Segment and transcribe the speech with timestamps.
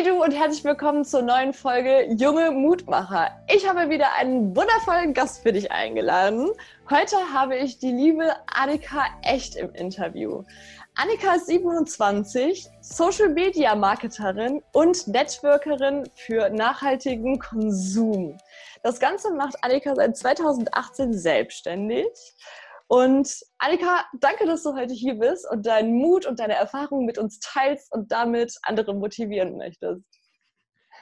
[0.00, 3.38] Hey du und herzlich willkommen zur neuen Folge Junge Mutmacher.
[3.54, 6.48] Ich habe wieder einen wundervollen Gast für dich eingeladen.
[6.88, 10.42] Heute habe ich die liebe Annika Echt im Interview.
[10.94, 18.38] Annika ist 27, Social Media Marketerin und Networkerin für nachhaltigen Konsum.
[18.82, 22.06] Das Ganze macht Annika seit 2018 selbstständig
[22.90, 27.18] und Annika, danke, dass du heute hier bist und deinen Mut und deine Erfahrungen mit
[27.18, 30.02] uns teilst und damit andere motivieren möchtest.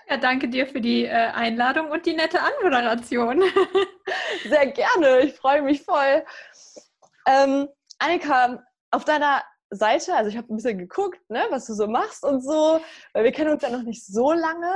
[0.06, 3.42] Ja, danke dir für die äh, Einladung und die nette Anmoderation.
[4.44, 6.26] Sehr gerne, ich freue mich voll.
[7.26, 11.86] Ähm, Annika, auf deiner Seite, also ich habe ein bisschen geguckt, ne, was du so
[11.86, 12.82] machst und so,
[13.14, 14.74] weil wir kennen uns ja noch nicht so lange.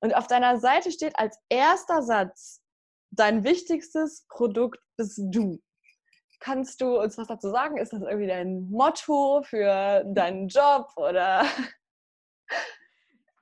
[0.00, 2.62] Und auf deiner Seite steht als erster Satz,
[3.10, 5.60] dein wichtigstes Produkt bist du.
[6.44, 7.78] Kannst du uns was dazu sagen?
[7.78, 11.46] Ist das irgendwie dein Motto für deinen Job oder?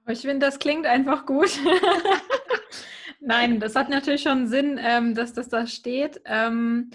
[0.09, 1.61] Ich finde, das klingt einfach gut.
[3.21, 6.91] Nein, das hat natürlich schon Sinn, ähm, dass das da steht, ähm,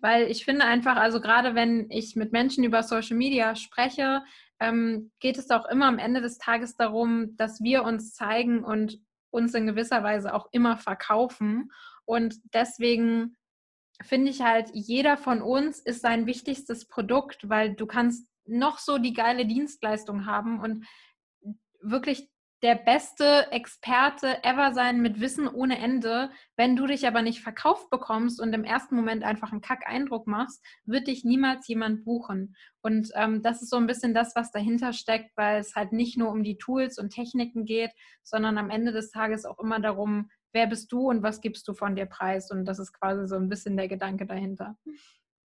[0.00, 4.22] weil ich finde einfach, also gerade wenn ich mit Menschen über Social Media spreche,
[4.60, 9.00] ähm, geht es auch immer am Ende des Tages darum, dass wir uns zeigen und
[9.30, 11.72] uns in gewisser Weise auch immer verkaufen.
[12.04, 13.36] Und deswegen
[14.02, 18.98] finde ich halt, jeder von uns ist sein wichtigstes Produkt, weil du kannst noch so
[18.98, 20.86] die geile Dienstleistung haben und
[21.80, 22.28] wirklich
[22.64, 26.30] der beste Experte ever sein mit Wissen ohne Ende.
[26.56, 30.64] Wenn du dich aber nicht verkauft bekommst und im ersten Moment einfach einen Kack-Eindruck machst,
[30.86, 32.56] wird dich niemals jemand buchen.
[32.80, 36.16] Und ähm, das ist so ein bisschen das, was dahinter steckt, weil es halt nicht
[36.16, 37.90] nur um die Tools und Techniken geht,
[38.22, 41.74] sondern am Ende des Tages auch immer darum, wer bist du und was gibst du
[41.74, 42.50] von dir preis?
[42.50, 44.76] Und das ist quasi so ein bisschen der Gedanke dahinter.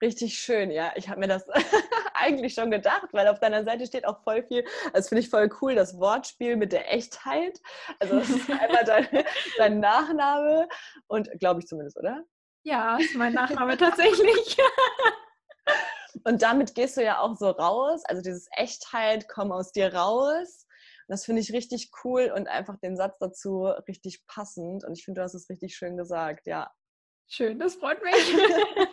[0.03, 0.93] Richtig schön, ja.
[0.97, 1.47] Ich habe mir das
[2.15, 4.65] eigentlich schon gedacht, weil auf deiner Seite steht auch voll viel.
[4.93, 7.61] Das finde ich voll cool, das Wortspiel mit der Echtheit.
[8.01, 9.25] Also das ist einmal dein,
[9.59, 10.69] dein Nachname
[11.07, 12.25] und glaube ich zumindest, oder?
[12.65, 14.57] Ja, ist mein Nachname tatsächlich.
[16.25, 18.03] und damit gehst du ja auch so raus.
[18.07, 20.66] Also dieses Echtheit, komm aus dir raus
[21.09, 24.84] das finde ich richtig cool und einfach den Satz dazu richtig passend.
[24.84, 26.71] Und ich finde, du hast es richtig schön gesagt, ja.
[27.28, 28.15] Schön, das freut mich.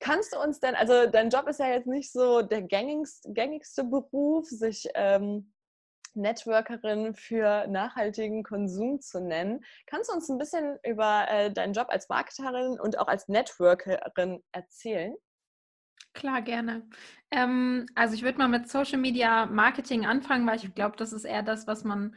[0.00, 3.84] Kannst du uns denn, also dein Job ist ja jetzt nicht so der gängigste, gängigste
[3.84, 5.52] Beruf, sich ähm,
[6.14, 9.64] Networkerin für nachhaltigen Konsum zu nennen.
[9.86, 14.42] Kannst du uns ein bisschen über äh, deinen Job als Marketerin und auch als Networkerin
[14.52, 15.14] erzählen?
[16.16, 16.82] Klar, gerne.
[17.30, 21.24] Ähm, also ich würde mal mit Social Media Marketing anfangen, weil ich glaube, das ist
[21.24, 22.16] eher das, was man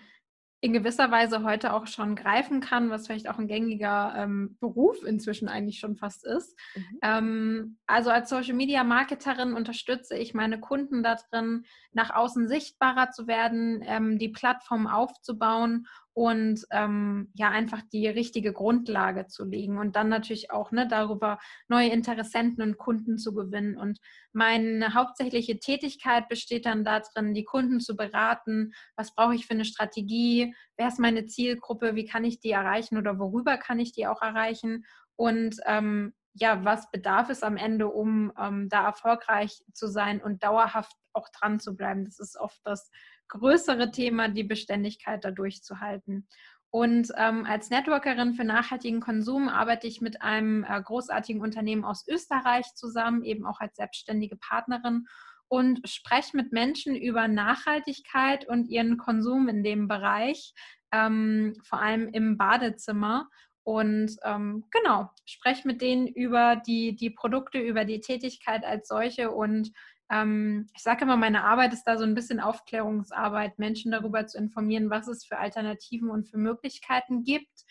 [0.62, 5.04] in gewisser Weise heute auch schon greifen kann, was vielleicht auch ein gängiger ähm, Beruf
[5.04, 6.58] inzwischen eigentlich schon fast ist.
[6.76, 7.00] Mhm.
[7.02, 13.28] Ähm, also als Social Media Marketerin unterstütze ich meine Kunden darin, nach außen sichtbarer zu
[13.28, 19.96] werden, ähm, die Plattform aufzubauen und ähm, ja einfach die richtige Grundlage zu legen und
[19.96, 23.78] dann natürlich auch ne, darüber neue Interessenten und Kunden zu gewinnen.
[23.78, 24.00] Und
[24.34, 29.66] meine hauptsächliche Tätigkeit besteht dann darin, die Kunden zu beraten, was brauche ich für eine
[29.66, 34.08] Strategie, wer ist meine Zielgruppe, wie kann ich die erreichen oder worüber kann ich die
[34.08, 39.88] auch erreichen und ähm, ja, was bedarf es am Ende, um ähm, da erfolgreich zu
[39.88, 42.06] sein und dauerhaft auch dran zu bleiben.
[42.06, 42.90] Das ist oft das
[43.30, 46.28] größere Thema, die Beständigkeit da durchzuhalten.
[46.72, 52.08] Und ähm, als Networkerin für nachhaltigen Konsum arbeite ich mit einem äh, großartigen Unternehmen aus
[52.08, 55.08] Österreich zusammen, eben auch als selbstständige Partnerin
[55.48, 60.54] und spreche mit Menschen über Nachhaltigkeit und ihren Konsum in dem Bereich,
[60.92, 63.28] ähm, vor allem im Badezimmer.
[63.64, 69.32] Und ähm, genau, spreche mit denen über die, die Produkte, über die Tätigkeit als solche
[69.32, 69.72] und
[70.12, 74.38] ähm, ich sage immer, meine Arbeit ist da so ein bisschen Aufklärungsarbeit, Menschen darüber zu
[74.38, 77.66] informieren, was es für Alternativen und für Möglichkeiten gibt,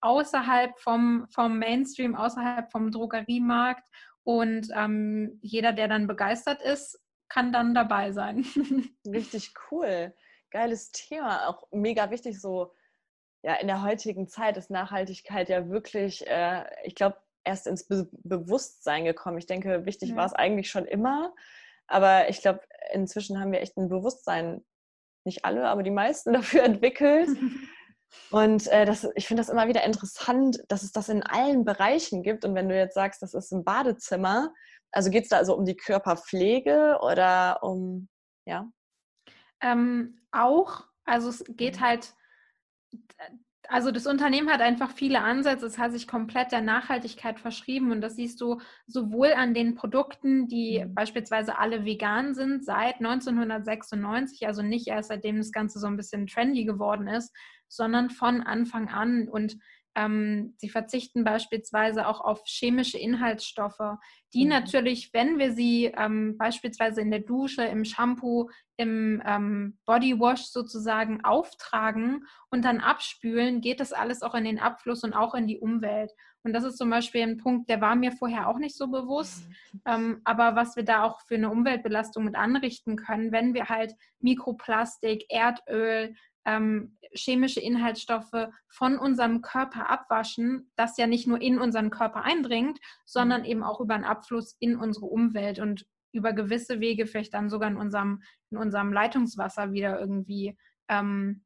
[0.00, 3.88] außerhalb vom, vom Mainstream, außerhalb vom Drogeriemarkt.
[4.24, 8.44] Und ähm, jeder, der dann begeistert ist, kann dann dabei sein.
[9.06, 10.14] Richtig cool.
[10.50, 11.48] Geiles Thema.
[11.48, 12.72] Auch mega wichtig, so
[13.42, 18.08] ja, in der heutigen Zeit ist Nachhaltigkeit ja wirklich, äh, ich glaube, erst ins Be
[18.12, 19.36] Bewusstsein gekommen.
[19.36, 20.16] Ich denke, wichtig ja.
[20.16, 21.34] war es eigentlich schon immer.
[21.86, 22.60] Aber ich glaube,
[22.92, 24.64] inzwischen haben wir echt ein Bewusstsein,
[25.24, 27.28] nicht alle, aber die meisten dafür entwickelt.
[28.30, 32.22] Und äh, das, ich finde das immer wieder interessant, dass es das in allen Bereichen
[32.22, 32.44] gibt.
[32.44, 34.52] Und wenn du jetzt sagst, das ist ein Badezimmer,
[34.92, 38.08] also geht es da also um die Körperpflege oder um,
[38.46, 38.70] ja?
[39.60, 41.80] Ähm, auch, also es geht mhm.
[41.80, 42.14] halt
[43.68, 45.66] also das Unternehmen hat einfach viele Ansätze.
[45.66, 50.48] Es hat sich komplett der Nachhaltigkeit verschrieben und das siehst du sowohl an den Produkten,
[50.48, 50.94] die mhm.
[50.94, 56.26] beispielsweise alle vegan sind seit 1996, also nicht erst seitdem das Ganze so ein bisschen
[56.26, 57.34] trendy geworden ist,
[57.68, 59.56] sondern von Anfang an und
[59.94, 63.98] ähm, sie verzichten beispielsweise auch auf chemische Inhaltsstoffe,
[64.32, 64.50] die mhm.
[64.50, 71.24] natürlich, wenn wir sie ähm, beispielsweise in der Dusche, im Shampoo, im ähm, Bodywash sozusagen
[71.24, 75.58] auftragen und dann abspülen, geht das alles auch in den Abfluss und auch in die
[75.58, 76.12] Umwelt.
[76.42, 79.48] Und das ist zum Beispiel ein Punkt, der war mir vorher auch nicht so bewusst.
[79.48, 79.80] Mhm.
[79.86, 83.94] Ähm, aber was wir da auch für eine Umweltbelastung mit anrichten können, wenn wir halt
[84.20, 86.14] Mikroplastik, Erdöl,
[86.44, 92.78] ähm, chemische Inhaltsstoffe von unserem Körper abwaschen, das ja nicht nur in unseren Körper eindringt,
[93.06, 93.46] sondern mhm.
[93.46, 97.68] eben auch über einen Abfluss in unsere Umwelt und über gewisse Wege vielleicht dann sogar
[97.68, 100.56] in unserem, in unserem Leitungswasser wieder irgendwie
[100.88, 101.44] ähm,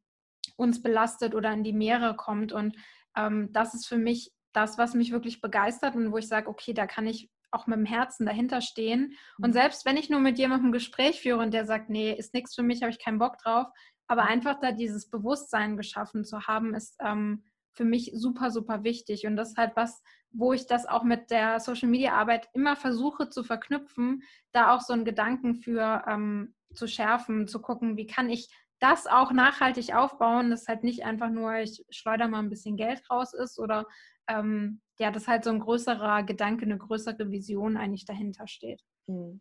[0.57, 2.53] uns belastet oder in die Meere kommt.
[2.53, 2.77] Und
[3.17, 6.75] ähm, das ist für mich das, was mich wirklich begeistert und wo ich sage, okay,
[6.75, 9.15] da kann ich auch mit dem Herzen dahinter stehen.
[9.39, 9.55] Und mhm.
[9.55, 12.55] selbst wenn ich nur mit jemandem ein Gespräch führe und der sagt, nee, ist nichts
[12.55, 13.69] für mich, habe ich keinen Bock drauf,
[14.09, 19.27] aber einfach da dieses Bewusstsein geschaffen zu haben, ist ähm, für mich super, super wichtig.
[19.27, 22.75] Und das ist halt was, wo ich das auch mit der Social Media Arbeit immer
[22.75, 24.23] versuche zu verknüpfen,
[24.53, 28.49] da auch so einen Gedanken für ähm, zu schärfen, zu gucken, wie kann ich
[28.81, 33.03] das auch nachhaltig aufbauen, dass halt nicht einfach nur, ich schleuder mal ein bisschen Geld
[33.11, 33.87] raus ist oder
[34.29, 38.83] ähm, ja, dass halt so ein größerer Gedanke, eine größere Vision eigentlich dahinter steht.
[39.07, 39.41] Mhm.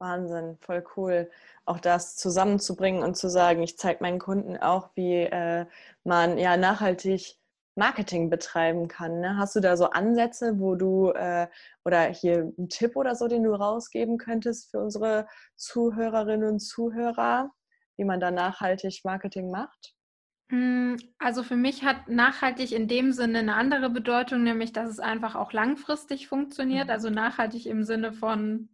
[0.00, 1.30] Wahnsinn, voll cool.
[1.66, 5.66] Auch das zusammenzubringen und zu sagen, ich zeige meinen Kunden auch, wie äh,
[6.04, 7.36] man ja nachhaltig
[7.76, 9.20] Marketing betreiben kann.
[9.20, 9.36] Ne?
[9.36, 11.48] Hast du da so Ansätze, wo du äh,
[11.84, 17.50] oder hier einen Tipp oder so, den du rausgeben könntest für unsere Zuhörerinnen und Zuhörer,
[17.96, 19.94] wie man da nachhaltig Marketing macht?
[20.50, 24.98] Hm, also für mich hat nachhaltig in dem Sinne eine andere Bedeutung, nämlich dass es
[24.98, 26.86] einfach auch langfristig funktioniert.
[26.86, 26.90] Mhm.
[26.90, 28.68] Also nachhaltig im Sinne von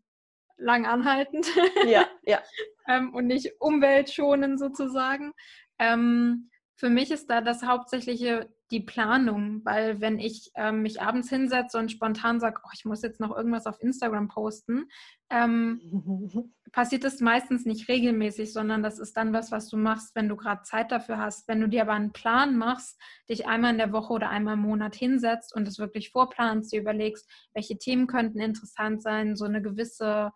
[0.56, 1.46] lang anhaltend.
[1.86, 2.42] Ja, ja.
[2.88, 5.32] ähm, und nicht umweltschonend sozusagen.
[5.78, 11.30] Ähm, für mich ist da das Hauptsächliche die Planung, weil wenn ich ähm, mich abends
[11.30, 14.88] hinsetze und spontan sage, oh, ich muss jetzt noch irgendwas auf Instagram posten,
[15.30, 15.80] ähm,
[16.72, 20.36] passiert das meistens nicht regelmäßig, sondern das ist dann was, was du machst, wenn du
[20.36, 21.46] gerade Zeit dafür hast.
[21.46, 23.00] Wenn du dir aber einen Plan machst,
[23.30, 26.80] dich einmal in der Woche oder einmal im Monat hinsetzt und es wirklich vorplanst, dir
[26.80, 30.32] überlegst, welche Themen könnten interessant sein, so eine gewisse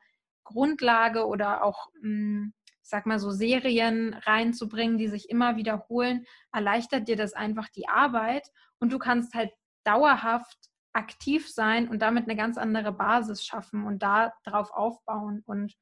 [0.53, 2.53] Grundlage oder auch, hm,
[2.83, 7.89] ich sag mal so, Serien reinzubringen, die sich immer wiederholen, erleichtert dir das einfach die
[7.89, 8.49] Arbeit
[8.79, 9.51] und du kannst halt
[9.85, 10.59] dauerhaft
[10.93, 15.43] aktiv sein und damit eine ganz andere Basis schaffen und da drauf aufbauen.
[15.47, 15.75] Und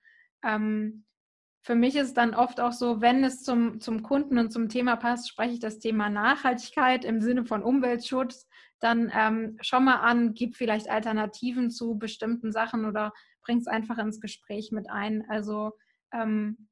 [0.45, 1.07] ähm,
[1.63, 4.97] für mich ist dann oft auch so, wenn es zum, zum Kunden und zum Thema
[4.97, 8.48] passt, spreche ich das Thema Nachhaltigkeit im Sinne von Umweltschutz,
[8.81, 13.99] dann ähm, schau mal an, gib vielleicht Alternativen zu bestimmten Sachen oder bring es einfach
[13.99, 15.25] ins Gespräch mit ein.
[15.29, 15.73] Also
[16.13, 16.69] ähm,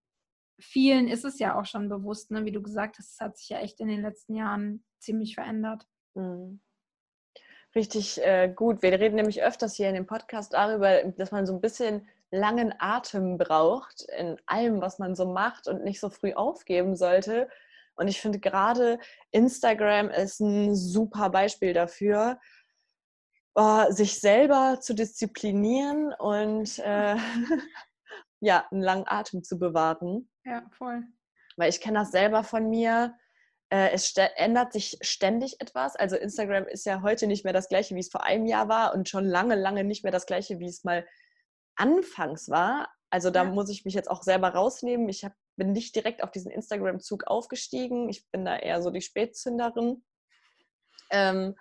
[0.58, 2.44] vielen ist es ja auch schon bewusst, ne?
[2.44, 5.86] wie du gesagt hast, es hat sich ja echt in den letzten Jahren ziemlich verändert.
[6.14, 6.60] Mhm.
[7.74, 8.80] Richtig äh, gut.
[8.82, 12.72] Wir reden nämlich öfters hier in dem Podcast darüber, dass man so ein bisschen langen
[12.78, 17.48] Atem braucht in allem, was man so macht und nicht so früh aufgeben sollte.
[17.96, 18.98] Und ich finde gerade
[19.30, 22.38] Instagram ist ein super Beispiel dafür,
[23.54, 27.16] oh, sich selber zu disziplinieren und äh,
[28.40, 30.30] ja, einen langen Atem zu bewahren.
[30.44, 31.02] Ja, voll.
[31.56, 33.14] Weil ich kenne das selber von mir.
[33.70, 35.96] Äh, es ändert sich ständig etwas.
[35.96, 38.94] Also Instagram ist ja heute nicht mehr das gleiche, wie es vor einem Jahr war
[38.94, 41.06] und schon lange, lange nicht mehr das gleiche, wie es mal
[41.76, 42.88] anfangs war.
[43.10, 43.50] Also da ja.
[43.50, 45.08] muss ich mich jetzt auch selber rausnehmen.
[45.08, 48.08] Ich hab, bin nicht direkt auf diesen Instagram-Zug aufgestiegen.
[48.08, 50.04] Ich bin da eher so die Spätzünderin.
[51.10, 51.54] Ähm,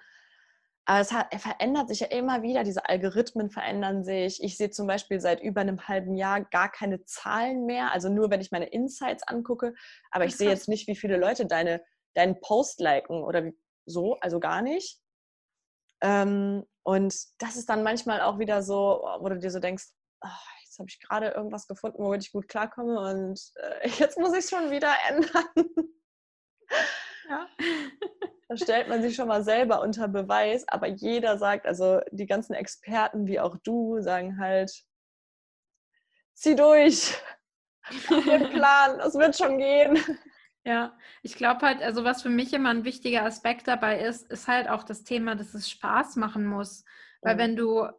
[0.87, 4.43] aber es hat, verändert sich ja immer wieder, diese Algorithmen verändern sich.
[4.43, 8.29] Ich sehe zum Beispiel seit über einem halben Jahr gar keine Zahlen mehr, also nur
[8.29, 9.73] wenn ich meine Insights angucke,
[10.11, 11.83] aber ich sehe jetzt nicht, wie viele Leute deine,
[12.13, 13.51] deinen Post liken oder
[13.87, 14.99] so, also gar nicht.
[16.01, 19.85] Ähm, und das ist dann manchmal auch wieder so, wo du dir so denkst,
[20.23, 20.27] oh,
[20.75, 24.39] jetzt habe ich gerade irgendwas gefunden, womit ich gut klarkomme und äh, jetzt muss ich
[24.39, 25.70] es schon wieder ändern.
[27.29, 27.48] Ja.
[28.48, 32.53] Da stellt man sich schon mal selber unter Beweis, aber jeder sagt, also die ganzen
[32.53, 34.84] Experten wie auch du sagen halt,
[36.34, 37.15] zieh durch,
[38.10, 39.98] den Plan, es wird schon gehen.
[40.63, 44.48] Ja, ich glaube halt, also was für mich immer ein wichtiger Aspekt dabei ist, ist
[44.48, 46.84] halt auch das Thema, dass es Spaß machen muss.
[47.22, 47.39] Weil mhm.
[47.39, 47.89] wenn du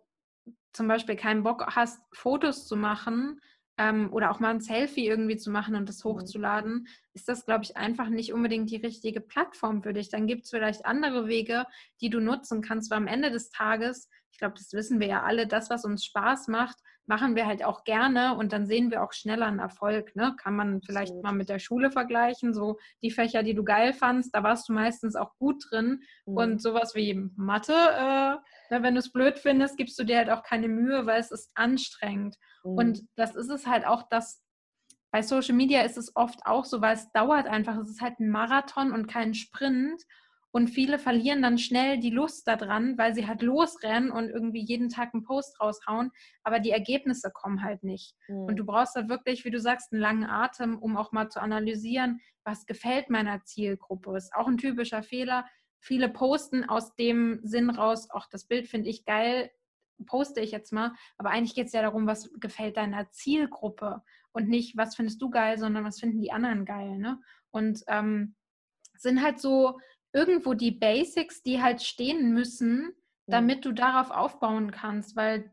[0.73, 3.41] zum Beispiel keinen Bock hast, Fotos zu machen,
[3.79, 6.11] ähm, oder auch mal ein Selfie irgendwie zu machen und das mhm.
[6.11, 10.09] hochzuladen, ist das, glaube ich, einfach nicht unbedingt die richtige Plattform für dich.
[10.09, 11.67] Dann gibt es vielleicht andere Wege,
[12.01, 15.23] die du nutzen kannst, weil am Ende des Tages, ich glaube, das wissen wir ja
[15.23, 16.77] alle, das, was uns Spaß macht,
[17.07, 20.15] machen wir halt auch gerne und dann sehen wir auch schneller einen Erfolg.
[20.17, 20.35] Ne?
[20.37, 22.53] Kann man vielleicht mal mit der Schule vergleichen.
[22.53, 26.03] So die Fächer, die du geil fandst, da warst du meistens auch gut drin.
[26.27, 26.37] Mhm.
[26.37, 28.37] Und sowas wie Mathe, äh,
[28.83, 31.51] wenn du es blöd findest, gibst du dir halt auch keine Mühe, weil es ist
[31.55, 32.37] anstrengend.
[32.65, 32.73] Mhm.
[32.73, 34.43] Und das ist es halt auch, dass
[35.13, 37.77] bei Social Media ist es oft auch so, weil es dauert einfach.
[37.79, 40.03] Es ist halt ein Marathon und kein Sprint.
[40.57, 44.89] Und viele verlieren dann schnell die Lust daran, weil sie halt losrennen und irgendwie jeden
[44.89, 46.13] Tag einen Post raushauen,
[46.45, 48.17] aber die Ergebnisse kommen halt nicht.
[48.27, 48.45] Mhm.
[48.45, 51.43] Und du brauchst da wirklich, wie du sagst, einen langen Atem, um auch mal zu
[51.43, 54.17] analysieren, was gefällt meiner Zielgruppe.
[54.17, 55.45] Ist auch ein typischer Fehler.
[55.79, 59.51] Viele posten aus dem Sinn raus, auch das Bild finde ich geil,
[60.07, 60.95] poste ich jetzt mal.
[61.19, 65.29] Aber eigentlich geht es ja darum, was gefällt deiner Zielgruppe und nicht, was findest du
[65.29, 66.97] geil, sondern was finden die anderen geil.
[66.97, 67.21] Ne?
[67.51, 68.37] Und ähm,
[68.97, 69.79] sind halt so
[70.17, 72.95] irgendwo die Basics, die halt stehen müssen,
[73.27, 75.53] damit du darauf aufbauen kannst, weil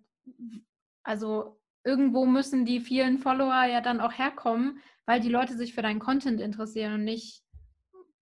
[1.03, 5.81] also irgendwo müssen die vielen Follower ja dann auch herkommen, weil die Leute sich für
[5.81, 7.43] deinen Content interessieren und nicht,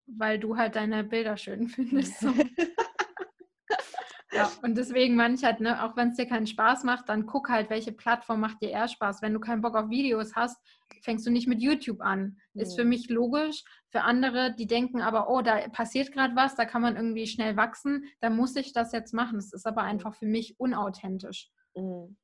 [0.07, 2.21] weil du halt deine Bilder schön findest.
[2.21, 2.33] So.
[4.31, 7.25] Ja, und deswegen meine ich halt, ne, auch wenn es dir keinen Spaß macht, dann
[7.25, 9.21] guck halt, welche Plattform macht dir eher Spaß.
[9.21, 10.57] Wenn du keinen Bock auf Videos hast,
[11.01, 12.37] fängst du nicht mit YouTube an.
[12.53, 12.61] Mhm.
[12.61, 13.63] Ist für mich logisch.
[13.89, 17.57] Für andere, die denken aber, oh, da passiert gerade was, da kann man irgendwie schnell
[17.57, 19.37] wachsen, dann muss ich das jetzt machen.
[19.37, 21.49] Das ist aber einfach für mich unauthentisch.
[21.75, 22.17] Mhm.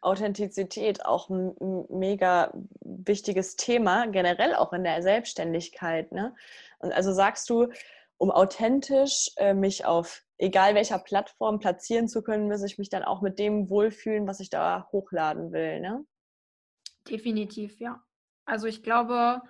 [0.00, 6.12] Authentizität auch ein mega wichtiges Thema, generell auch in der Selbstständigkeit.
[6.12, 6.34] Ne?
[6.78, 7.68] Und also sagst du,
[8.16, 13.04] um authentisch äh, mich auf egal welcher Plattform platzieren zu können, muss ich mich dann
[13.04, 15.80] auch mit dem wohlfühlen, was ich da hochladen will.
[15.80, 16.04] Ne?
[17.08, 18.02] Definitiv, ja.
[18.44, 19.42] Also ich glaube,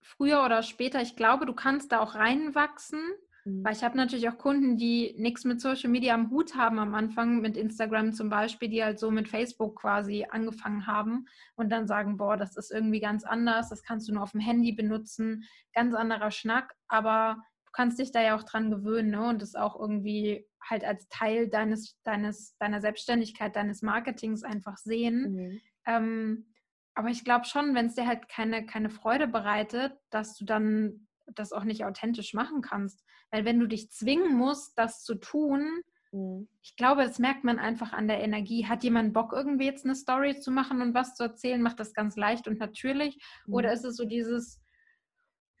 [0.00, 3.00] früher oder später, ich glaube, du kannst da auch reinwachsen,
[3.44, 3.64] mhm.
[3.64, 6.94] weil ich habe natürlich auch Kunden, die nichts mit Social Media am Hut haben am
[6.94, 11.86] Anfang, mit Instagram zum Beispiel, die halt so mit Facebook quasi angefangen haben und dann
[11.86, 15.44] sagen, boah, das ist irgendwie ganz anders, das kannst du nur auf dem Handy benutzen,
[15.74, 17.42] ganz anderer Schnack, aber
[17.72, 19.28] kannst dich da ja auch dran gewöhnen ne?
[19.28, 25.32] und das auch irgendwie halt als Teil deines, deines, deiner Selbstständigkeit, deines Marketings einfach sehen.
[25.32, 25.60] Mhm.
[25.86, 26.46] Ähm,
[26.94, 31.08] aber ich glaube schon, wenn es dir halt keine, keine Freude bereitet, dass du dann
[31.34, 33.02] das auch nicht authentisch machen kannst.
[33.30, 36.48] Weil wenn du dich zwingen musst, das zu tun, mhm.
[36.62, 38.66] ich glaube, das merkt man einfach an der Energie.
[38.66, 41.94] Hat jemand Bock, irgendwie jetzt eine Story zu machen und was zu erzählen, macht das
[41.94, 43.18] ganz leicht und natürlich?
[43.46, 43.54] Mhm.
[43.54, 44.61] Oder ist es so dieses,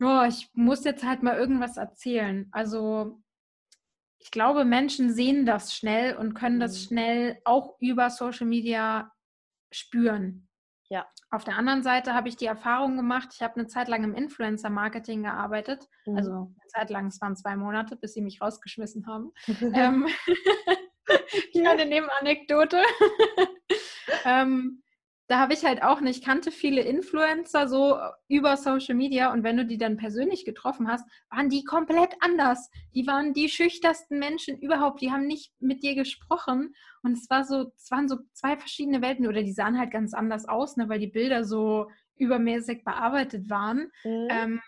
[0.02, 2.48] oh, ich muss jetzt halt mal irgendwas erzählen.
[2.52, 3.22] Also
[4.18, 6.86] ich glaube, Menschen sehen das schnell und können das mhm.
[6.86, 9.12] schnell auch über Social Media
[9.72, 10.48] spüren.
[10.88, 11.06] Ja.
[11.30, 14.14] Auf der anderen Seite habe ich die Erfahrung gemacht, ich habe eine Zeit lang im
[14.14, 15.88] Influencer-Marketing gearbeitet.
[16.04, 16.16] Mhm.
[16.16, 19.32] Also eine Zeit lang, es waren zwei Monate, bis sie mich rausgeschmissen haben.
[19.74, 20.06] ähm,
[21.66, 22.82] eine Nebenanekdote.
[24.24, 24.81] ähm,
[25.32, 27.98] da habe ich halt auch nicht, kannte viele Influencer so
[28.28, 32.70] über Social Media und wenn du die dann persönlich getroffen hast, waren die komplett anders.
[32.94, 37.44] Die waren die schüchtersten Menschen überhaupt, die haben nicht mit dir gesprochen und es war
[37.44, 40.90] so, es waren so zwei verschiedene Welten oder die sahen halt ganz anders aus, ne,
[40.90, 43.90] weil die Bilder so übermäßig bearbeitet waren.
[44.04, 44.28] Mhm.
[44.30, 44.60] Ähm,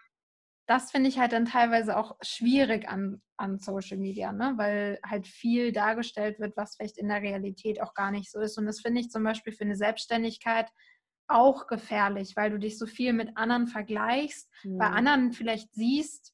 [0.67, 4.55] das finde ich halt dann teilweise auch schwierig an, an Social Media, ne?
[4.57, 8.57] weil halt viel dargestellt wird, was vielleicht in der Realität auch gar nicht so ist.
[8.57, 10.71] Und das finde ich zum Beispiel für eine Selbstständigkeit
[11.29, 14.79] auch gefährlich, weil du dich so viel mit anderen vergleichst, mhm.
[14.79, 16.33] bei anderen vielleicht siehst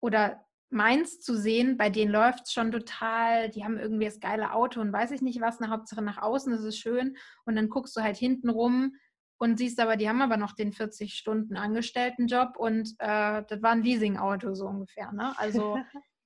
[0.00, 4.52] oder meinst zu sehen, bei denen läuft es schon total, die haben irgendwie das geile
[4.52, 7.68] Auto und weiß ich nicht was, eine Hauptsache nach außen ist es schön und dann
[7.68, 8.94] guckst du halt hinten rum
[9.38, 13.72] und siehst aber, die haben aber noch den 40 Stunden Angestelltenjob und äh, das war
[13.72, 15.12] ein Leasingauto so ungefähr.
[15.12, 15.34] Ne?
[15.38, 15.78] Also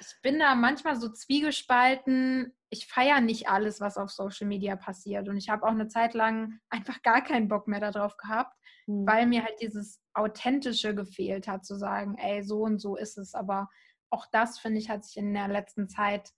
[0.00, 2.54] ich bin da manchmal so zwiegespalten.
[2.70, 5.28] Ich feiere nicht alles, was auf Social Media passiert.
[5.28, 8.56] Und ich habe auch eine Zeit lang einfach gar keinen Bock mehr darauf gehabt,
[8.86, 9.06] mhm.
[9.06, 13.34] weil mir halt dieses Authentische gefehlt hat, zu sagen, ey, so und so ist es.
[13.34, 13.68] Aber
[14.10, 16.30] auch das, finde ich, hat sich in der letzten Zeit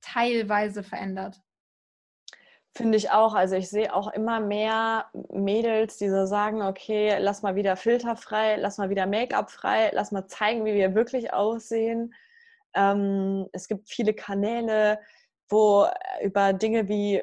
[0.00, 1.40] teilweise verändert.
[2.74, 3.34] Finde ich auch.
[3.34, 8.16] Also ich sehe auch immer mehr Mädels, die so sagen, okay, lass mal wieder Filter
[8.16, 12.14] frei, lass mal wieder Make-up frei, lass mal zeigen, wie wir wirklich aussehen.
[12.74, 15.00] Ähm, es gibt viele Kanäle,
[15.48, 17.22] wo äh, über Dinge wie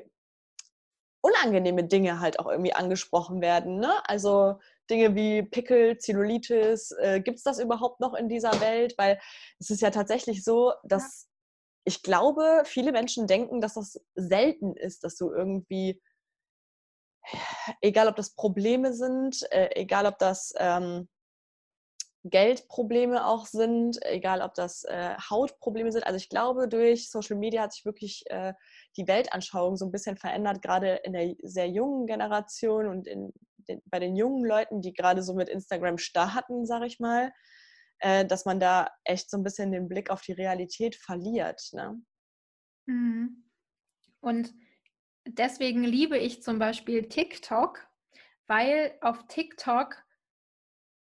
[1.21, 3.79] unangenehme Dinge halt auch irgendwie angesprochen werden.
[3.79, 3.91] Ne?
[4.07, 4.59] Also
[4.89, 8.95] Dinge wie Pickel, Zellulitis, äh, gibt es das überhaupt noch in dieser Welt?
[8.97, 9.19] Weil
[9.59, 11.27] es ist ja tatsächlich so, dass
[11.85, 16.01] ich glaube, viele Menschen denken, dass das selten ist, dass du irgendwie,
[17.81, 21.07] egal ob das Probleme sind, äh, egal ob das ähm,
[22.23, 26.07] Geldprobleme auch sind, egal ob das äh, Hautprobleme sind.
[26.07, 28.53] Also ich glaube, durch Social Media hat sich wirklich äh,
[28.97, 33.31] die Weltanschauung so ein bisschen verändert, gerade in der sehr jungen Generation und in
[33.67, 37.31] den, bei den jungen Leuten, die gerade so mit Instagram starten, sage ich mal,
[37.99, 41.61] äh, dass man da echt so ein bisschen den Blick auf die Realität verliert.
[41.73, 42.01] Ne?
[42.87, 43.49] Mhm.
[44.21, 44.53] Und
[45.27, 47.87] deswegen liebe ich zum Beispiel TikTok,
[48.47, 50.03] weil auf TikTok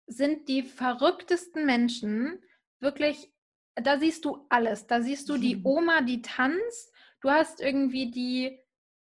[0.06, 2.42] sind die verrücktesten Menschen
[2.80, 3.32] wirklich,
[3.74, 4.86] da siehst du alles.
[4.86, 5.66] Da siehst du die mhm.
[5.66, 6.92] Oma, die tanzt.
[7.20, 8.58] Du hast irgendwie die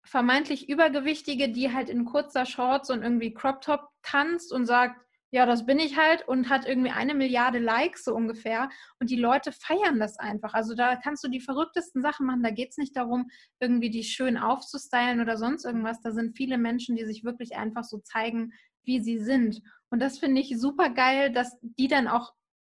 [0.05, 5.01] vermeintlich Übergewichtige, die halt in kurzer Shorts und irgendwie Crop Top tanzt und sagt,
[5.35, 8.69] ja, das bin ich halt und hat irgendwie eine Milliarde Likes so ungefähr.
[9.01, 10.55] Und die Leute feiern das einfach.
[10.55, 12.45] Also da kannst du die verrücktesten Sachen machen.
[12.45, 16.01] Da geht es nicht darum, irgendwie die schön aufzustylen oder sonst irgendwas.
[16.03, 18.53] Da sind viele Menschen, die sich wirklich einfach so zeigen,
[18.85, 19.61] wie sie sind.
[19.91, 22.33] Und das finde ich super geil, dass die dann auch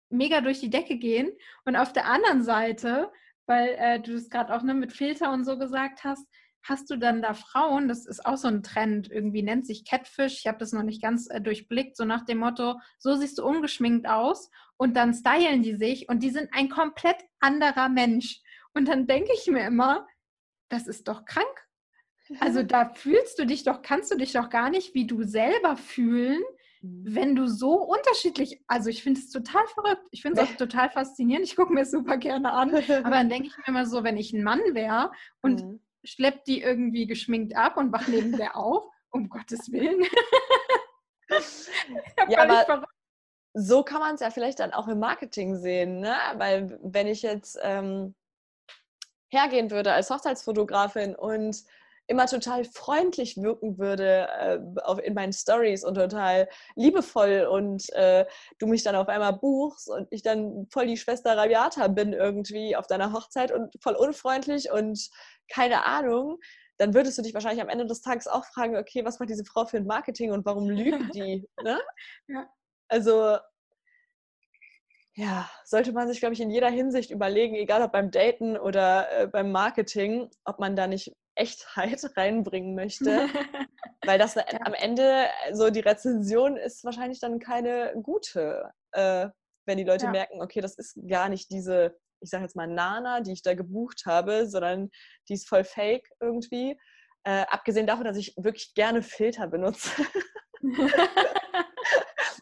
[0.10, 1.32] mega durch die Decke gehen.
[1.64, 3.10] Und auf der anderen Seite,
[3.46, 6.28] weil äh, du es gerade auch ne, mit Filter und so gesagt hast,
[6.64, 10.40] hast du dann da Frauen, das ist auch so ein Trend, irgendwie nennt sich Catfish,
[10.40, 13.46] ich habe das noch nicht ganz äh, durchblickt, so nach dem Motto, so siehst du
[13.46, 18.42] ungeschminkt aus und dann stylen die sich und die sind ein komplett anderer Mensch.
[18.74, 20.08] Und dann denke ich mir immer,
[20.70, 21.68] das ist doch krank.
[22.40, 25.76] Also da fühlst du dich doch, kannst du dich doch gar nicht wie du selber
[25.78, 26.42] fühlen,
[26.82, 27.04] mhm.
[27.16, 30.90] wenn du so unterschiedlich, also ich finde es total verrückt, ich finde es auch total
[30.90, 34.04] faszinierend, ich gucke mir es super gerne an, aber dann denke ich mir immer so,
[34.04, 35.12] wenn ich ein Mann wäre
[35.42, 35.80] und mhm.
[36.04, 40.06] Schleppt die irgendwie geschminkt ab und wach neben der auf, um Gottes Willen.
[42.30, 42.86] ja, aber
[43.54, 46.16] so kann man es ja vielleicht dann auch im Marketing sehen, ne?
[46.36, 48.16] weil wenn ich jetzt ähm,
[49.32, 51.64] hergehen würde als Hochzeitsfotografin und
[52.10, 58.26] immer total freundlich wirken würde äh, auf, in meinen Stories und total liebevoll und äh,
[58.58, 62.76] du mich dann auf einmal buchst und ich dann voll die Schwester Rabiata bin irgendwie
[62.76, 65.10] auf deiner Hochzeit und voll unfreundlich und
[65.52, 66.40] keine Ahnung,
[66.78, 69.46] dann würdest du dich wahrscheinlich am Ende des Tages auch fragen, okay, was macht diese
[69.46, 71.48] Frau für ein Marketing und warum lügt die?
[71.64, 71.80] ne?
[72.28, 72.50] ja.
[72.88, 73.38] Also
[75.14, 79.12] ja, sollte man sich, glaube ich, in jeder Hinsicht überlegen, egal ob beim Daten oder
[79.12, 83.28] äh, beim Marketing, ob man da nicht Echtheit reinbringen möchte.
[84.06, 84.44] weil das ja.
[84.62, 89.28] am Ende, so die Rezension ist wahrscheinlich dann keine gute, äh,
[89.66, 90.12] wenn die Leute ja.
[90.12, 93.54] merken, okay, das ist gar nicht diese, ich sage jetzt mal Nana, die ich da
[93.54, 94.90] gebucht habe, sondern
[95.28, 96.78] die ist voll fake irgendwie.
[97.24, 99.92] Äh, abgesehen davon, dass ich wirklich gerne Filter benutze.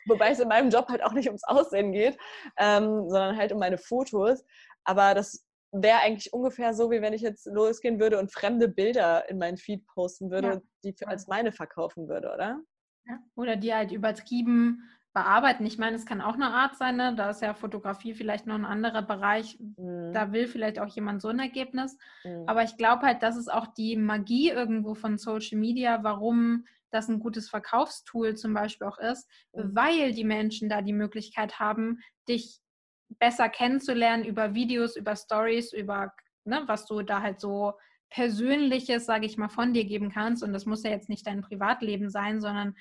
[0.05, 2.17] Wobei es in meinem Job halt auch nicht ums Aussehen geht,
[2.57, 4.45] ähm, sondern halt um meine Fotos.
[4.85, 9.29] Aber das wäre eigentlich ungefähr so, wie wenn ich jetzt losgehen würde und fremde Bilder
[9.29, 10.53] in meinen Feed posten würde ja.
[10.55, 12.61] und die als meine verkaufen würde, oder?
[13.05, 13.19] Ja.
[13.35, 15.65] Oder die halt übertrieben bearbeiten.
[15.65, 17.15] Ich meine, es kann auch eine Art sein, ne?
[17.15, 19.57] da ist ja Fotografie vielleicht noch ein anderer Bereich.
[19.59, 20.11] Mhm.
[20.13, 21.97] Da will vielleicht auch jemand so ein Ergebnis.
[22.23, 22.43] Mhm.
[22.45, 27.09] Aber ich glaube halt, das ist auch die Magie irgendwo von Social Media, warum das
[27.09, 29.75] ein gutes Verkaufstool zum Beispiel auch ist, mhm.
[29.75, 31.99] weil die Menschen da die Möglichkeit haben,
[32.29, 32.61] dich
[33.09, 36.13] besser kennenzulernen über Videos, über Stories, über
[36.45, 37.73] ne, was du da halt so
[38.09, 40.41] Persönliches, sage ich mal, von dir geben kannst.
[40.41, 42.75] Und das muss ja jetzt nicht dein Privatleben sein, sondern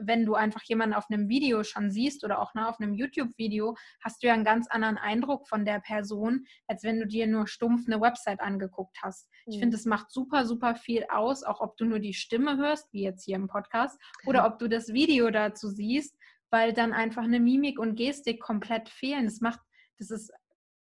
[0.00, 3.76] wenn du einfach jemanden auf einem Video schon siehst oder auch ne, auf einem YouTube-Video,
[4.02, 7.46] hast du ja einen ganz anderen Eindruck von der Person, als wenn du dir nur
[7.46, 9.28] stumpf eine Website angeguckt hast.
[9.46, 9.52] Mhm.
[9.52, 12.92] Ich finde, es macht super, super viel aus, auch ob du nur die Stimme hörst,
[12.92, 16.16] wie jetzt hier im Podcast, oder ob du das Video dazu siehst
[16.52, 19.24] weil dann einfach eine Mimik und Gestik komplett fehlen.
[19.24, 19.60] Das macht,
[19.98, 20.30] das ist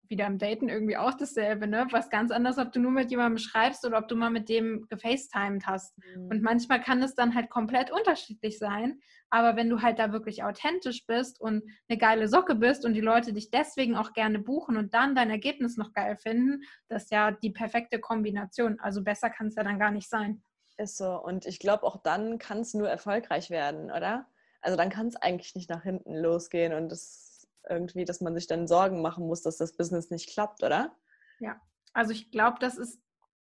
[0.08, 1.86] wieder im Daten irgendwie auch dasselbe, ne?
[1.90, 4.86] Was ganz anders, ob du nur mit jemandem schreibst oder ob du mal mit dem
[4.88, 5.96] gefacetimed hast.
[5.98, 6.28] Mhm.
[6.28, 9.00] Und manchmal kann es dann halt komplett unterschiedlich sein.
[9.28, 13.02] Aber wenn du halt da wirklich authentisch bist und eine geile Socke bist und die
[13.02, 17.12] Leute dich deswegen auch gerne buchen und dann dein Ergebnis noch geil finden, das ist
[17.12, 18.80] ja die perfekte Kombination.
[18.80, 20.42] Also besser kann es ja dann gar nicht sein.
[20.78, 21.22] Ist so.
[21.22, 24.26] Und ich glaube, auch dann kann es nur erfolgreich werden, oder?
[24.60, 28.46] Also dann kann es eigentlich nicht nach hinten losgehen und das irgendwie, dass man sich
[28.46, 30.96] dann Sorgen machen muss, dass das Business nicht klappt, oder?
[31.38, 31.60] Ja,
[31.92, 33.00] also ich glaube, das ist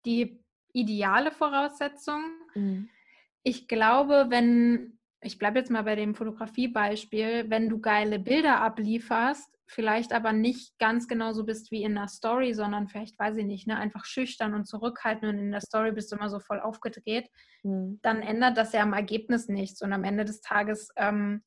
[0.06, 2.24] die ideale Voraussetzung.
[2.56, 2.90] Mhm.
[3.44, 9.53] Ich glaube, wenn, ich bleibe jetzt mal bei dem Fotografiebeispiel, wenn du geile Bilder ablieferst,
[9.68, 13.68] vielleicht aber nicht ganz genauso bist wie in der Story, sondern vielleicht, weiß ich nicht,
[13.68, 17.30] ne, einfach schüchtern und zurückhaltend und in der Story bist du immer so voll aufgedreht,
[17.64, 18.00] mhm.
[18.02, 19.82] dann ändert das ja am Ergebnis nichts.
[19.82, 21.44] Und am Ende des Tages ähm,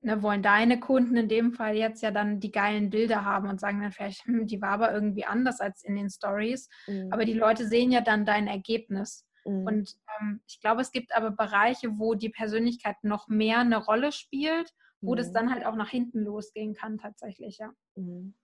[0.00, 3.60] ne, wollen deine Kunden in dem Fall jetzt ja dann die geilen Bilder haben und
[3.60, 6.68] sagen dann vielleicht, hm, die war aber irgendwie anders als in den Stories.
[6.86, 7.12] Mhm.
[7.12, 9.26] Aber die Leute sehen ja dann dein Ergebnis.
[9.44, 9.66] Mhm.
[9.66, 14.12] Und ähm, ich glaube, es gibt aber Bereiche, wo die Persönlichkeit noch mehr eine Rolle
[14.12, 15.16] spielt, wo mhm.
[15.16, 17.72] das dann halt auch nach hinten losgehen kann, tatsächlich, ja.
[17.94, 18.34] Mhm.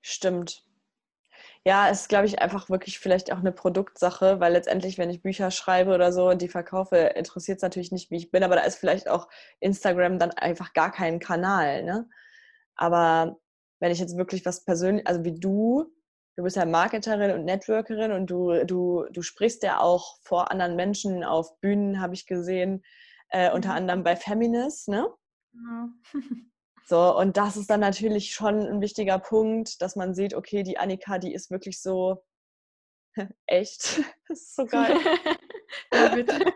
[0.00, 0.64] Stimmt.
[1.64, 5.22] Ja, es ist, glaube ich, einfach wirklich vielleicht auch eine Produktsache, weil letztendlich, wenn ich
[5.22, 8.54] Bücher schreibe oder so und die verkaufe, interessiert es natürlich nicht, wie ich bin, aber
[8.54, 11.82] da ist vielleicht auch Instagram dann einfach gar kein Kanal.
[11.82, 12.08] Ne?
[12.76, 13.38] Aber
[13.80, 15.92] wenn ich jetzt wirklich was persönlich, also wie du,
[16.36, 20.76] du bist ja Marketerin und Networkerin und du, du, du sprichst ja auch vor anderen
[20.76, 22.84] Menschen auf Bühnen, habe ich gesehen,
[23.30, 23.76] äh, unter mhm.
[23.76, 25.08] anderem bei Feminist, ne?
[25.64, 25.88] Ja.
[26.88, 30.78] So, und das ist dann natürlich schon ein wichtiger Punkt, dass man sieht, okay, die
[30.78, 32.24] Annika, die ist wirklich so
[33.46, 33.98] echt.
[34.28, 34.96] Das ist so geil.
[35.92, 36.54] ja, bitte.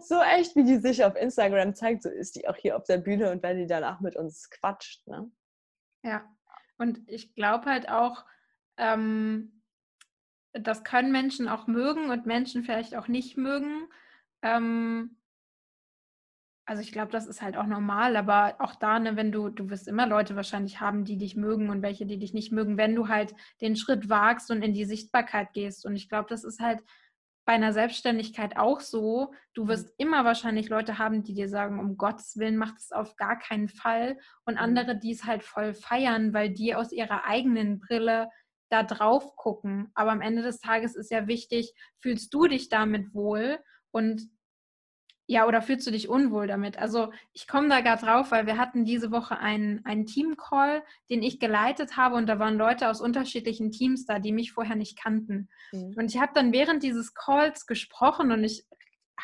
[0.00, 2.98] so echt, wie die sich auf Instagram zeigt, so ist die auch hier auf der
[2.98, 5.06] Bühne und wenn die danach mit uns quatscht.
[5.06, 5.30] Ne?
[6.02, 6.28] Ja,
[6.78, 8.24] und ich glaube halt auch,
[8.78, 9.62] ähm,
[10.54, 13.88] das können Menschen auch mögen und Menschen vielleicht auch nicht mögen.
[14.42, 15.21] Ähm,
[16.64, 19.68] also ich glaube, das ist halt auch normal, aber auch da, ne, wenn du, du
[19.68, 22.94] wirst immer Leute wahrscheinlich haben, die dich mögen und welche, die dich nicht mögen, wenn
[22.94, 25.84] du halt den Schritt wagst und in die Sichtbarkeit gehst.
[25.84, 26.80] Und ich glaube, das ist halt
[27.44, 29.32] bei einer Selbstständigkeit auch so.
[29.54, 29.68] Du mhm.
[29.68, 33.38] wirst immer wahrscheinlich Leute haben, die dir sagen, um Gottes Willen macht es auf gar
[33.38, 34.16] keinen Fall.
[34.44, 34.60] Und mhm.
[34.60, 38.28] andere, die es halt voll feiern, weil die aus ihrer eigenen Brille
[38.70, 39.90] da drauf gucken.
[39.94, 43.58] Aber am Ende des Tages ist ja wichtig, fühlst du dich damit wohl?
[43.90, 44.22] Und
[45.26, 46.78] ja, oder fühlst du dich unwohl damit?
[46.78, 51.22] Also ich komme da gerade drauf, weil wir hatten diese Woche einen, einen Team-Call, den
[51.22, 54.98] ich geleitet habe und da waren Leute aus unterschiedlichen Teams da, die mich vorher nicht
[54.98, 55.48] kannten.
[55.72, 55.94] Mhm.
[55.96, 58.64] Und ich habe dann während dieses Calls gesprochen und ich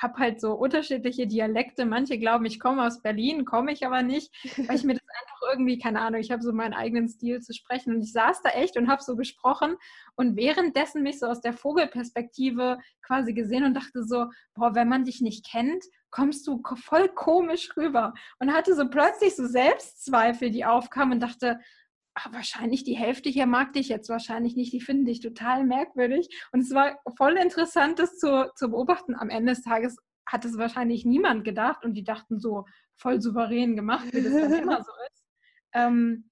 [0.01, 1.87] habe halt so unterschiedliche Dialekte.
[1.87, 5.41] Manche glauben, ich komme aus Berlin, komme ich aber nicht, weil ich mir das einfach
[5.51, 7.95] irgendwie, keine Ahnung, ich habe so meinen eigenen Stil zu sprechen.
[7.95, 9.77] Und ich saß da echt und habe so gesprochen
[10.17, 15.05] und währenddessen mich so aus der Vogelperspektive quasi gesehen und dachte so, boah, wenn man
[15.05, 18.15] dich nicht kennt, kommst du voll komisch rüber.
[18.39, 21.59] Und hatte so plötzlich so Selbstzweifel, die aufkamen und dachte,
[22.19, 26.29] ach, wahrscheinlich die Hälfte hier mag dich jetzt wahrscheinlich nicht, die finden dich total merkwürdig.
[26.53, 29.15] Und es war voll interessant, das zu, zu beobachten.
[29.15, 32.65] Am Ende des Tages hat es wahrscheinlich niemand gedacht und die dachten so
[32.97, 35.25] voll souverän gemacht, wie das dann immer so ist.
[35.75, 36.31] Ähm,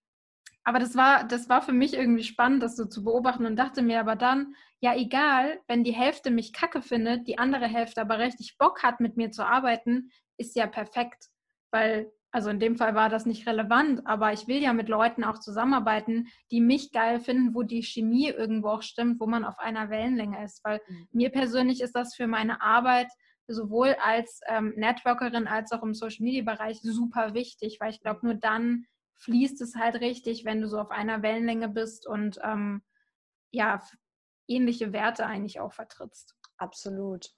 [0.64, 3.82] aber das war, das war für mich irgendwie spannend, das so zu beobachten und dachte
[3.82, 8.18] mir aber dann, ja, egal, wenn die Hälfte mich kacke findet, die andere Hälfte aber
[8.18, 11.28] richtig Bock hat, mit mir zu arbeiten, ist ja perfekt.
[11.70, 15.24] Weil also in dem Fall war das nicht relevant, aber ich will ja mit Leuten
[15.24, 19.58] auch zusammenarbeiten, die mich geil finden, wo die Chemie irgendwo auch stimmt, wo man auf
[19.58, 20.62] einer Wellenlänge ist.
[20.62, 21.08] Weil mhm.
[21.12, 23.08] mir persönlich ist das für meine Arbeit
[23.48, 28.84] sowohl als ähm, Networkerin als auch im Social-Media-Bereich super wichtig, weil ich glaube, nur dann
[29.14, 32.82] fließt es halt richtig, wenn du so auf einer Wellenlänge bist und ähm,
[33.50, 33.82] ja,
[34.46, 36.34] ähnliche Werte eigentlich auch vertrittst.
[36.58, 37.30] Absolut.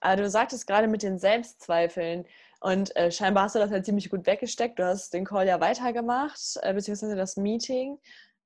[0.00, 2.26] Aber du sagtest gerade mit den Selbstzweifeln,
[2.66, 4.80] und äh, scheinbar hast du das halt ziemlich gut weggesteckt.
[4.80, 7.96] Du hast den Call ja weitergemacht, äh, beziehungsweise das Meeting.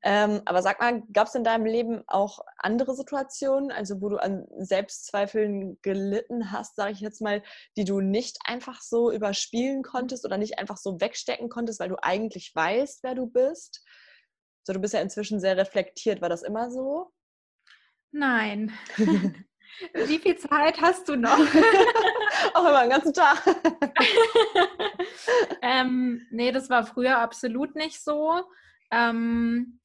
[0.02, 4.18] Ähm, aber sag mal, gab es in deinem Leben auch andere Situationen, also wo du
[4.18, 7.42] an Selbstzweifeln gelitten hast, sage ich jetzt mal,
[7.78, 11.96] die du nicht einfach so überspielen konntest oder nicht einfach so wegstecken konntest, weil du
[12.02, 13.82] eigentlich weißt, wer du bist?
[14.64, 16.20] So, du bist ja inzwischen sehr reflektiert.
[16.20, 17.10] War das immer so?
[18.12, 18.70] Nein.
[19.94, 21.38] Wie viel Zeit hast du noch?
[22.54, 23.42] Auch immer den ganzen Tag.
[25.62, 28.42] ähm, nee, das war früher absolut nicht so.
[28.90, 29.80] Ähm,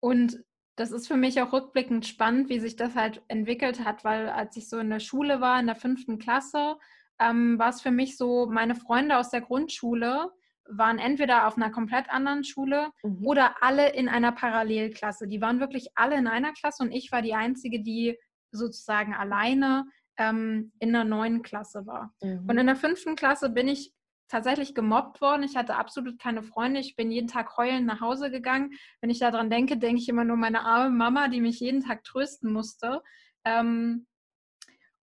[0.00, 0.44] und
[0.76, 4.56] das ist für mich auch rückblickend spannend, wie sich das halt entwickelt hat, weil als
[4.56, 6.76] ich so in der Schule war, in der fünften Klasse,
[7.20, 10.32] ähm, war es für mich so, meine Freunde aus der Grundschule
[10.68, 13.26] waren entweder auf einer komplett anderen Schule mhm.
[13.26, 15.28] oder alle in einer Parallelklasse.
[15.28, 18.18] Die waren wirklich alle in einer Klasse und ich war die Einzige, die
[18.54, 19.86] sozusagen alleine
[20.16, 22.14] ähm, in der neuen Klasse war.
[22.22, 22.46] Mhm.
[22.48, 23.92] Und in der fünften Klasse bin ich
[24.28, 25.42] tatsächlich gemobbt worden.
[25.42, 26.80] Ich hatte absolut keine Freunde.
[26.80, 28.72] Ich bin jeden Tag heulend nach Hause gegangen.
[29.00, 32.04] Wenn ich daran denke, denke ich immer nur meine arme Mama, die mich jeden Tag
[32.04, 33.02] trösten musste.
[33.44, 34.06] Ähm,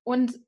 [0.04, 0.40] und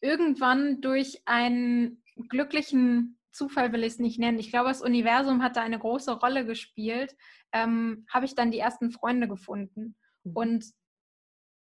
[0.00, 4.38] irgendwann durch einen glücklichen Zufall will ich es nicht nennen.
[4.38, 7.14] Ich glaube, das Universum hat da eine große Rolle gespielt.
[7.52, 9.94] Ähm, habe ich dann die ersten Freunde gefunden.
[10.24, 10.32] Mhm.
[10.32, 10.64] Und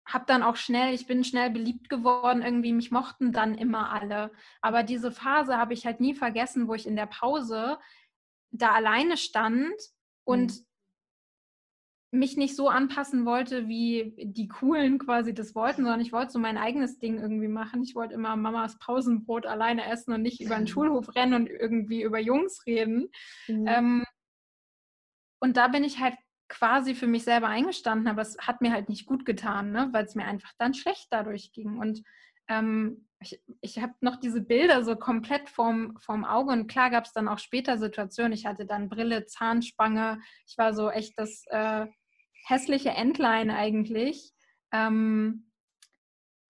[0.07, 4.33] habe dann auch schnell, ich bin schnell beliebt geworden, irgendwie mich mochten dann immer alle.
[4.61, 7.79] Aber diese Phase habe ich halt nie vergessen, wo ich in der Pause
[8.51, 9.75] da alleine stand
[10.25, 10.53] und
[12.12, 12.19] mhm.
[12.19, 16.38] mich nicht so anpassen wollte, wie die Coolen quasi das wollten, sondern ich wollte so
[16.38, 17.83] mein eigenes Ding irgendwie machen.
[17.83, 22.03] Ich wollte immer Mamas Pausenbrot alleine essen und nicht über den Schulhof rennen und irgendwie
[22.03, 23.09] über Jungs reden.
[23.49, 23.67] Mhm.
[23.67, 24.05] Ähm,
[25.40, 26.14] und da bin ich halt
[26.48, 29.88] quasi für mich selber eingestanden, aber es hat mir halt nicht gut getan, ne?
[29.92, 31.78] weil es mir einfach dann schlecht dadurch ging.
[31.78, 32.02] Und
[32.48, 37.04] ähm, ich, ich habe noch diese Bilder so komplett vorm, vorm Auge und klar gab
[37.04, 38.33] es dann auch später Situationen.
[38.33, 40.20] Ich hatte dann Brille, Zahnspange.
[40.46, 41.87] Ich war so echt das äh,
[42.46, 44.33] hässliche Entlein eigentlich,
[44.72, 45.50] ähm,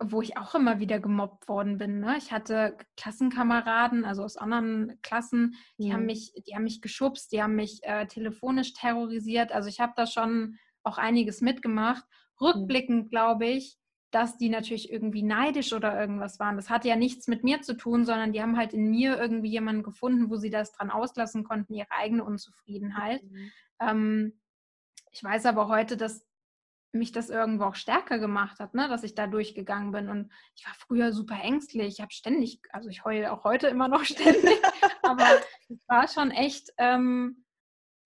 [0.02, 2.00] wo ich auch immer wieder gemobbt worden bin.
[2.00, 2.16] Ne?
[2.18, 5.94] Ich hatte Klassenkameraden, also aus anderen Klassen, die, ja.
[5.94, 6.06] haben, mhm.
[6.06, 9.52] mich, die haben mich geschubst, die haben mich äh, telefonisch terrorisiert.
[9.52, 12.04] Also ich habe da schon auch einiges mitgemacht.
[12.04, 12.46] Mhm.
[12.46, 13.78] Rückblickend glaube ich,
[14.10, 16.56] dass die natürlich irgendwie neidisch oder irgendwas waren.
[16.56, 19.50] Das hatte ja nichts mit mir zu tun, sondern die haben halt in mir irgendwie
[19.50, 23.22] jemanden gefunden, wo sie das dran auslassen konnten, ihre eigene Unzufriedenheit.
[23.24, 23.50] Mhm.
[23.80, 24.40] Ähm,
[25.10, 26.26] ich weiß aber heute, dass
[26.94, 28.88] mich das irgendwo auch stärker gemacht hat, ne?
[28.88, 30.08] dass ich da durchgegangen bin.
[30.08, 31.86] Und ich war früher super ängstlich.
[31.86, 34.60] Ich habe ständig, also ich heule auch heute immer noch ständig,
[35.02, 35.26] aber
[35.68, 37.44] es war schon echt ähm,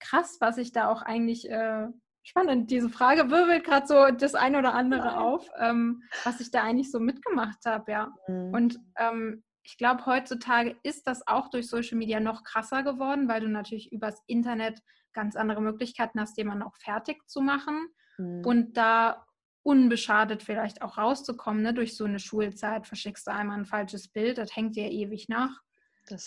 [0.01, 1.89] krass, was ich da auch eigentlich äh,
[2.23, 2.71] spannend.
[2.71, 6.91] Diese Frage wirbelt gerade so das eine oder andere auf, ähm, was ich da eigentlich
[6.91, 8.15] so mitgemacht habe, ja.
[8.27, 8.55] Mhm.
[8.55, 13.43] Und ähm, ich glaube, heutzutage ist das auch durch Social Media noch krasser geworden, weil
[13.43, 14.81] du natürlich übers Internet
[15.13, 17.89] ganz andere Möglichkeiten hast, jemanden auch fertig zu machen
[18.19, 18.45] mhm.
[18.45, 19.25] und da
[19.63, 21.63] unbeschadet vielleicht auch rauszukommen.
[21.63, 21.75] Ne?
[21.75, 25.61] Durch so eine Schulzeit verschickst du einmal ein falsches Bild, das hängt dir ewig nach.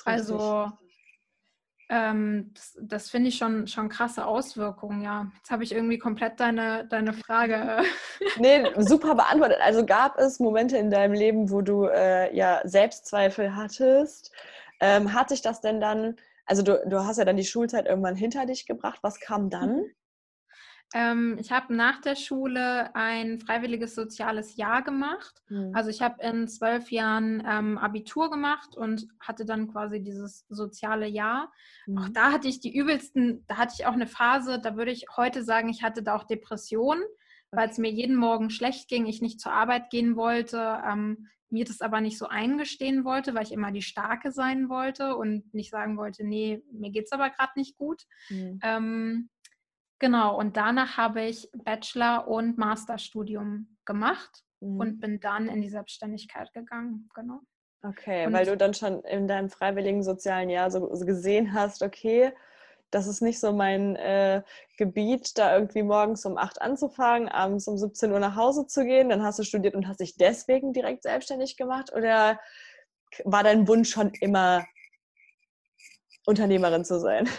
[0.05, 0.71] also
[1.91, 5.29] ähm, das, das finde ich schon, schon krasse Auswirkungen, ja.
[5.35, 7.83] Jetzt habe ich irgendwie komplett deine, deine Frage.
[8.37, 9.57] Nee, super beantwortet.
[9.61, 14.31] Also gab es Momente in deinem Leben, wo du äh, ja Selbstzweifel hattest.
[14.79, 18.15] Ähm, hat sich das denn dann, also du, du hast ja dann die Schulzeit irgendwann
[18.15, 18.99] hinter dich gebracht.
[19.01, 19.77] Was kam dann?
[19.77, 19.91] Mhm.
[20.93, 25.41] Ähm, ich habe nach der Schule ein freiwilliges soziales Jahr gemacht.
[25.47, 25.71] Mhm.
[25.73, 31.07] Also ich habe in zwölf Jahren ähm, Abitur gemacht und hatte dann quasi dieses soziale
[31.07, 31.51] Jahr.
[31.87, 31.97] Mhm.
[31.97, 35.05] Auch da hatte ich die übelsten, da hatte ich auch eine Phase, da würde ich
[35.15, 37.03] heute sagen, ich hatte da auch Depressionen,
[37.51, 41.65] weil es mir jeden Morgen schlecht ging, ich nicht zur Arbeit gehen wollte, ähm, mir
[41.65, 45.69] das aber nicht so eingestehen wollte, weil ich immer die Starke sein wollte und nicht
[45.69, 48.03] sagen wollte, nee, mir geht es aber gerade nicht gut.
[48.29, 48.59] Mhm.
[50.01, 54.79] Genau, und danach habe ich Bachelor- und Masterstudium gemacht mhm.
[54.79, 57.07] und bin dann in die Selbstständigkeit gegangen.
[57.13, 57.41] Genau.
[57.83, 61.83] Okay, und weil du dann schon in deinem freiwilligen sozialen Jahr so, so gesehen hast,
[61.83, 62.33] okay,
[62.89, 64.41] das ist nicht so mein äh,
[64.75, 69.09] Gebiet, da irgendwie morgens um 8 anzufangen, abends um 17 Uhr nach Hause zu gehen.
[69.09, 71.93] Dann hast du studiert und hast dich deswegen direkt selbstständig gemacht?
[71.93, 72.39] Oder
[73.23, 74.65] war dein Wunsch schon immer,
[76.25, 77.29] Unternehmerin zu sein?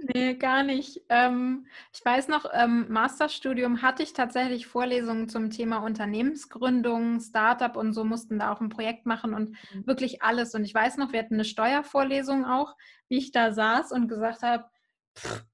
[0.00, 1.00] Nee, gar nicht.
[1.08, 7.92] Ähm, ich weiß noch, ähm, Masterstudium hatte ich tatsächlich Vorlesungen zum Thema Unternehmensgründung, Startup und
[7.92, 9.86] so mussten da auch ein Projekt machen und mhm.
[9.86, 10.54] wirklich alles.
[10.54, 12.76] Und ich weiß noch, wir hatten eine Steuervorlesung auch,
[13.08, 14.66] wie ich da saß und gesagt habe,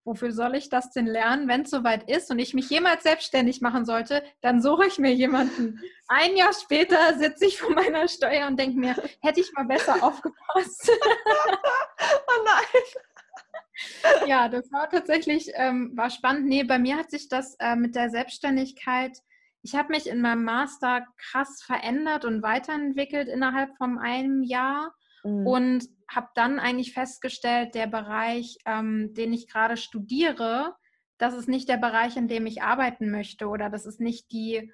[0.05, 3.63] wofür soll ich das denn lernen, wenn es soweit ist und ich mich jemals selbstständig
[3.63, 5.81] machen sollte, dann suche ich mir jemanden.
[6.07, 10.03] Ein Jahr später sitze ich vor meiner Steuer und denke mir, hätte ich mal besser
[10.03, 10.91] aufgepasst.
[11.01, 12.83] oh nein
[14.27, 16.47] ja, das war tatsächlich ähm, war spannend.
[16.47, 19.19] Nee, bei mir hat sich das äh, mit der Selbstständigkeit,
[19.65, 25.47] ich habe mich in meinem Master krass verändert und weiterentwickelt innerhalb von einem Jahr mhm.
[25.47, 30.75] und habe dann eigentlich festgestellt, der Bereich, ähm, den ich gerade studiere,
[31.17, 34.71] das ist nicht der Bereich, in dem ich arbeiten möchte oder das ist nicht die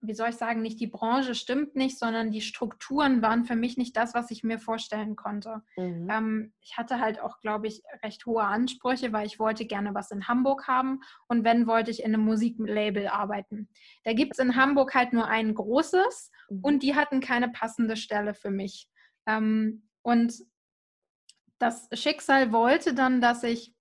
[0.00, 3.76] wie soll ich sagen, nicht die Branche stimmt nicht, sondern die Strukturen waren für mich
[3.76, 5.62] nicht das, was ich mir vorstellen konnte.
[5.76, 6.08] Mhm.
[6.10, 10.10] Ähm, ich hatte halt auch, glaube ich, recht hohe Ansprüche, weil ich wollte gerne was
[10.10, 13.68] in Hamburg haben und wenn, wollte ich in einem Musiklabel arbeiten.
[14.04, 16.60] Da gibt es in Hamburg halt nur ein großes mhm.
[16.62, 18.88] und die hatten keine passende Stelle für mich.
[19.26, 20.34] Ähm, und
[21.58, 23.74] das Schicksal wollte dann, dass ich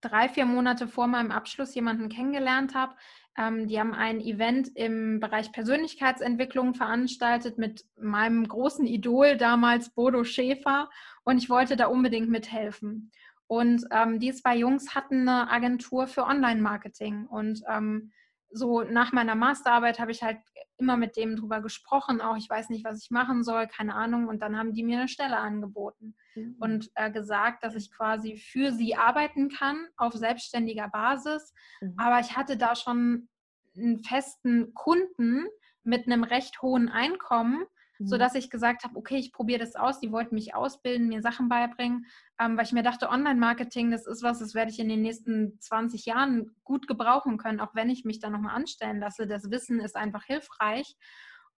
[0.00, 2.94] drei, vier Monate vor meinem Abschluss jemanden kennengelernt habe,
[3.36, 10.24] ähm, die haben ein Event im Bereich Persönlichkeitsentwicklung veranstaltet mit meinem großen Idol damals, Bodo
[10.24, 10.88] Schäfer.
[11.24, 13.10] Und ich wollte da unbedingt mithelfen.
[13.46, 17.26] Und ähm, die zwei Jungs hatten eine Agentur für Online-Marketing.
[17.26, 18.12] Und ähm,
[18.54, 20.38] so nach meiner Masterarbeit habe ich halt
[20.78, 24.28] immer mit dem drüber gesprochen, auch ich weiß nicht, was ich machen soll, keine Ahnung.
[24.28, 26.56] Und dann haben die mir eine Stelle angeboten mhm.
[26.60, 31.52] und äh, gesagt, dass ich quasi für sie arbeiten kann auf selbstständiger Basis.
[31.80, 31.94] Mhm.
[31.96, 33.28] Aber ich hatte da schon
[33.76, 35.46] einen festen Kunden
[35.82, 37.64] mit einem recht hohen Einkommen,
[37.98, 38.06] mhm.
[38.06, 40.00] sodass ich gesagt habe, okay, ich probiere das aus.
[40.00, 42.06] Die wollten mich ausbilden, mir Sachen beibringen,
[42.40, 45.58] ähm, weil ich mir dachte, Online-Marketing, das ist was, das werde ich in den nächsten
[45.60, 49.26] 20 Jahren gut gebrauchen können, auch wenn ich mich da nochmal anstellen lasse.
[49.26, 50.96] Das Wissen ist einfach hilfreich.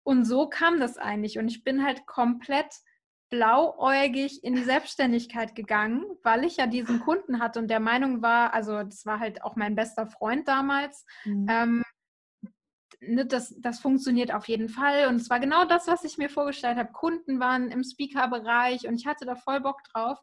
[0.02, 1.38] Und so kam das eigentlich.
[1.38, 2.74] Und ich bin halt komplett
[3.30, 8.54] blauäugig in die Selbstständigkeit gegangen, weil ich ja diesen Kunden hatte und der Meinung war,
[8.54, 11.46] also das war halt auch mein bester Freund damals, mhm.
[11.50, 11.82] ähm,
[13.08, 15.08] ne, das, das funktioniert auf jeden Fall.
[15.08, 16.92] Und es war genau das, was ich mir vorgestellt habe.
[16.92, 20.18] Kunden waren im Speaker-Bereich und ich hatte da voll Bock drauf.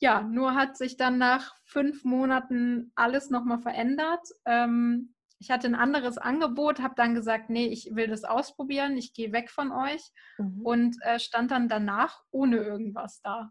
[0.00, 4.26] Ja, nur hat sich dann nach fünf Monaten alles nochmal verändert.
[4.44, 9.12] Ähm, ich hatte ein anderes Angebot, habe dann gesagt, nee, ich will das ausprobieren, ich
[9.12, 10.60] gehe weg von euch mhm.
[10.64, 13.50] und äh, stand dann danach ohne irgendwas da.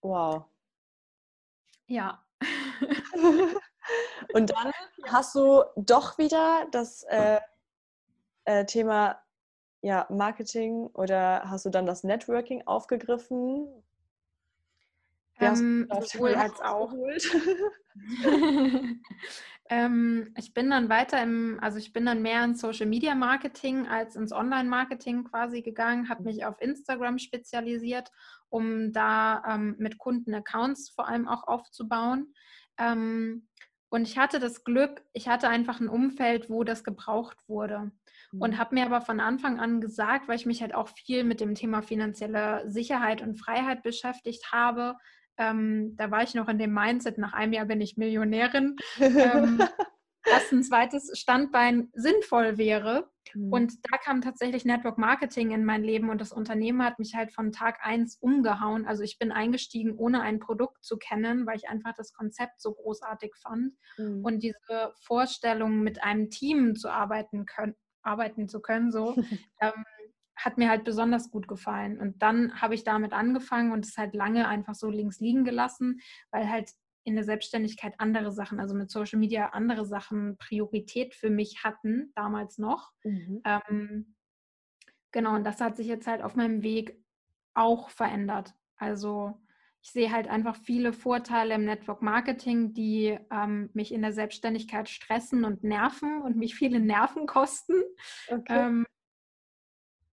[0.00, 0.46] Wow.
[1.86, 2.24] Ja.
[4.32, 4.72] und dann
[5.06, 7.40] hast du doch wieder das äh,
[8.48, 9.20] äh, Thema
[9.82, 13.68] ja, Marketing oder hast du dann das Networking aufgegriffen?
[15.38, 16.92] Ähm, sowohl als auch.
[19.70, 23.86] ähm, ich bin dann weiter im, also ich bin dann mehr ins Social Media Marketing
[23.86, 28.10] als ins Online Marketing quasi gegangen, habe mich auf Instagram spezialisiert,
[28.48, 32.34] um da ähm, mit Kunden Accounts vor allem auch aufzubauen.
[32.78, 33.46] Ähm,
[33.90, 37.92] und ich hatte das Glück, ich hatte einfach ein Umfeld, wo das gebraucht wurde.
[38.32, 38.58] Und mhm.
[38.58, 41.54] habe mir aber von Anfang an gesagt, weil ich mich halt auch viel mit dem
[41.54, 44.96] Thema finanzielle Sicherheit und Freiheit beschäftigt habe,
[45.38, 49.58] ähm, da war ich noch in dem Mindset, nach einem Jahr bin ich Millionärin, ähm,
[50.24, 53.08] dass ein zweites Standbein sinnvoll wäre.
[53.34, 53.52] Mhm.
[53.52, 57.32] Und da kam tatsächlich Network Marketing in mein Leben und das Unternehmen hat mich halt
[57.32, 58.86] von Tag eins umgehauen.
[58.86, 62.74] Also ich bin eingestiegen, ohne ein Produkt zu kennen, weil ich einfach das Konzept so
[62.74, 63.74] großartig fand.
[63.96, 64.24] Mhm.
[64.24, 69.14] Und diese Vorstellung, mit einem Team zu arbeiten können, arbeiten zu können, so,
[69.60, 69.84] ähm,
[70.36, 71.98] hat mir halt besonders gut gefallen.
[71.98, 76.00] Und dann habe ich damit angefangen und es halt lange einfach so links liegen gelassen,
[76.30, 76.70] weil halt
[77.04, 82.12] in der Selbstständigkeit andere Sachen, also mit Social Media andere Sachen Priorität für mich hatten,
[82.14, 82.92] damals noch.
[83.02, 83.40] Mhm.
[83.44, 84.14] Ähm,
[85.10, 87.02] genau, und das hat sich jetzt halt auf meinem Weg
[87.54, 88.54] auch verändert.
[88.76, 89.40] Also
[89.82, 94.88] ich sehe halt einfach viele Vorteile im Network Marketing, die ähm, mich in der Selbstständigkeit
[94.88, 97.74] stressen und nerven und mich viele Nerven kosten.
[98.28, 98.66] Okay.
[98.66, 98.86] Ähm,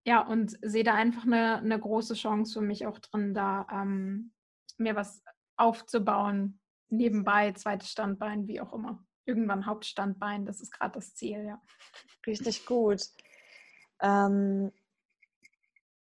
[0.06, 4.34] ja, und sehe da einfach eine, eine, große Chance für mich auch drin, da ähm,
[4.78, 5.24] mir was
[5.58, 9.04] aufzubauen, nebenbei, zweites Standbein, wie auch immer.
[9.26, 11.60] Irgendwann Hauptstandbein, das ist gerade das Ziel, ja.
[12.28, 13.02] Richtig gut.
[14.00, 14.72] Ähm,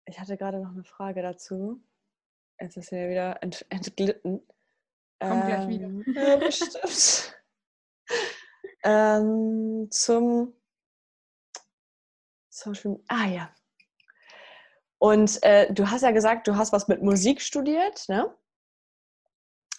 [0.04, 1.82] ich hatte gerade noch eine Frage dazu.
[2.60, 4.46] Jetzt ist er wieder ent, entglitten.
[5.20, 5.86] Kommt ähm, gleich wieder.
[5.86, 7.34] Ähm, ja, bestimmt.
[8.84, 10.54] ähm, zum
[12.50, 13.54] Social Ah ja,
[14.98, 18.34] und äh, du hast ja gesagt, du hast was mit Musik studiert, ne?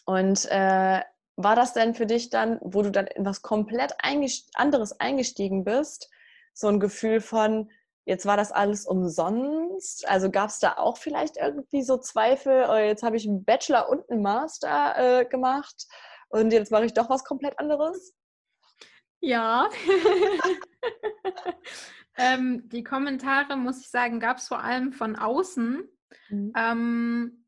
[0.05, 1.01] Und äh,
[1.35, 5.63] war das denn für dich dann, wo du dann in was komplett eingest anderes eingestiegen
[5.63, 6.09] bist,
[6.53, 7.69] so ein Gefühl von,
[8.05, 10.07] jetzt war das alles umsonst?
[10.07, 13.89] Also gab es da auch vielleicht irgendwie so Zweifel, oh, jetzt habe ich einen Bachelor
[13.89, 15.88] und einen Master äh, gemacht
[16.29, 18.13] und jetzt mache ich doch was komplett anderes?
[19.21, 19.69] Ja.
[22.19, 25.88] Ähm, die Kommentare, muss ich sagen, gab es vor allem von außen.
[26.29, 26.53] Mhm.
[26.53, 27.38] Ähm,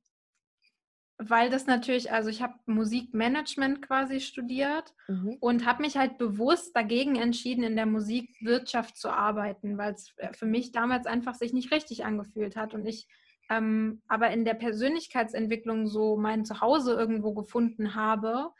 [1.23, 5.37] weil das natürlich, also ich habe Musikmanagement quasi studiert mhm.
[5.39, 10.47] und habe mich halt bewusst dagegen entschieden, in der Musikwirtschaft zu arbeiten, weil es für
[10.47, 13.07] mich damals einfach sich nicht richtig angefühlt hat und ich
[13.49, 18.51] ähm, aber in der Persönlichkeitsentwicklung so mein Zuhause irgendwo gefunden habe.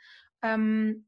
[0.42, 1.06] Ähm,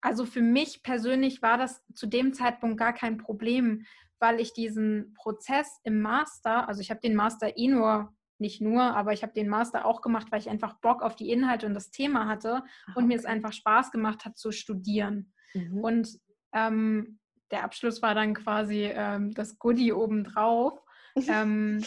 [0.00, 3.84] also für mich persönlich war das zu dem Zeitpunkt gar kein Problem,
[4.20, 8.82] weil ich diesen Prozess im Master, also ich habe den Master eh nur, nicht nur,
[8.82, 11.74] aber ich habe den Master auch gemacht, weil ich einfach Bock auf die Inhalte und
[11.74, 15.32] das Thema hatte Ach, und mir es einfach Spaß gemacht hat zu studieren.
[15.54, 15.80] Mhm.
[15.80, 16.08] Und
[16.52, 17.18] ähm,
[17.50, 20.78] der Abschluss war dann quasi ähm, das Goodie obendrauf.
[21.28, 21.84] ähm,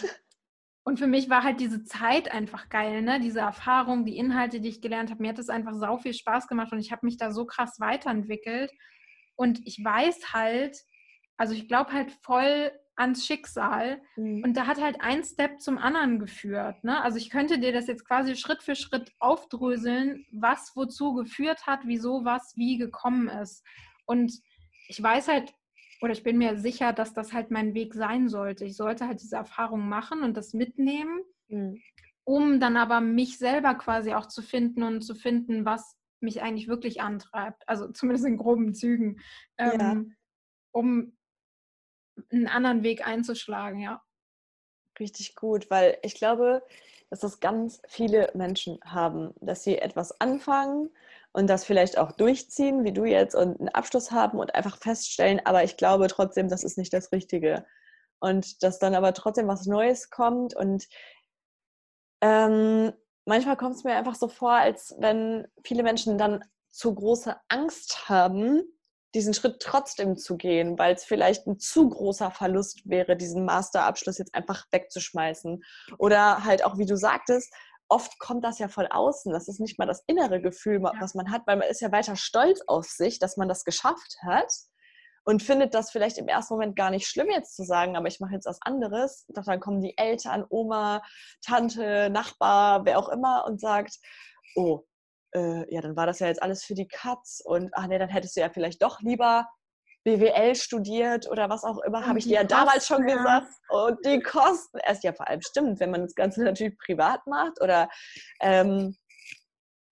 [0.84, 3.20] und für mich war halt diese Zeit einfach geil, ne?
[3.20, 5.22] Diese Erfahrung, die Inhalte, die ich gelernt habe.
[5.22, 7.80] Mir hat es einfach sau viel Spaß gemacht und ich habe mich da so krass
[7.80, 8.72] weiterentwickelt.
[9.36, 10.78] Und ich weiß halt,
[11.38, 14.02] also ich glaube halt voll ans Schicksal.
[14.16, 14.44] Mhm.
[14.44, 16.84] Und da hat halt ein Step zum anderen geführt.
[16.84, 17.02] Ne?
[17.02, 21.82] Also ich könnte dir das jetzt quasi Schritt für Schritt aufdröseln, was wozu geführt hat,
[21.86, 23.66] wieso was wie gekommen ist.
[24.06, 24.34] Und
[24.88, 25.54] ich weiß halt,
[26.02, 28.66] oder ich bin mir sicher, dass das halt mein Weg sein sollte.
[28.66, 31.80] Ich sollte halt diese Erfahrung machen und das mitnehmen, mhm.
[32.24, 36.68] um dann aber mich selber quasi auch zu finden und zu finden, was mich eigentlich
[36.68, 37.68] wirklich antreibt.
[37.68, 39.20] Also zumindest in groben Zügen.
[39.58, 40.04] Ähm, ja.
[40.74, 41.14] Um
[42.32, 44.01] einen anderen Weg einzuschlagen, ja.
[44.99, 46.63] Richtig gut, weil ich glaube,
[47.09, 50.89] dass das ganz viele Menschen haben, dass sie etwas anfangen
[51.34, 55.41] und das vielleicht auch durchziehen, wie du jetzt, und einen Abschluss haben und einfach feststellen,
[55.45, 57.65] aber ich glaube trotzdem, das ist nicht das Richtige.
[58.19, 60.88] Und dass dann aber trotzdem was Neues kommt und
[62.22, 62.93] ähm,
[63.26, 68.07] manchmal kommt es mir einfach so vor, als wenn viele Menschen dann zu große Angst
[68.09, 68.61] haben,
[69.14, 74.18] diesen Schritt trotzdem zu gehen, weil es vielleicht ein zu großer Verlust wäre, diesen Masterabschluss
[74.18, 75.64] jetzt einfach wegzuschmeißen.
[75.97, 77.53] Oder halt auch, wie du sagtest,
[77.89, 79.34] oft kommt das ja von außen.
[79.34, 82.16] Das ist nicht mal das innere Gefühl, was man hat, weil man ist ja weiter
[82.16, 84.51] stolz auf sich, dass man das geschafft hat
[85.24, 88.20] und findet das vielleicht im ersten Moment gar nicht schlimm jetzt zu sagen, aber ich
[88.20, 89.26] mache jetzt was anderes.
[89.30, 91.03] Doch dann kommen die Eltern, Oma,
[91.45, 93.97] Tante, Nachbar, wer auch immer und sagt,
[94.55, 94.84] oh,
[95.34, 98.10] äh, ja, dann war das ja jetzt alles für die Katz und ach nee, dann
[98.10, 99.48] hättest du ja vielleicht doch lieber
[100.04, 103.16] BWL studiert oder was auch immer, habe ich dir ja Kosten, damals schon ja.
[103.16, 103.48] gesagt.
[103.70, 107.62] Und die Kosten, erst ja vor allem stimmt, wenn man das Ganze natürlich privat macht
[107.62, 107.90] oder
[108.40, 108.98] ähm,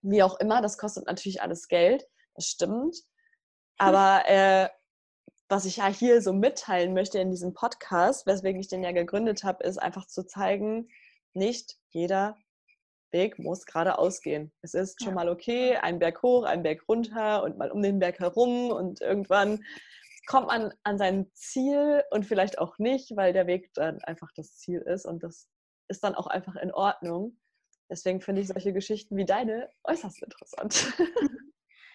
[0.01, 2.95] wie auch immer, das kostet natürlich alles Geld, das stimmt.
[3.77, 4.69] Aber äh,
[5.47, 9.43] was ich ja hier so mitteilen möchte in diesem Podcast, weswegen ich den ja gegründet
[9.43, 10.89] habe, ist einfach zu zeigen,
[11.33, 12.37] nicht jeder
[13.11, 14.51] Weg muss geradeaus gehen.
[14.61, 17.99] Es ist schon mal okay, ein Berg hoch, ein Berg runter und mal um den
[17.99, 19.63] Berg herum und irgendwann
[20.27, 24.57] kommt man an sein Ziel und vielleicht auch nicht, weil der Weg dann einfach das
[24.57, 25.49] Ziel ist und das
[25.87, 27.37] ist dann auch einfach in Ordnung.
[27.89, 30.93] Deswegen finde ich solche Geschichten wie deine äußerst interessant.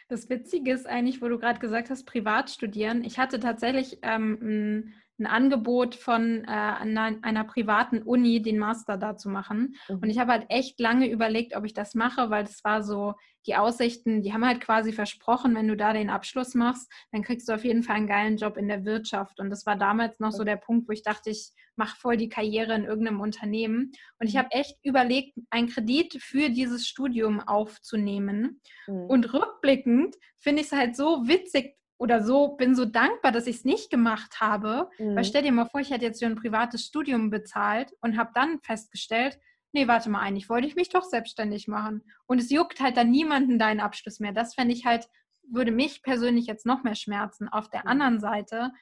[0.09, 3.05] Das Witzige ist eigentlich, wo du gerade gesagt hast, privat studieren.
[3.05, 9.17] Ich hatte tatsächlich ähm, ein Angebot von äh, einer, einer, privaten Uni, den Master da
[9.17, 9.77] zu machen.
[9.89, 9.99] Mhm.
[9.99, 13.15] Und ich habe halt echt lange überlegt, ob ich das mache, weil das war so,
[13.47, 17.49] die Aussichten, die haben halt quasi versprochen, wenn du da den Abschluss machst, dann kriegst
[17.49, 19.39] du auf jeden Fall einen geilen Job in der Wirtschaft.
[19.39, 22.29] Und das war damals noch so der Punkt, wo ich dachte, ich mache voll die
[22.29, 23.93] Karriere in irgendeinem Unternehmen.
[24.19, 24.39] Und ich mhm.
[24.39, 28.61] habe echt überlegt, einen Kredit für dieses Studium aufzunehmen.
[28.87, 29.07] Mhm.
[29.07, 33.57] Und rückblickend finde ich es halt so witzig, oder so, bin so dankbar, dass ich
[33.57, 34.91] es nicht gemacht habe.
[34.99, 35.17] Mhm.
[35.17, 38.31] Weil stell dir mal vor, ich hätte jetzt für ein privates Studium bezahlt und habe
[38.35, 39.39] dann festgestellt,
[39.73, 42.03] nee, warte mal, eigentlich wollte ich mich doch selbstständig machen.
[42.27, 44.33] Und es juckt halt dann niemanden deinen Abschluss mehr.
[44.33, 45.09] Das fände ich halt,
[45.49, 47.49] würde mich persönlich jetzt noch mehr schmerzen.
[47.49, 48.73] Auf der anderen Seite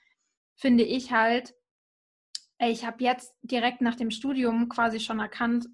[0.54, 1.54] finde ich halt,
[2.58, 5.66] ey, ich habe jetzt direkt nach dem Studium quasi schon erkannt,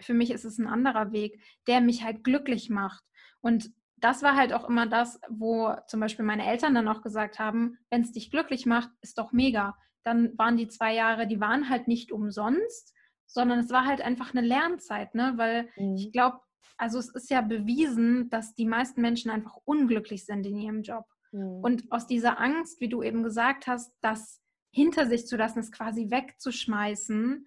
[0.00, 3.02] für mich ist es ein anderer Weg, der mich halt glücklich macht.
[3.40, 7.38] Und das war halt auch immer das, wo zum Beispiel meine Eltern dann auch gesagt
[7.38, 9.76] haben, wenn es dich glücklich macht, ist doch mega.
[10.04, 12.94] Dann waren die zwei Jahre, die waren halt nicht umsonst,
[13.26, 15.34] sondern es war halt einfach eine Lernzeit, ne?
[15.36, 15.96] Weil mhm.
[15.96, 16.40] ich glaube,
[16.76, 21.06] also es ist ja bewiesen, dass die meisten Menschen einfach unglücklich sind in ihrem Job.
[21.32, 21.60] Mhm.
[21.62, 25.72] Und aus dieser Angst, wie du eben gesagt hast, das hinter sich zu lassen, es
[25.72, 27.46] quasi wegzuschmeißen,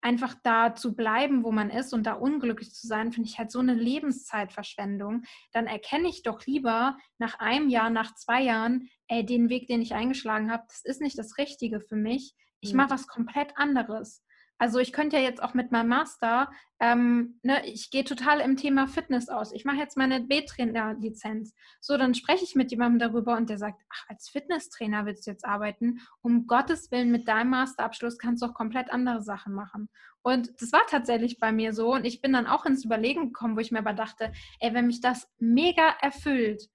[0.00, 3.50] einfach da zu bleiben, wo man ist und da unglücklich zu sein, finde ich halt
[3.50, 5.22] so eine Lebenszeitverschwendung.
[5.52, 9.82] Dann erkenne ich doch lieber nach einem Jahr, nach zwei Jahren, ey, den Weg, den
[9.82, 12.34] ich eingeschlagen habe, das ist nicht das Richtige für mich.
[12.60, 12.78] Ich mhm.
[12.78, 14.22] mache was komplett anderes.
[14.58, 16.50] Also ich könnte ja jetzt auch mit meinem Master,
[16.80, 19.52] ähm, ne, ich gehe total im Thema Fitness aus.
[19.52, 21.54] Ich mache jetzt meine B-Trainer-Lizenz.
[21.80, 25.30] So, dann spreche ich mit jemandem darüber und der sagt, ach, als Fitnesstrainer willst du
[25.30, 26.00] jetzt arbeiten.
[26.22, 29.88] Um Gottes Willen, mit deinem Masterabschluss kannst du auch komplett andere Sachen machen.
[30.22, 31.94] Und das war tatsächlich bei mir so.
[31.94, 34.88] Und ich bin dann auch ins Überlegen gekommen, wo ich mir aber dachte, ey, wenn
[34.88, 36.68] mich das mega erfüllt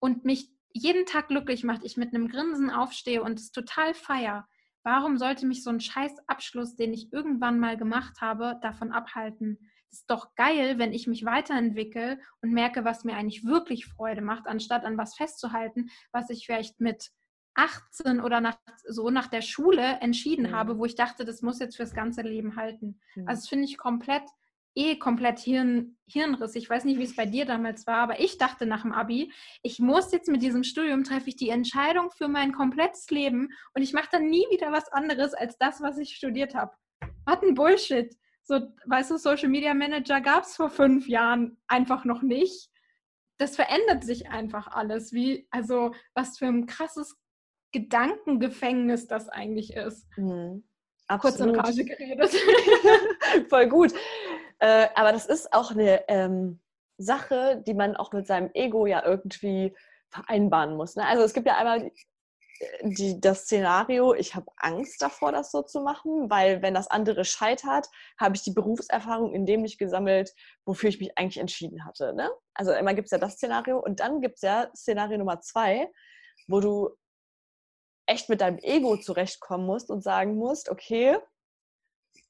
[0.00, 4.46] und mich jeden Tag glücklich macht, ich mit einem Grinsen aufstehe und es total feier,
[4.84, 9.58] Warum sollte mich so ein scheiß Abschluss, den ich irgendwann mal gemacht habe, davon abhalten?
[9.90, 14.22] Es ist doch geil, wenn ich mich weiterentwickle und merke, was mir eigentlich wirklich Freude
[14.22, 17.10] macht, anstatt an was festzuhalten, was ich vielleicht mit
[17.54, 18.56] 18 oder nach,
[18.88, 20.52] so nach der Schule entschieden mhm.
[20.52, 23.00] habe, wo ich dachte, das muss jetzt fürs ganze Leben halten.
[23.14, 23.28] Mhm.
[23.28, 24.24] Also das finde ich komplett
[24.74, 26.54] eh komplett Hirn, Hirnriss.
[26.54, 29.32] Ich weiß nicht, wie es bei dir damals war, aber ich dachte nach dem Abi,
[29.62, 33.82] ich muss jetzt mit diesem Studium treffe ich die Entscheidung für mein komplettes Leben und
[33.82, 36.72] ich mache dann nie wieder was anderes als das, was ich studiert habe.
[37.24, 38.14] Was ein Bullshit.
[38.44, 42.70] So, weißt du, Social Media Manager gab es vor fünf Jahren einfach noch nicht.
[43.38, 45.12] Das verändert sich einfach alles.
[45.12, 47.16] Wie, also, was für ein krasses
[47.72, 50.06] Gedankengefängnis das eigentlich ist.
[50.16, 50.64] Mhm.
[51.18, 52.30] Kurz in Rage geredet.
[53.48, 53.92] Voll gut.
[54.62, 56.60] Äh, aber das ist auch eine ähm,
[56.96, 59.74] Sache, die man auch mit seinem Ego ja irgendwie
[60.08, 60.94] vereinbaren muss.
[60.94, 61.04] Ne?
[61.04, 61.90] Also es gibt ja einmal
[62.82, 67.24] die, das Szenario, ich habe Angst davor, das so zu machen, weil wenn das andere
[67.24, 67.88] scheitert,
[68.20, 70.32] habe ich die Berufserfahrung in dem nicht gesammelt,
[70.64, 72.14] wofür ich mich eigentlich entschieden hatte.
[72.14, 72.30] Ne?
[72.54, 75.90] Also immer gibt es ja das Szenario und dann gibt es ja Szenario Nummer zwei,
[76.46, 76.90] wo du
[78.06, 81.18] echt mit deinem Ego zurechtkommen musst und sagen musst, okay,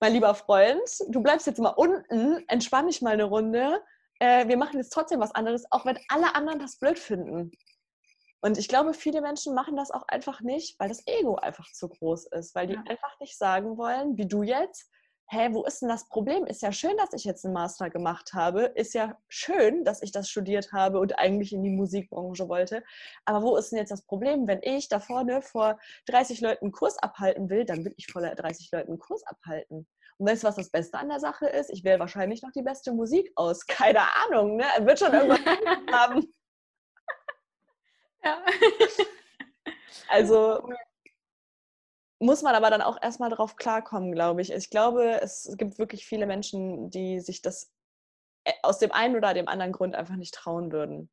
[0.02, 3.80] mein lieber Freund, du bleibst jetzt mal unten, entspann dich mal eine Runde.
[4.18, 7.52] Äh, wir machen jetzt trotzdem was anderes, auch wenn alle anderen das blöd finden.
[8.40, 11.88] Und ich glaube, viele Menschen machen das auch einfach nicht, weil das Ego einfach zu
[11.88, 12.82] groß ist, weil die ja.
[12.88, 14.90] einfach nicht sagen wollen, wie du jetzt,
[15.28, 16.44] hä, wo ist denn das Problem?
[16.46, 18.64] Ist ja schön, dass ich jetzt einen Master gemacht habe.
[18.74, 22.84] Ist ja schön, dass ich das studiert habe und eigentlich in die Musikbranche wollte.
[23.24, 24.46] Aber wo ist denn jetzt das Problem?
[24.46, 28.22] Wenn ich da vorne vor 30 Leuten einen Kurs abhalten will, dann will ich vor
[28.22, 29.86] 30 Leuten einen Kurs abhalten.
[30.18, 31.70] Und weißt du, was das Beste an der Sache ist?
[31.70, 33.66] Ich wähle wahrscheinlich noch die beste Musik aus.
[33.66, 34.64] Keine Ahnung, ne?
[34.76, 35.40] Er wird schon irgendwas
[35.92, 36.32] haben.
[38.24, 38.42] Ja.
[40.08, 40.68] also
[42.22, 44.52] muss man aber dann auch erstmal darauf klarkommen, glaube ich.
[44.52, 47.70] Ich glaube, es gibt wirklich viele Menschen, die sich das
[48.44, 51.10] äh, aus dem einen oder dem anderen Grund einfach nicht trauen würden.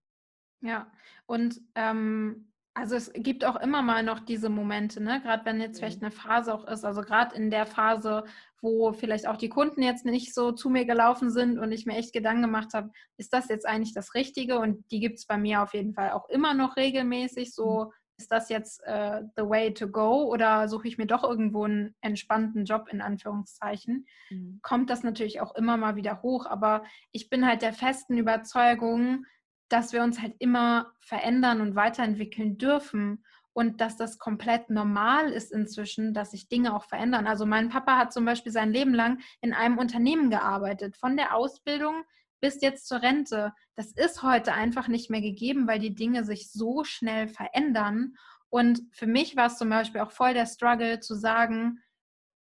[0.61, 0.91] Ja,
[1.25, 5.21] und ähm, also es gibt auch immer mal noch diese Momente, ne?
[5.21, 6.07] gerade wenn jetzt vielleicht mhm.
[6.07, 8.25] eine Phase auch ist, also gerade in der Phase,
[8.61, 11.97] wo vielleicht auch die Kunden jetzt nicht so zu mir gelaufen sind und ich mir
[11.97, 14.59] echt Gedanken gemacht habe, ist das jetzt eigentlich das Richtige?
[14.59, 17.98] Und die gibt es bei mir auf jeden Fall auch immer noch regelmäßig so mhm
[18.19, 21.95] ist das jetzt äh, the way to go oder suche ich mir doch irgendwo einen
[22.01, 24.59] entspannten Job in Anführungszeichen, mhm.
[24.61, 26.45] kommt das natürlich auch immer mal wieder hoch.
[26.45, 29.25] Aber ich bin halt der festen Überzeugung,
[29.69, 35.51] dass wir uns halt immer verändern und weiterentwickeln dürfen und dass das komplett normal ist
[35.51, 37.25] inzwischen, dass sich Dinge auch verändern.
[37.25, 41.35] Also mein Papa hat zum Beispiel sein Leben lang in einem Unternehmen gearbeitet, von der
[41.35, 42.03] Ausbildung
[42.39, 43.53] bis jetzt zur Rente.
[43.75, 48.15] Das ist heute einfach nicht mehr gegeben, weil die Dinge sich so schnell verändern.
[48.49, 51.81] Und für mich war es zum Beispiel auch voll der Struggle zu sagen,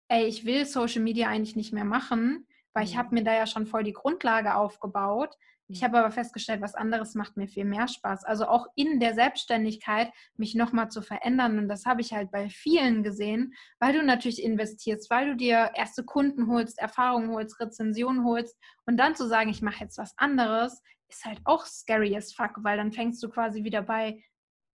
[0.09, 3.47] ey, ich will Social Media eigentlich nicht mehr machen, weil ich habe mir da ja
[3.47, 5.35] schon voll die Grundlage aufgebaut.
[5.67, 5.85] Ich mhm.
[5.85, 8.23] habe aber festgestellt, was anderes macht mir viel mehr Spaß.
[8.25, 11.57] Also auch in der Selbstständigkeit mich nochmal zu verändern.
[11.57, 15.71] Und das habe ich halt bei vielen gesehen, weil du natürlich investierst, weil du dir
[15.75, 18.57] erste Kunden holst, Erfahrungen holst, Rezensionen holst.
[18.85, 22.51] Und dann zu sagen, ich mache jetzt was anderes, ist halt auch scary as fuck,
[22.57, 24.23] weil dann fängst du quasi wieder bei,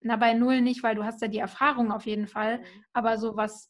[0.01, 2.63] na bei Null nicht, weil du hast ja die Erfahrung auf jeden Fall, mhm.
[2.93, 3.69] aber so was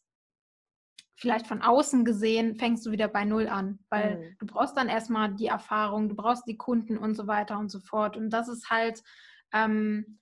[1.20, 4.36] vielleicht von außen gesehen, fängst du wieder bei Null an, weil mhm.
[4.38, 7.78] du brauchst dann erstmal die Erfahrung, du brauchst die Kunden und so weiter und so
[7.78, 8.16] fort.
[8.16, 9.02] Und das ist halt,
[9.52, 10.18] ähm,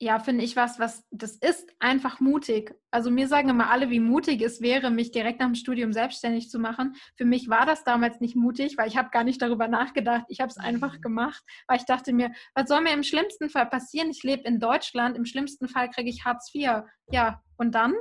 [0.00, 2.74] ja, finde ich was, was, das ist einfach mutig.
[2.90, 6.50] Also mir sagen immer alle, wie mutig es wäre, mich direkt nach dem Studium selbstständig
[6.50, 6.96] zu machen.
[7.16, 10.24] Für mich war das damals nicht mutig, weil ich habe gar nicht darüber nachgedacht.
[10.26, 11.02] Ich habe es einfach mhm.
[11.02, 14.10] gemacht, weil ich dachte mir, was soll mir im schlimmsten Fall passieren?
[14.10, 16.82] Ich lebe in Deutschland, im schlimmsten Fall kriege ich Hartz IV.
[17.12, 17.94] Ja, und dann?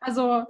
[0.00, 0.46] Also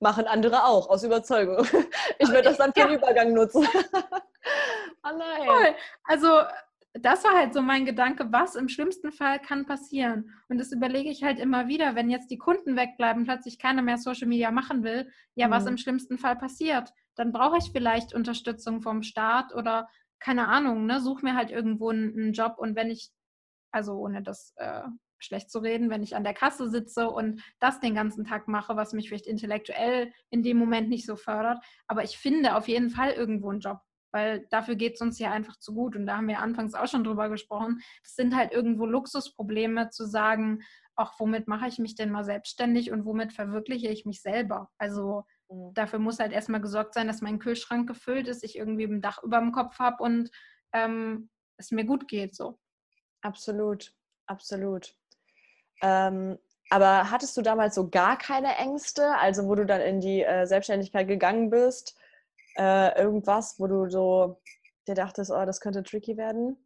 [0.00, 1.66] Machen andere auch, aus Überzeugung.
[2.18, 3.66] Ich würde das dann für den Übergang nutzen.
[3.74, 5.48] oh nein.
[5.48, 5.74] Cool.
[6.04, 6.42] Also,
[6.94, 10.30] das war halt so mein Gedanke, was im schlimmsten Fall kann passieren.
[10.48, 13.98] Und das überlege ich halt immer wieder, wenn jetzt die Kunden wegbleiben, plötzlich keiner mehr
[13.98, 15.52] Social Media machen will, ja, mhm.
[15.52, 16.92] was im schlimmsten Fall passiert.
[17.16, 19.88] Dann brauche ich vielleicht Unterstützung vom Staat oder
[20.20, 23.10] keine Ahnung, ne, such mir halt irgendwo einen, einen Job und wenn ich,
[23.72, 24.82] also ohne das äh,
[25.24, 28.76] schlecht zu reden, wenn ich an der Kasse sitze und das den ganzen Tag mache,
[28.76, 31.62] was mich vielleicht intellektuell in dem Moment nicht so fördert.
[31.86, 33.80] Aber ich finde auf jeden Fall irgendwo einen Job,
[34.12, 35.96] weil dafür geht es uns ja einfach zu gut.
[35.96, 37.80] Und da haben wir anfangs auch schon drüber gesprochen.
[38.02, 40.62] Das sind halt irgendwo Luxusprobleme zu sagen,
[40.94, 44.70] auch womit mache ich mich denn mal selbstständig und womit verwirkliche ich mich selber?
[44.78, 45.72] Also mhm.
[45.74, 49.22] dafür muss halt erstmal gesorgt sein, dass mein Kühlschrank gefüllt ist, ich irgendwie ein Dach
[49.22, 50.30] über dem Kopf habe und
[50.72, 52.34] ähm, es mir gut geht.
[52.34, 52.58] So.
[53.22, 53.94] Absolut,
[54.26, 54.94] absolut.
[55.82, 56.38] Ähm,
[56.70, 60.46] aber hattest du damals so gar keine Ängste, also wo du dann in die äh,
[60.46, 61.98] Selbstständigkeit gegangen bist?
[62.56, 64.40] Äh, irgendwas, wo du so
[64.88, 66.56] dir dachtest, oh, das könnte tricky werden?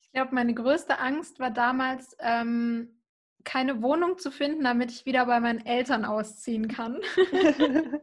[0.00, 3.02] Ich glaube, meine größte Angst war damals, ähm,
[3.44, 7.00] keine Wohnung zu finden, damit ich wieder bei meinen Eltern ausziehen kann.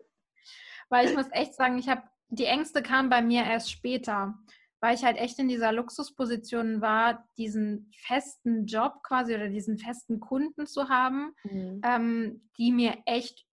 [0.90, 4.36] Weil ich muss echt sagen, ich habe die Ängste kamen bei mir erst später
[4.82, 10.20] weil ich halt echt in dieser Luxusposition war, diesen festen Job quasi oder diesen festen
[10.20, 11.82] Kunden zu haben, mhm.
[11.84, 13.46] ähm, die mir echt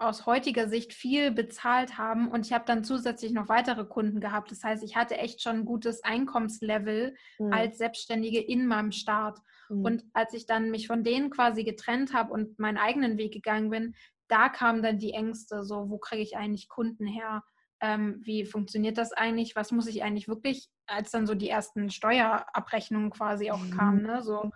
[0.00, 4.50] aus heutiger Sicht viel bezahlt haben und ich habe dann zusätzlich noch weitere Kunden gehabt.
[4.50, 7.52] Das heißt, ich hatte echt schon ein gutes Einkommenslevel mhm.
[7.52, 9.38] als Selbstständige in meinem Start.
[9.68, 9.84] Mhm.
[9.84, 13.68] Und als ich dann mich von denen quasi getrennt habe und meinen eigenen Weg gegangen
[13.68, 13.94] bin,
[14.28, 17.42] da kamen dann die Ängste, so wo kriege ich eigentlich Kunden her?
[17.80, 21.90] Ähm, wie funktioniert das eigentlich, was muss ich eigentlich wirklich, als dann so die ersten
[21.90, 23.70] Steuerabrechnungen quasi auch mhm.
[23.70, 24.22] kamen, ne?
[24.22, 24.50] so,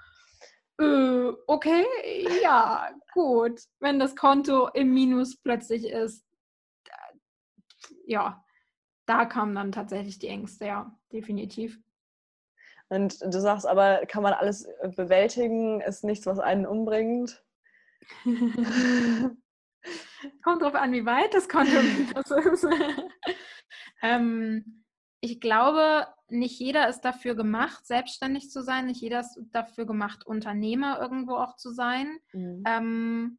[0.80, 1.84] äh, okay,
[2.42, 6.24] ja, gut, wenn das Konto im Minus plötzlich ist,
[8.06, 8.44] ja,
[9.06, 11.78] da kamen dann tatsächlich die Ängste, ja, definitiv.
[12.88, 17.42] Und du sagst aber, kann man alles bewältigen, ist nichts, was einen umbringt?
[20.42, 21.72] Kommt drauf an, wie weit das Konto
[22.14, 22.66] das ist.
[24.02, 24.84] ähm,
[25.20, 28.86] ich glaube, nicht jeder ist dafür gemacht, selbstständig zu sein.
[28.86, 32.18] Nicht jeder ist dafür gemacht, Unternehmer irgendwo auch zu sein.
[32.32, 32.62] Mhm.
[32.66, 33.38] Ähm,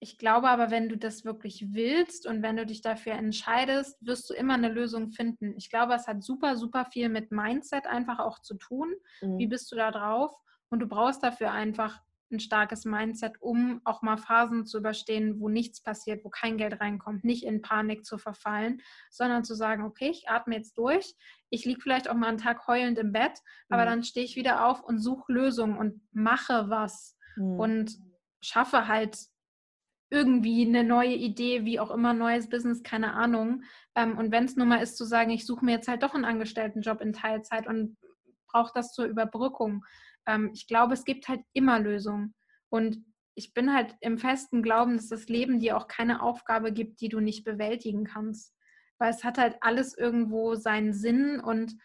[0.00, 4.28] ich glaube aber, wenn du das wirklich willst und wenn du dich dafür entscheidest, wirst
[4.28, 5.54] du immer eine Lösung finden.
[5.56, 8.92] Ich glaube, es hat super, super viel mit Mindset einfach auch zu tun.
[9.20, 9.38] Mhm.
[9.38, 10.34] Wie bist du da drauf?
[10.70, 12.00] Und du brauchst dafür einfach
[12.32, 16.80] ein starkes Mindset, um auch mal Phasen zu überstehen, wo nichts passiert, wo kein Geld
[16.80, 18.80] reinkommt, nicht in Panik zu verfallen,
[19.10, 21.14] sondern zu sagen, okay, ich atme jetzt durch,
[21.50, 23.74] ich liege vielleicht auch mal einen Tag heulend im Bett, mhm.
[23.74, 27.60] aber dann stehe ich wieder auf und suche Lösungen und mache was mhm.
[27.60, 27.98] und
[28.40, 29.16] schaffe halt
[30.10, 33.62] irgendwie eine neue Idee, wie auch immer, neues Business, keine Ahnung.
[33.94, 36.14] Ähm, und wenn es nur mal ist, zu sagen, ich suche mir jetzt halt doch
[36.14, 37.96] einen Angestelltenjob in Teilzeit und
[38.46, 39.84] brauche das zur Überbrückung
[40.26, 42.34] ähm, ich glaube, es gibt halt immer Lösungen.
[42.68, 43.04] Und
[43.34, 47.08] ich bin halt im festen Glauben, dass das Leben dir auch keine Aufgabe gibt, die
[47.08, 48.54] du nicht bewältigen kannst.
[48.98, 51.76] Weil es hat halt alles irgendwo seinen Sinn und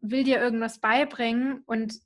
[0.00, 1.62] will dir irgendwas beibringen.
[1.66, 2.00] Und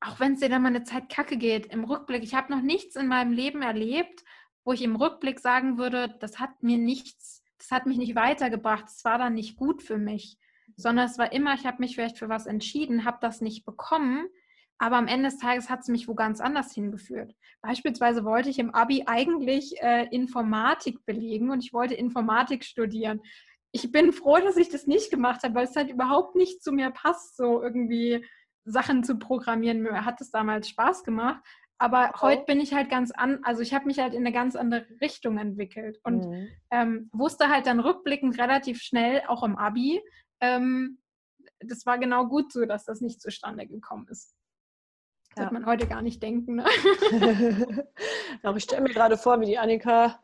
[0.00, 2.62] auch wenn es dir dann mal eine Zeit kacke geht, im Rückblick, ich habe noch
[2.62, 4.24] nichts in meinem Leben erlebt,
[4.64, 8.86] wo ich im Rückblick sagen würde, das hat mir nichts, das hat mich nicht weitergebracht,
[8.88, 10.38] es war dann nicht gut für mich,
[10.76, 14.26] sondern es war immer, ich habe mich vielleicht für was entschieden, habe das nicht bekommen,
[14.78, 17.34] aber am Ende des Tages hat es mich wo ganz anders hingeführt.
[17.62, 23.20] Beispielsweise wollte ich im Abi eigentlich äh, Informatik belegen und ich wollte Informatik studieren.
[23.72, 26.72] Ich bin froh, dass ich das nicht gemacht habe, weil es halt überhaupt nicht zu
[26.72, 28.24] mir passt, so irgendwie
[28.64, 29.82] Sachen zu programmieren.
[29.82, 31.42] Mir hat es damals Spaß gemacht.
[31.78, 32.22] Aber oh.
[32.22, 34.86] heute bin ich halt ganz an, also ich habe mich halt in eine ganz andere
[35.00, 36.48] Richtung entwickelt und mhm.
[36.70, 40.00] ähm, wusste halt dann rückblickend relativ schnell, auch im Abi,
[40.40, 40.98] ähm,
[41.60, 44.35] das war genau gut so, dass das nicht zustande gekommen ist.
[45.36, 45.44] Ja.
[45.44, 46.56] wird man heute gar nicht denken.
[46.56, 46.64] Ne?
[48.42, 50.18] Aber ich stelle mir gerade vor, wie die Annika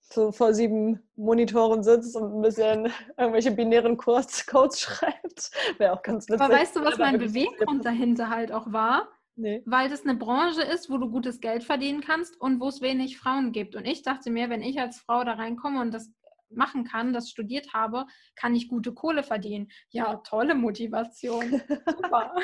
[0.00, 5.50] so vor sieben Monitoren sitzt und ein bisschen irgendwelche binären Codes schreibt.
[5.78, 6.40] Wäre auch ganz witzig.
[6.40, 9.08] Aber weißt du, was mein Beweggrund dahinter halt auch war?
[9.36, 9.62] Nee.
[9.64, 13.18] Weil das eine Branche ist, wo du gutes Geld verdienen kannst und wo es wenig
[13.18, 13.76] Frauen gibt.
[13.76, 16.10] Und ich dachte mir, wenn ich als Frau da reinkomme und das
[16.50, 19.70] machen kann, das studiert habe, kann ich gute Kohle verdienen.
[19.90, 21.62] Ja, tolle Motivation.
[21.86, 22.34] Super.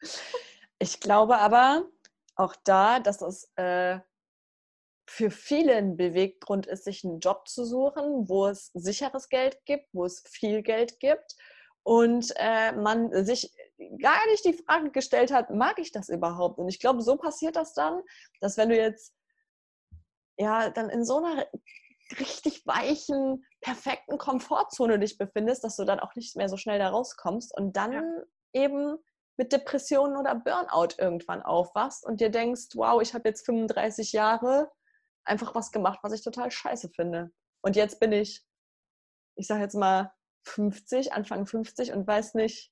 [0.80, 1.86] Ich glaube aber
[2.36, 4.00] auch da, dass es äh,
[5.06, 9.88] für viele ein Beweggrund ist, sich einen Job zu suchen, wo es sicheres Geld gibt,
[9.92, 11.36] wo es viel Geld gibt
[11.82, 13.52] und äh, man sich
[14.00, 16.58] gar nicht die Frage gestellt hat, mag ich das überhaupt?
[16.58, 18.02] Und ich glaube, so passiert das dann,
[18.40, 19.14] dass wenn du jetzt
[20.38, 21.46] ja dann in so einer
[22.18, 26.88] richtig weichen, perfekten Komfortzone dich befindest, dass du dann auch nicht mehr so schnell da
[26.88, 28.02] rauskommst und dann ja.
[28.52, 28.96] eben
[29.40, 34.70] mit Depressionen oder Burnout irgendwann aufwachst und dir denkst, wow, ich habe jetzt 35 Jahre
[35.24, 37.32] einfach was gemacht, was ich total scheiße finde.
[37.62, 38.44] Und jetzt bin ich,
[39.36, 40.12] ich sage jetzt mal
[40.44, 42.70] 50, Anfang 50 und weiß nicht,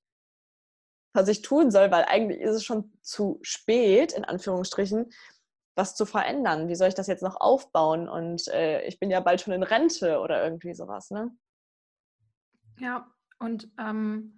[1.14, 5.11] was ich tun soll, weil eigentlich ist es schon zu spät, in Anführungsstrichen,
[5.75, 6.69] was zu verändern.
[6.69, 8.11] Wie soll ich das jetzt noch aufbauen?
[8.11, 11.35] Und äh, ich bin ja bald schon in Rente oder irgendwie sowas, ne?
[12.79, 14.38] Ja, und ähm,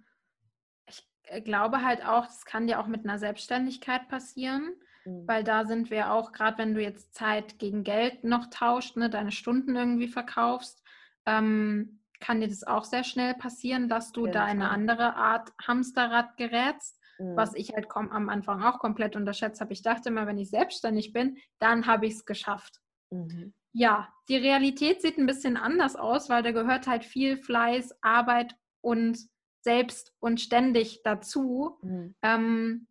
[1.39, 4.73] glaube halt auch, das kann dir auch mit einer Selbstständigkeit passieren,
[5.05, 5.27] mhm.
[5.27, 9.09] weil da sind wir auch, gerade wenn du jetzt Zeit gegen Geld noch tauscht, ne,
[9.09, 10.83] deine Stunden irgendwie verkaufst,
[11.25, 15.15] ähm, kann dir das auch sehr schnell passieren, dass du ja, da in eine andere
[15.15, 17.35] Art Hamsterrad gerätst, mhm.
[17.35, 19.73] was ich halt am Anfang auch komplett unterschätzt habe.
[19.73, 22.79] Ich dachte immer, wenn ich selbstständig bin, dann habe ich es geschafft.
[23.09, 23.53] Mhm.
[23.73, 28.55] Ja, die Realität sieht ein bisschen anders aus, weil da gehört halt viel Fleiß, Arbeit
[28.81, 29.17] und
[29.61, 31.77] selbst und ständig dazu.
[31.81, 32.15] Mhm.
[32.21, 32.87] Ähm,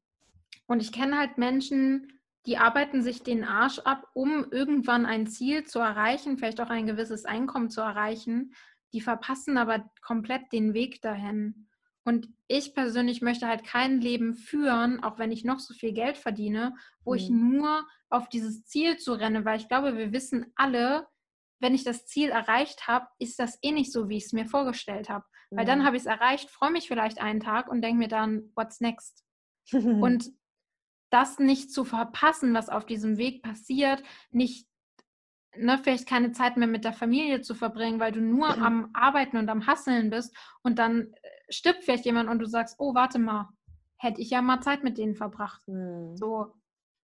[0.67, 5.65] und ich kenne halt Menschen, die arbeiten sich den Arsch ab, um irgendwann ein Ziel
[5.65, 8.55] zu erreichen, vielleicht auch ein gewisses Einkommen zu erreichen.
[8.93, 11.67] Die verpassen aber komplett den Weg dahin.
[12.05, 16.17] Und ich persönlich möchte halt kein Leben führen, auch wenn ich noch so viel Geld
[16.17, 17.17] verdiene, wo mhm.
[17.17, 21.07] ich nur auf dieses Ziel zu renne, weil ich glaube, wir wissen alle,
[21.61, 24.47] wenn ich das Ziel erreicht habe, ist das eh nicht so, wie ich es mir
[24.47, 25.27] vorgestellt habe.
[25.51, 28.51] Weil dann habe ich es erreicht, freue mich vielleicht einen Tag und denke mir dann,
[28.55, 29.25] what's next?
[29.73, 30.31] und
[31.11, 34.69] das nicht zu verpassen, was auf diesem Weg passiert, nicht
[35.57, 39.37] ne, vielleicht keine Zeit mehr mit der Familie zu verbringen, weil du nur am Arbeiten
[39.37, 43.19] und am Hasseln bist und dann äh, stirbt vielleicht jemand und du sagst, oh, warte
[43.19, 43.49] mal,
[43.97, 45.67] hätte ich ja mal Zeit mit denen verbracht.
[45.67, 46.17] Mhm.
[46.17, 46.55] So,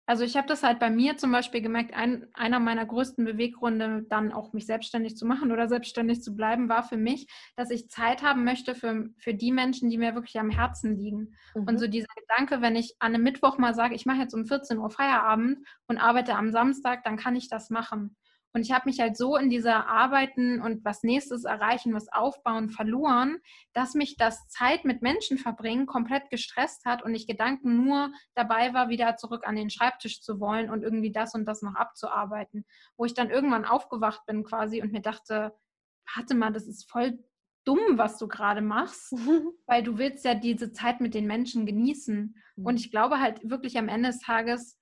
[0.09, 4.07] also ich habe das halt bei mir zum Beispiel gemerkt, ein, einer meiner größten Beweggründe,
[4.09, 7.91] dann auch mich selbstständig zu machen oder selbstständig zu bleiben, war für mich, dass ich
[7.91, 11.35] Zeit haben möchte für, für die Menschen, die mir wirklich am Herzen liegen.
[11.53, 11.63] Mhm.
[11.67, 14.47] Und so dieser Gedanke, wenn ich an einem Mittwoch mal sage, ich mache jetzt um
[14.47, 18.15] 14 Uhr Feierabend und arbeite am Samstag, dann kann ich das machen.
[18.53, 22.69] Und ich habe mich halt so in dieser Arbeiten und was nächstes erreichen, was aufbauen
[22.69, 23.37] verloren,
[23.73, 28.73] dass mich das Zeit mit Menschen verbringen komplett gestresst hat und ich Gedanken nur dabei
[28.73, 32.65] war, wieder zurück an den Schreibtisch zu wollen und irgendwie das und das noch abzuarbeiten.
[32.97, 35.53] Wo ich dann irgendwann aufgewacht bin quasi und mir dachte,
[36.15, 37.19] warte mal, das ist voll
[37.65, 39.11] dumm, was du gerade machst,
[39.67, 42.35] weil du willst ja diese Zeit mit den Menschen genießen.
[42.55, 42.77] Und mhm.
[42.77, 44.78] ich glaube halt wirklich am Ende des Tages,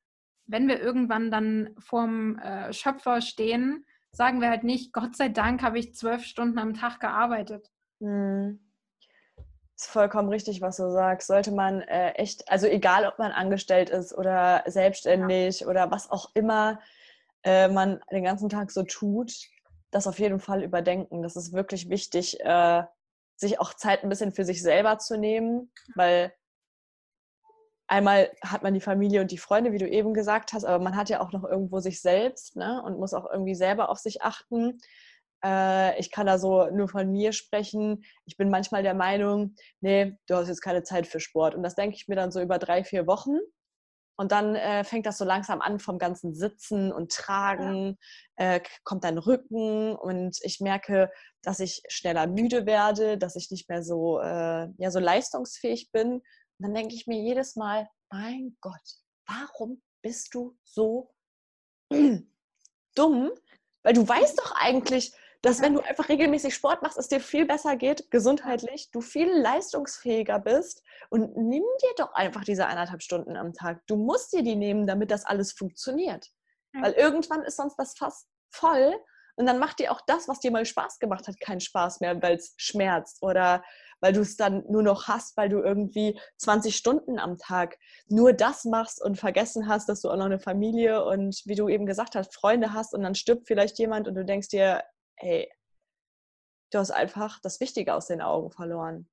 [0.47, 5.61] wenn wir irgendwann dann vorm äh, Schöpfer stehen, sagen wir halt nicht, Gott sei Dank
[5.61, 7.69] habe ich zwölf Stunden am Tag gearbeitet.
[7.99, 8.59] Mhm.
[9.75, 11.27] Ist vollkommen richtig, was du sagst.
[11.27, 15.67] Sollte man äh, echt, also egal, ob man angestellt ist oder selbstständig ja.
[15.67, 16.79] oder was auch immer
[17.43, 19.31] äh, man den ganzen Tag so tut,
[19.91, 21.21] das auf jeden Fall überdenken.
[21.21, 22.83] Das ist wirklich wichtig, äh,
[23.35, 26.33] sich auch Zeit ein bisschen für sich selber zu nehmen, weil
[27.87, 30.95] einmal hat man die Familie und die Freunde, wie du eben gesagt hast, aber man
[30.95, 32.81] hat ja auch noch irgendwo sich selbst ne?
[32.85, 34.79] und muss auch irgendwie selber auf sich achten.
[35.43, 38.03] Äh, ich kann da so nur von mir sprechen.
[38.25, 41.55] Ich bin manchmal der Meinung, nee, du hast jetzt keine Zeit für Sport.
[41.55, 43.39] Und das denke ich mir dann so über drei, vier Wochen.
[44.19, 47.99] Und dann äh, fängt das so langsam an vom ganzen Sitzen und Tragen,
[48.39, 48.55] ja.
[48.55, 51.11] äh, kommt dann Rücken und ich merke,
[51.43, 56.23] dass ich schneller müde werde, dass ich nicht mehr so, äh, ja, so leistungsfähig bin.
[56.59, 58.97] Und dann denke ich mir jedes Mal, mein Gott,
[59.27, 61.13] warum bist du so
[62.95, 63.31] dumm?
[63.83, 67.45] Weil du weißt doch eigentlich, dass wenn du einfach regelmäßig Sport machst, es dir viel
[67.45, 73.37] besser geht, gesundheitlich, du viel leistungsfähiger bist und nimm dir doch einfach diese eineinhalb Stunden
[73.37, 73.85] am Tag.
[73.87, 76.31] Du musst dir die nehmen, damit das alles funktioniert.
[76.73, 78.93] Weil irgendwann ist sonst das fast voll
[79.35, 82.21] und dann macht dir auch das, was dir mal Spaß gemacht hat, keinen Spaß mehr,
[82.21, 83.63] weil es schmerzt oder
[83.99, 87.77] weil du es dann nur noch hast, weil du irgendwie 20 Stunden am Tag
[88.07, 91.69] nur das machst und vergessen hast, dass du auch noch eine Familie und wie du
[91.69, 94.83] eben gesagt hast, Freunde hast und dann stirbt vielleicht jemand und du denkst dir,
[95.15, 95.51] hey,
[96.71, 99.07] du hast einfach das Wichtige aus den Augen verloren.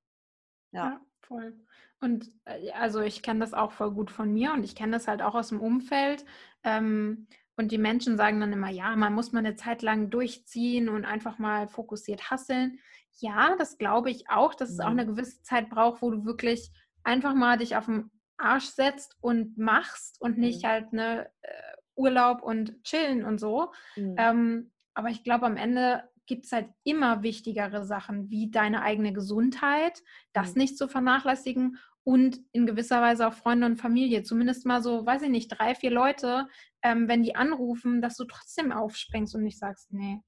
[0.72, 1.54] Ja, ja voll.
[2.00, 5.08] Und äh, also ich kenne das auch voll gut von mir und ich kenne das
[5.08, 6.24] halt auch aus dem Umfeld.
[6.62, 7.26] Ähm,
[7.56, 11.04] und die Menschen sagen dann immer, ja, man muss mal eine Zeit lang durchziehen und
[11.04, 12.80] einfach mal fokussiert hasseln.
[13.18, 14.98] Ja, das glaube ich auch, dass es auch mhm.
[14.98, 16.70] eine gewisse Zeit braucht, wo du wirklich
[17.04, 20.68] einfach mal dich auf den Arsch setzt und machst und nicht mhm.
[20.68, 21.48] halt eine äh,
[21.96, 23.72] Urlaub und chillen und so.
[23.96, 24.14] Mhm.
[24.18, 29.12] Ähm, aber ich glaube, am Ende gibt es halt immer wichtigere Sachen, wie deine eigene
[29.12, 30.02] Gesundheit,
[30.32, 30.62] das mhm.
[30.62, 34.22] nicht zu vernachlässigen und in gewisser Weise auch Freunde und Familie.
[34.22, 36.48] Zumindest mal so, weiß ich nicht, drei, vier Leute,
[36.82, 40.20] ähm, wenn die anrufen, dass du trotzdem aufspringst und nicht sagst, nee,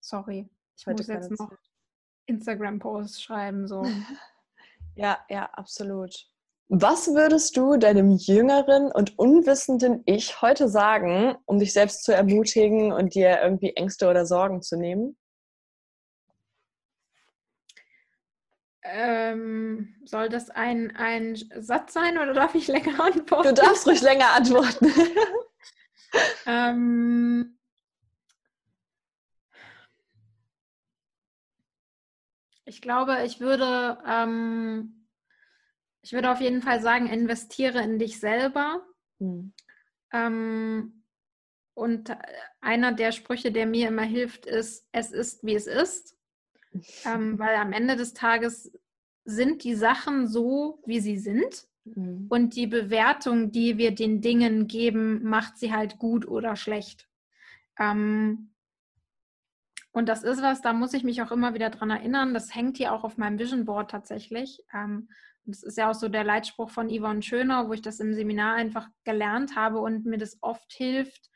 [0.00, 1.50] sorry, ich Heute muss jetzt noch
[2.26, 3.66] Instagram-Posts schreiben.
[3.66, 3.84] So.
[4.96, 6.28] ja, ja, absolut.
[6.68, 12.90] Was würdest du deinem jüngeren und unwissenden Ich heute sagen, um dich selbst zu ermutigen
[12.90, 15.16] und dir irgendwie Ängste oder Sorgen zu nehmen?
[18.82, 23.48] Ähm, soll das ein, ein Satz sein oder darf ich länger antworten?
[23.48, 24.92] Du darfst ruhig länger antworten.
[26.46, 27.58] ähm,
[32.74, 35.06] ich glaube, ich würde ähm,
[36.02, 38.84] ich würde auf jeden Fall sagen, investiere in dich selber.
[39.20, 39.52] Mhm.
[40.12, 41.04] Ähm,
[41.74, 42.16] und
[42.60, 46.16] einer der Sprüche, der mir immer hilft, ist, es ist, wie es ist.
[47.04, 48.72] Ähm, weil am Ende des Tages
[49.24, 51.68] sind die Sachen so, wie sie sind.
[51.84, 52.26] Mhm.
[52.28, 57.08] Und die Bewertung, die wir den Dingen geben, macht sie halt gut oder schlecht.
[57.78, 58.53] Ähm,
[59.94, 62.34] und das ist was, da muss ich mich auch immer wieder dran erinnern.
[62.34, 64.60] Das hängt hier auch auf meinem Vision Board tatsächlich.
[64.74, 65.08] Ähm,
[65.44, 68.56] das ist ja auch so der Leitspruch von Yvonne Schöner, wo ich das im Seminar
[68.56, 71.30] einfach gelernt habe und mir das oft hilft,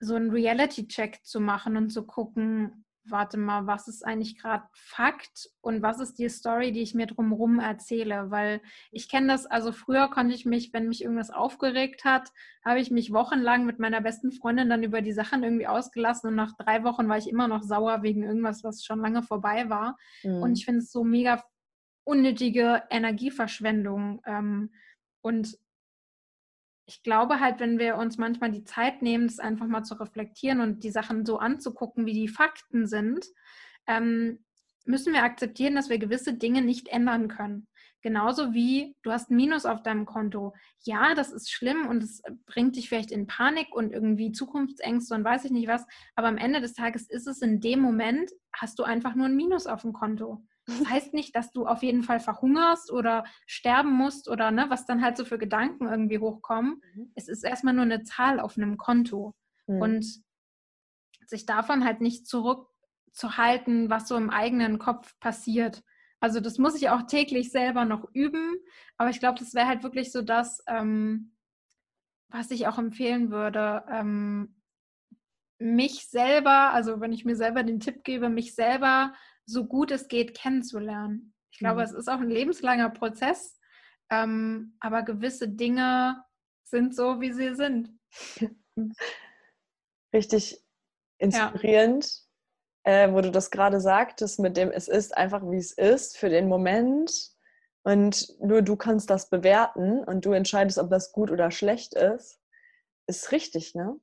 [0.00, 5.48] so einen Reality-Check zu machen und zu gucken, warte mal, was ist eigentlich gerade Fakt
[5.60, 8.30] und was ist die Story, die ich mir drumherum erzähle?
[8.30, 12.32] Weil ich kenne das, also früher konnte ich mich, wenn mich irgendwas aufgeregt hat,
[12.64, 16.36] habe ich mich wochenlang mit meiner besten Freundin dann über die Sachen irgendwie ausgelassen und
[16.36, 19.96] nach drei Wochen war ich immer noch sauer wegen irgendwas, was schon lange vorbei war.
[20.22, 20.42] Mhm.
[20.42, 21.42] Und ich finde es so mega
[22.04, 24.22] unnötige Energieverschwendung.
[24.26, 24.72] Ähm,
[25.20, 25.58] und
[26.86, 30.60] ich glaube halt, wenn wir uns manchmal die Zeit nehmen, das einfach mal zu reflektieren
[30.60, 33.26] und die Sachen so anzugucken, wie die Fakten sind,
[33.86, 34.44] ähm,
[34.84, 37.66] müssen wir akzeptieren, dass wir gewisse Dinge nicht ändern können.
[38.02, 40.54] Genauso wie du hast ein Minus auf deinem Konto.
[40.84, 45.24] Ja, das ist schlimm und es bringt dich vielleicht in Panik und irgendwie Zukunftsängste und
[45.24, 45.84] weiß ich nicht was.
[46.14, 49.34] Aber am Ende des Tages ist es in dem Moment, hast du einfach nur ein
[49.34, 50.44] Minus auf dem Konto.
[50.66, 54.84] Das heißt nicht, dass du auf jeden Fall verhungerst oder sterben musst oder ne, was
[54.86, 56.82] dann halt so für Gedanken irgendwie hochkommen.
[56.94, 57.12] Mhm.
[57.14, 59.34] Es ist erstmal nur eine Zahl auf einem Konto.
[59.66, 59.80] Mhm.
[59.80, 60.26] Und
[61.26, 65.82] sich davon halt nicht zurückzuhalten, was so im eigenen Kopf passiert.
[66.20, 68.56] Also das muss ich auch täglich selber noch üben,
[68.96, 71.36] aber ich glaube, das wäre halt wirklich so das, ähm,
[72.28, 74.62] was ich auch empfehlen würde, ähm,
[75.58, 79.14] mich selber, also wenn ich mir selber den Tipp gebe, mich selber
[79.46, 81.34] so gut es geht kennenzulernen.
[81.52, 81.86] Ich glaube, mhm.
[81.86, 83.58] es ist auch ein lebenslanger Prozess,
[84.10, 86.22] ähm, aber gewisse Dinge
[86.64, 87.90] sind so, wie sie sind.
[90.12, 90.62] Richtig
[91.18, 92.10] inspirierend,
[92.86, 93.04] ja.
[93.04, 96.28] äh, wo du das gerade sagtest, mit dem es ist einfach, wie es ist für
[96.28, 97.30] den Moment.
[97.84, 102.40] Und nur du kannst das bewerten und du entscheidest, ob das gut oder schlecht ist,
[103.06, 103.98] ist richtig, ne?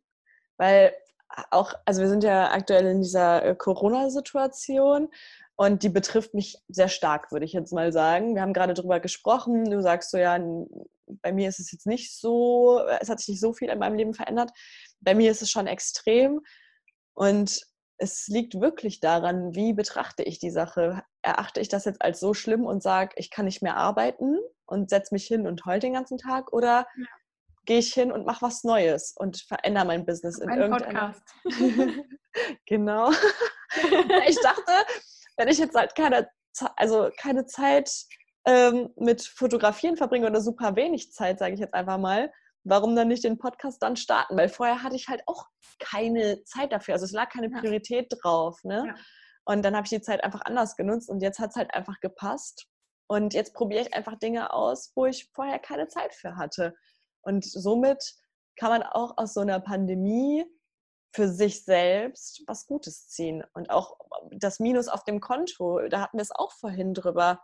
[0.57, 0.95] Weil
[1.51, 5.09] auch, also wir sind ja aktuell in dieser äh, Corona-Situation
[5.55, 8.35] und die betrifft mich sehr stark, würde ich jetzt mal sagen.
[8.35, 9.69] Wir haben gerade darüber gesprochen.
[9.69, 10.39] Du sagst so, ja,
[11.21, 13.95] bei mir ist es jetzt nicht so, es hat sich nicht so viel in meinem
[13.95, 14.51] Leben verändert.
[14.99, 16.41] Bei mir ist es schon extrem.
[17.13, 17.61] Und
[17.97, 21.03] es liegt wirklich daran, wie betrachte ich die Sache.
[21.21, 24.89] Erachte ich das jetzt als so schlimm und sage, ich kann nicht mehr arbeiten und
[24.89, 26.51] setze mich hin und heul den ganzen Tag?
[26.51, 27.05] Oder ja
[27.65, 31.13] gehe ich hin und mache was Neues und verändere mein Business in irgendeiner.
[31.13, 31.35] Podcast.
[32.65, 33.11] genau.
[34.27, 34.71] ich dachte,
[35.37, 36.29] wenn ich jetzt halt keine,
[36.75, 37.89] also keine Zeit
[38.45, 42.31] ähm, mit Fotografieren verbringe oder super wenig Zeit, sage ich jetzt einfach mal,
[42.63, 44.37] warum dann nicht den Podcast dann starten?
[44.37, 45.47] Weil vorher hatte ich halt auch
[45.79, 46.95] keine Zeit dafür.
[46.95, 48.17] Also es lag keine Priorität ja.
[48.21, 48.63] drauf.
[48.63, 48.83] Ne?
[48.87, 48.95] Ja.
[49.45, 51.99] Und dann habe ich die Zeit einfach anders genutzt und jetzt hat es halt einfach
[51.99, 52.67] gepasst.
[53.07, 56.73] Und jetzt probiere ich einfach Dinge aus, wo ich vorher keine Zeit für hatte.
[57.23, 58.15] Und somit
[58.55, 60.45] kann man auch aus so einer Pandemie
[61.13, 63.43] für sich selbst was Gutes ziehen.
[63.53, 63.97] Und auch
[64.31, 67.41] das Minus auf dem Konto, da hatten wir es auch vorhin drüber,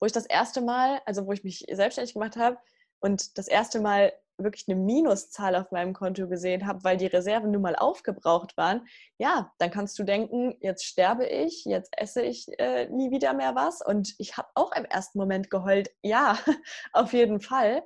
[0.00, 2.58] wo ich das erste Mal, also wo ich mich selbstständig gemacht habe
[3.00, 4.12] und das erste Mal
[4.42, 8.86] wirklich eine Minuszahl auf meinem Konto gesehen habe, weil die Reserven nun mal aufgebraucht waren,
[9.18, 13.54] ja, dann kannst du denken, jetzt sterbe ich, jetzt esse ich äh, nie wieder mehr
[13.54, 13.84] was.
[13.84, 16.38] Und ich habe auch im ersten Moment geheult, ja,
[16.92, 17.82] auf jeden Fall.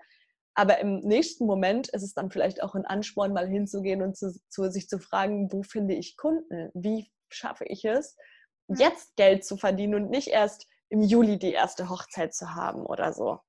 [0.54, 4.32] Aber im nächsten Moment ist es dann vielleicht auch ein Ansporn, mal hinzugehen und zu,
[4.48, 6.70] zu, sich zu fragen, wo finde ich Kunden?
[6.74, 8.16] Wie schaffe ich es,
[8.68, 13.12] jetzt Geld zu verdienen und nicht erst im Juli die erste Hochzeit zu haben oder
[13.12, 13.40] so?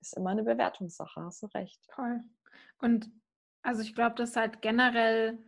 [0.00, 1.80] Ist immer eine Bewertungssache, hast du recht.
[1.92, 2.22] Toll.
[2.78, 3.10] Und
[3.62, 5.38] also ich glaube, das halt generell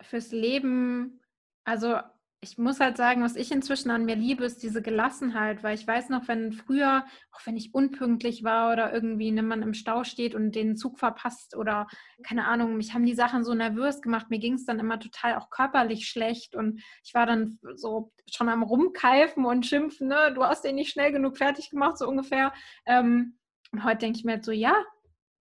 [0.00, 1.20] fürs Leben,
[1.64, 2.00] also
[2.40, 5.86] ich muss halt sagen, was ich inzwischen an mir liebe, ist diese Gelassenheit, weil ich
[5.86, 10.04] weiß noch, wenn früher, auch wenn ich unpünktlich war oder irgendwie wenn man im Stau
[10.04, 11.88] steht und den Zug verpasst oder
[12.22, 15.36] keine Ahnung, mich haben die Sachen so nervös gemacht, mir ging es dann immer total
[15.36, 20.44] auch körperlich schlecht und ich war dann so schon am Rumkeifen und schimpfen, ne, du
[20.44, 22.52] hast den nicht schnell genug fertig gemacht, so ungefähr.
[22.86, 23.36] Ähm,
[23.72, 24.74] und heute denke ich mir halt so, ja,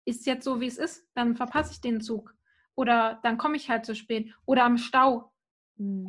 [0.05, 2.33] ist jetzt so, wie es ist, dann verpasse ich den Zug.
[2.75, 4.33] Oder dann komme ich halt zu spät.
[4.45, 5.31] Oder am Stau.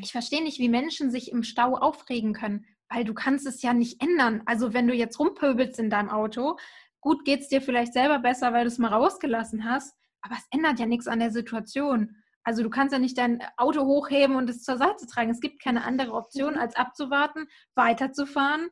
[0.01, 3.75] Ich verstehe nicht, wie Menschen sich im Stau aufregen können, weil du kannst es ja
[3.75, 4.43] nicht ändern.
[4.47, 6.57] Also wenn du jetzt rumpöbelst in deinem Auto,
[7.01, 10.47] gut geht es dir vielleicht selber besser, weil du es mal rausgelassen hast, aber es
[10.51, 12.17] ändert ja nichts an der Situation.
[12.45, 15.31] Also du kannst ja nicht dein Auto hochheben und es zur Seite tragen.
[15.31, 18.71] Es gibt keine andere Option, als abzuwarten, weiterzufahren,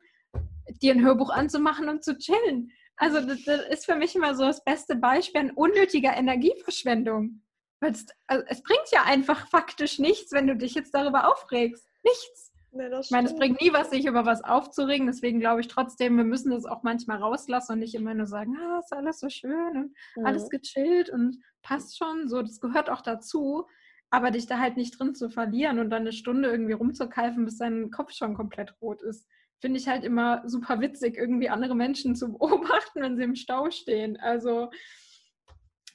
[0.81, 2.71] dir ein Hörbuch anzumachen und zu chillen.
[2.95, 7.43] Also das, das ist für mich immer so das beste Beispiel an unnötiger Energieverschwendung.
[7.79, 11.87] Es, also es bringt ja einfach faktisch nichts, wenn du dich jetzt darüber aufregst.
[12.03, 12.51] Nichts.
[12.71, 15.07] Nee, ich meine, es bringt nie was, sich über was aufzuregen.
[15.07, 18.57] Deswegen glaube ich trotzdem, wir müssen das auch manchmal rauslassen und nicht immer nur sagen,
[18.57, 20.25] ah, ist alles so schön und mhm.
[20.25, 22.27] alles gechillt und passt schon.
[22.27, 23.65] So, das gehört auch dazu.
[24.09, 27.57] Aber dich da halt nicht drin zu verlieren und dann eine Stunde irgendwie rumzukeifen, bis
[27.57, 29.27] dein Kopf schon komplett rot ist,
[29.59, 33.69] finde ich halt immer super witzig, irgendwie andere Menschen zu beobachten, wenn sie im Stau
[33.69, 34.17] stehen.
[34.17, 34.69] Also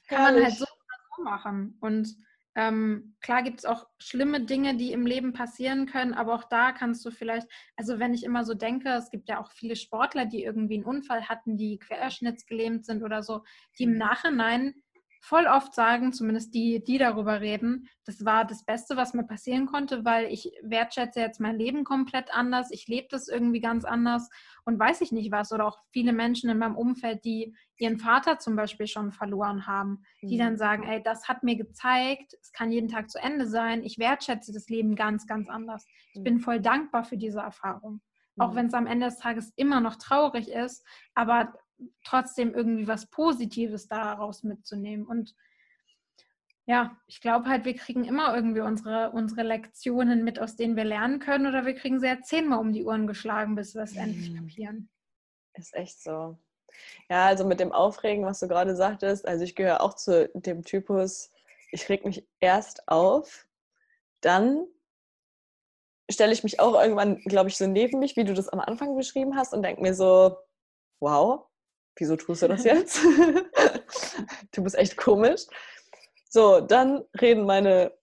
[0.07, 0.43] kann Herrlich.
[0.43, 0.65] man halt so
[1.23, 1.77] machen.
[1.79, 2.15] Und
[2.55, 6.71] ähm, klar gibt es auch schlimme Dinge, die im Leben passieren können, aber auch da
[6.71, 10.25] kannst du vielleicht, also wenn ich immer so denke, es gibt ja auch viele Sportler,
[10.27, 13.43] die irgendwie einen Unfall hatten, die querschnittsgelähmt sind oder so,
[13.79, 13.97] die im mhm.
[13.97, 14.82] Nachhinein
[15.23, 19.67] voll oft sagen, zumindest die, die darüber reden, das war das Beste, was mir passieren
[19.67, 24.29] konnte, weil ich wertschätze jetzt mein Leben komplett anders, ich lebe das irgendwie ganz anders
[24.65, 25.53] und weiß ich nicht was.
[25.53, 30.03] Oder auch viele Menschen in meinem Umfeld, die ihren Vater zum Beispiel schon verloren haben,
[30.21, 30.57] die dann mhm.
[30.57, 34.51] sagen, ey, das hat mir gezeigt, es kann jeden Tag zu Ende sein, ich wertschätze
[34.51, 35.85] das Leben ganz, ganz anders.
[36.13, 38.01] Ich bin voll dankbar für diese Erfahrung.
[38.37, 38.55] Auch mhm.
[38.55, 41.53] wenn es am Ende des Tages immer noch traurig ist, aber
[42.03, 45.05] trotzdem irgendwie was Positives daraus mitzunehmen.
[45.05, 45.35] Und
[46.65, 50.85] ja, ich glaube halt, wir kriegen immer irgendwie unsere, unsere Lektionen mit, aus denen wir
[50.85, 53.95] lernen können, oder wir kriegen sie ja zehnmal um die Ohren geschlagen, bis wir es
[53.95, 54.37] endlich mhm.
[54.37, 54.89] kapieren.
[55.55, 56.37] Ist echt so.
[57.09, 60.63] Ja, also mit dem Aufregen, was du gerade sagtest, also ich gehöre auch zu dem
[60.63, 61.31] Typus,
[61.71, 63.47] ich reg mich erst auf,
[64.21, 64.65] dann
[66.09, 68.95] stelle ich mich auch irgendwann, glaube ich, so neben mich, wie du das am Anfang
[68.95, 70.37] beschrieben hast, und denke mir so,
[70.99, 71.45] wow,
[71.95, 72.99] wieso tust du das jetzt?
[74.51, 75.41] du bist echt komisch.
[76.29, 77.93] So, dann reden meine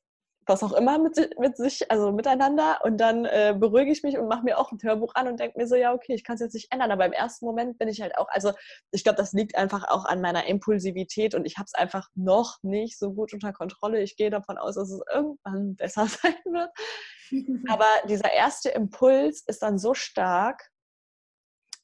[0.51, 2.81] was auch immer mit, mit sich, also miteinander.
[2.83, 5.59] Und dann äh, beruhige ich mich und mache mir auch ein Hörbuch an und denke
[5.59, 6.91] mir so, ja, okay, ich kann es jetzt nicht ändern.
[6.91, 8.53] Aber im ersten Moment bin ich halt auch, also
[8.91, 12.59] ich glaube, das liegt einfach auch an meiner Impulsivität und ich habe es einfach noch
[12.63, 14.03] nicht so gut unter Kontrolle.
[14.03, 16.71] Ich gehe davon aus, dass es irgendwann besser sein wird.
[17.69, 20.69] Aber dieser erste Impuls ist dann so stark,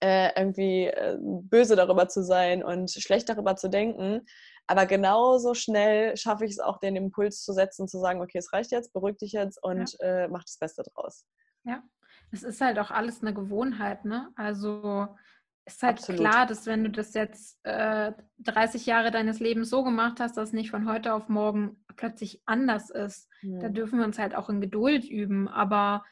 [0.01, 4.23] äh, irgendwie äh, böse darüber zu sein und schlecht darüber zu denken,
[4.67, 8.53] aber genauso schnell schaffe ich es auch, den Impuls zu setzen, zu sagen, okay, es
[8.53, 10.25] reicht jetzt, beruhig dich jetzt und ja.
[10.25, 11.25] äh, mach das Beste draus.
[11.65, 11.83] Ja,
[12.33, 14.31] es ist halt auch alles eine Gewohnheit, ne?
[14.37, 15.09] Also
[15.67, 16.21] ist halt Absolut.
[16.21, 20.49] klar, dass wenn du das jetzt äh, 30 Jahre deines Lebens so gemacht hast, dass
[20.49, 23.29] es nicht von heute auf morgen plötzlich anders ist.
[23.41, 23.59] Hm.
[23.59, 25.49] Da dürfen wir uns halt auch in Geduld üben.
[25.49, 26.05] Aber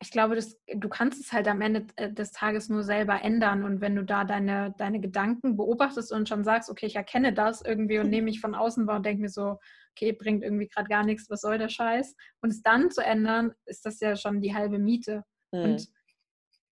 [0.00, 3.64] ich glaube, das, du kannst es halt am Ende äh, des Tages nur selber ändern.
[3.64, 7.62] Und wenn du da deine, deine Gedanken beobachtest und schon sagst, okay, ich erkenne das
[7.62, 9.58] irgendwie und nehme mich von außen wahr und denke mir so,
[9.92, 12.14] okay, bringt irgendwie gerade gar nichts, was soll der Scheiß?
[12.42, 15.24] Und es dann zu ändern, ist das ja schon die halbe Miete.
[15.52, 15.60] Mhm.
[15.62, 15.88] Und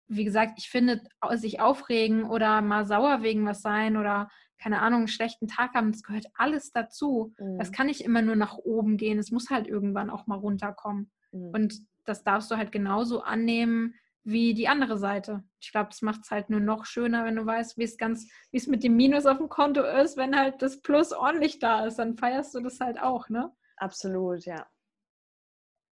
[0.07, 1.03] wie gesagt, ich finde,
[1.33, 5.93] sich aufregen oder mal sauer wegen was sein oder keine Ahnung, einen schlechten Tag haben,
[5.93, 7.35] das gehört alles dazu.
[7.39, 7.59] Mhm.
[7.59, 9.19] Das kann nicht immer nur nach oben gehen.
[9.19, 11.11] Es muss halt irgendwann auch mal runterkommen.
[11.33, 11.51] Mhm.
[11.55, 11.75] Und
[12.05, 13.95] das darfst du halt genauso annehmen
[14.25, 15.45] wie die andere Seite.
[15.61, 18.27] Ich glaube, es macht es halt nur noch schöner, wenn du weißt, wie es ganz,
[18.51, 21.85] wie es mit dem Minus auf dem Konto ist, wenn halt das Plus ordentlich da
[21.85, 23.53] ist, dann feierst du das halt auch, ne?
[23.77, 24.67] Absolut, ja.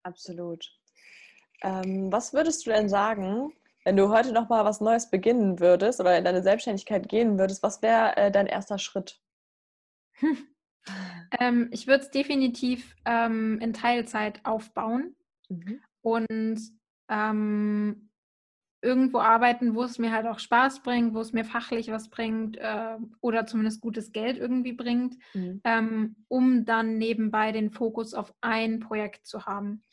[0.01, 0.67] Absolut.
[1.61, 3.53] Ähm, was würdest du denn sagen,
[3.85, 7.61] wenn du heute noch mal was Neues beginnen würdest oder in deine Selbstständigkeit gehen würdest?
[7.61, 9.21] Was wäre äh, dein erster Schritt?
[10.13, 10.37] Hm.
[11.39, 15.15] Ähm, ich würde es definitiv ähm, in Teilzeit aufbauen.
[15.49, 16.59] Mhm und
[17.09, 18.09] ähm,
[18.81, 22.57] irgendwo arbeiten, wo es mir halt auch Spaß bringt, wo es mir fachlich was bringt
[22.57, 25.61] äh, oder zumindest gutes Geld irgendwie bringt, mhm.
[25.63, 29.83] ähm, um dann nebenbei den Fokus auf ein Projekt zu haben.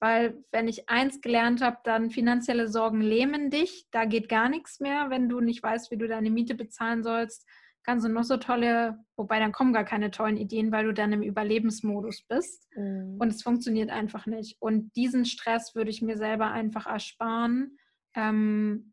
[0.00, 4.80] Weil wenn ich eins gelernt habe, dann finanzielle Sorgen lähmen dich, da geht gar nichts
[4.80, 7.46] mehr, wenn du nicht weißt, wie du deine Miete bezahlen sollst
[7.82, 11.12] kannst du noch so tolle, wobei dann kommen gar keine tollen Ideen, weil du dann
[11.12, 12.68] im Überlebensmodus bist.
[12.76, 13.16] Mhm.
[13.18, 14.56] Und es funktioniert einfach nicht.
[14.60, 17.78] Und diesen Stress würde ich mir selber einfach ersparen.
[18.14, 18.92] Ähm,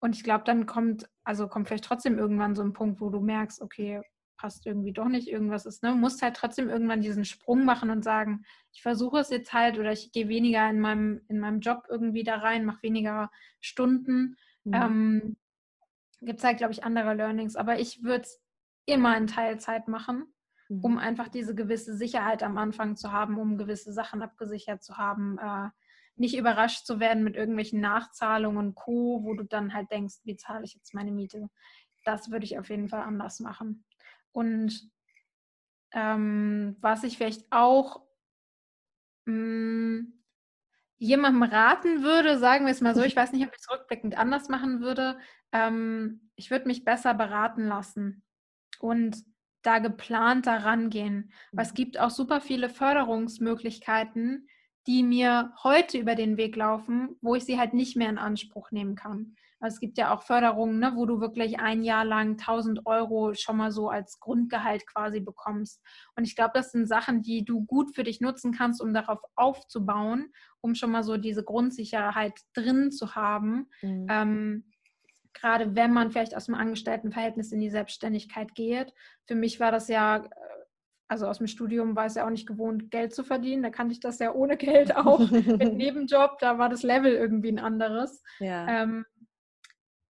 [0.00, 3.20] und ich glaube, dann kommt, also kommt vielleicht trotzdem irgendwann so ein Punkt, wo du
[3.20, 4.00] merkst, okay,
[4.38, 5.90] passt irgendwie doch nicht, irgendwas ist, ne?
[5.90, 9.78] Du musst halt trotzdem irgendwann diesen Sprung machen und sagen, ich versuche es jetzt halt
[9.78, 13.30] oder ich gehe weniger in meinem, in meinem Job irgendwie da rein, mache weniger
[13.60, 14.36] Stunden.
[14.62, 14.74] Mhm.
[14.74, 15.36] Ähm,
[16.20, 17.56] gibt es halt, glaube ich, andere Learnings.
[17.56, 18.42] Aber ich würde es
[18.86, 20.32] immer in Teilzeit machen,
[20.68, 20.84] mhm.
[20.84, 25.38] um einfach diese gewisse Sicherheit am Anfang zu haben, um gewisse Sachen abgesichert zu haben.
[25.38, 25.70] Äh,
[26.16, 30.36] nicht überrascht zu werden mit irgendwelchen Nachzahlungen und Co., wo du dann halt denkst, wie
[30.36, 31.48] zahle ich jetzt meine Miete?
[32.04, 33.84] Das würde ich auf jeden Fall anders machen.
[34.32, 34.90] Und
[35.92, 38.02] ähm, was ich vielleicht auch
[39.26, 40.17] mh, mm,
[40.98, 44.18] jemandem raten würde, sagen wir es mal so, ich weiß nicht, ob ich es rückblickend
[44.18, 45.18] anders machen würde,
[45.52, 48.22] ähm, ich würde mich besser beraten lassen
[48.80, 49.24] und
[49.62, 51.32] da geplanter rangehen.
[51.52, 51.76] Weil es mhm.
[51.76, 54.48] gibt auch super viele Förderungsmöglichkeiten,
[54.86, 58.70] die mir heute über den Weg laufen, wo ich sie halt nicht mehr in Anspruch
[58.70, 59.36] nehmen kann.
[59.60, 63.34] Also es gibt ja auch Förderungen, ne, wo du wirklich ein Jahr lang 1000 Euro
[63.34, 65.82] schon mal so als Grundgehalt quasi bekommst.
[66.16, 69.20] Und ich glaube, das sind Sachen, die du gut für dich nutzen kannst, um darauf
[69.34, 73.68] aufzubauen, um schon mal so diese Grundsicherheit drin zu haben.
[73.82, 74.06] Mhm.
[74.08, 74.64] Ähm,
[75.34, 78.92] gerade wenn man vielleicht aus dem Angestelltenverhältnis in die Selbstständigkeit geht.
[79.26, 80.28] Für mich war das ja, äh,
[81.08, 83.62] also aus dem Studium war es ja auch nicht gewohnt, Geld zu verdienen.
[83.62, 86.38] Da kannte ich das ja ohne Geld auch mit Nebenjob.
[86.40, 88.22] Da war das Level irgendwie ein anderes.
[88.40, 88.82] Ja.
[88.82, 89.04] Ähm,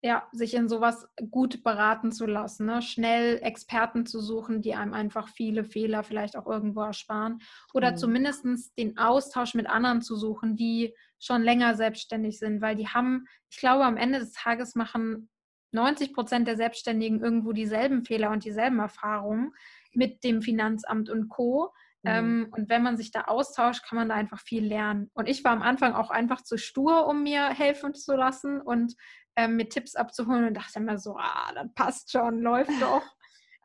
[0.01, 2.83] ja, sich in sowas gut beraten zu lassen, ne?
[2.83, 7.41] schnell Experten zu suchen, die einem einfach viele Fehler vielleicht auch irgendwo ersparen
[7.75, 7.97] oder mhm.
[7.97, 13.27] zumindest den Austausch mit anderen zu suchen, die schon länger selbstständig sind, weil die haben,
[13.51, 15.29] ich glaube, am Ende des Tages machen
[15.73, 19.53] 90 Prozent der Selbstständigen irgendwo dieselben Fehler und dieselben Erfahrungen
[19.93, 21.73] mit dem Finanzamt und Co.
[22.03, 22.11] Mhm.
[22.11, 25.11] Ähm, und wenn man sich da austauscht, kann man da einfach viel lernen.
[25.15, 28.95] Und ich war am Anfang auch einfach zu stur, um mir helfen zu lassen und
[29.39, 33.05] ähm, mit Tipps abzuholen und dachte mir so, ah, das passt schon, läuft doch.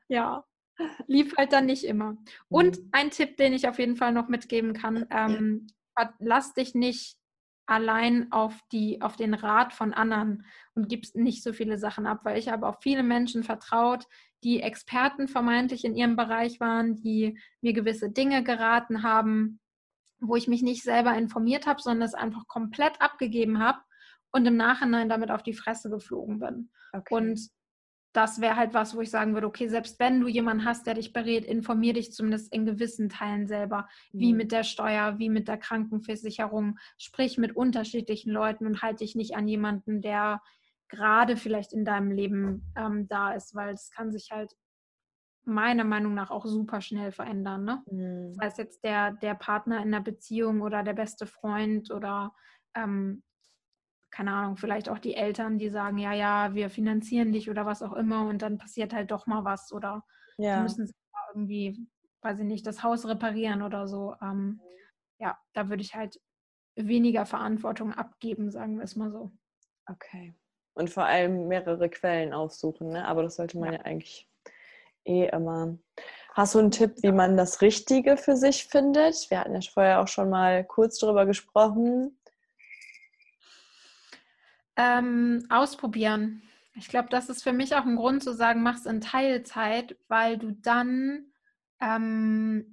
[0.07, 0.43] ja,
[1.07, 2.15] lief halt dann nicht immer.
[2.47, 2.89] Und mhm.
[2.91, 5.67] ein Tipp, den ich auf jeden Fall noch mitgeben kann, ähm,
[6.19, 7.17] lass dich nicht
[7.65, 10.45] allein auf, die, auf den Rat von anderen
[10.75, 14.05] und gibst nicht so viele Sachen ab, weil ich habe auf viele Menschen vertraut,
[14.43, 19.59] die Experten vermeintlich in ihrem Bereich waren, die mir gewisse Dinge geraten haben,
[20.19, 23.79] wo ich mich nicht selber informiert habe, sondern es einfach komplett abgegeben habe
[24.33, 26.69] und im Nachhinein damit auf die Fresse geflogen bin.
[26.91, 27.13] Okay.
[27.13, 27.49] Und
[28.13, 30.93] das wäre halt was, wo ich sagen würde, okay, selbst wenn du jemanden hast, der
[30.93, 34.37] dich berät, informier dich zumindest in gewissen Teilen selber, wie mhm.
[34.37, 39.35] mit der Steuer, wie mit der Krankenversicherung, sprich mit unterschiedlichen Leuten und halte dich nicht
[39.35, 40.41] an jemanden, der
[40.89, 44.55] gerade vielleicht in deinem Leben ähm, da ist, weil es kann sich halt
[45.45, 47.63] meiner Meinung nach auch super schnell verändern.
[47.63, 47.83] Ne?
[47.89, 48.33] Mhm.
[48.35, 52.33] Sei es jetzt der, der Partner in der Beziehung oder der beste Freund oder
[52.75, 53.23] ähm,
[54.13, 57.81] keine Ahnung, vielleicht auch die Eltern, die sagen, ja, ja, wir finanzieren dich oder was
[57.81, 60.05] auch immer und dann passiert halt doch mal was oder
[60.37, 60.61] ja.
[60.61, 60.93] müssen sie
[61.33, 61.87] irgendwie,
[62.21, 64.13] weiß ich nicht, das Haus reparieren oder so.
[64.21, 64.61] Ähm,
[65.19, 66.21] ja, da würde ich halt
[66.75, 69.31] weniger Verantwortung abgeben, sagen wir es mal so.
[69.89, 70.35] Okay.
[70.75, 73.07] Und vor allem mehrere Quellen aufsuchen, ne?
[73.07, 74.29] Aber das sollte man ja, ja eigentlich
[75.05, 75.77] eh immer.
[76.33, 79.29] Hast du einen Tipp, wie man das Richtige für sich findet?
[79.31, 82.15] Wir hatten ja vorher auch schon mal kurz darüber gesprochen.
[84.75, 86.41] Ähm, ausprobieren.
[86.75, 89.95] Ich glaube, das ist für mich auch ein Grund zu sagen, mach es in Teilzeit,
[90.07, 91.27] weil du dann
[91.79, 92.72] ähm,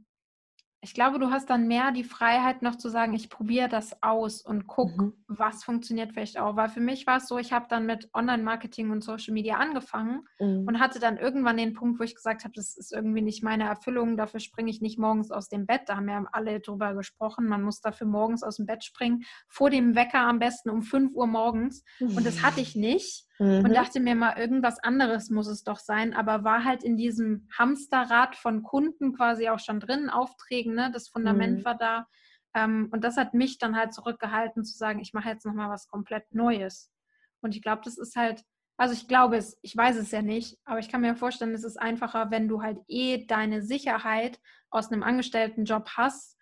[0.83, 4.41] ich glaube, du hast dann mehr die Freiheit noch zu sagen, ich probiere das aus
[4.41, 5.13] und gucke, mhm.
[5.29, 6.57] was funktioniert vielleicht auch.
[6.57, 10.23] Weil für mich war es so, ich habe dann mit Online-Marketing und Social Media angefangen
[10.39, 10.67] mhm.
[10.67, 13.65] und hatte dann irgendwann den Punkt, wo ich gesagt habe, das ist irgendwie nicht meine
[13.65, 15.83] Erfüllung, dafür springe ich nicht morgens aus dem Bett.
[15.87, 19.69] Da haben ja alle drüber gesprochen, man muss dafür morgens aus dem Bett springen, vor
[19.69, 21.85] dem Wecker am besten um 5 Uhr morgens.
[21.99, 22.17] Mhm.
[22.17, 23.65] Und das hatte ich nicht mhm.
[23.65, 27.49] und dachte mir mal, irgendwas anderes muss es doch sein, aber war halt in diesem
[27.59, 30.91] Hamsterrad von Kunden quasi auch schon drin, Aufträgen, ne?
[30.93, 31.65] das Fundament mhm.
[31.65, 32.07] war da.
[32.55, 35.89] Ähm, und das hat mich dann halt zurückgehalten zu sagen, ich mache jetzt nochmal was
[35.89, 36.93] komplett Neues.
[37.41, 38.45] Und ich glaube, das ist halt,
[38.77, 41.65] also ich glaube es, ich weiß es ja nicht, aber ich kann mir vorstellen, es
[41.65, 46.37] ist einfacher, wenn du halt eh deine Sicherheit aus einem Angestelltenjob hast,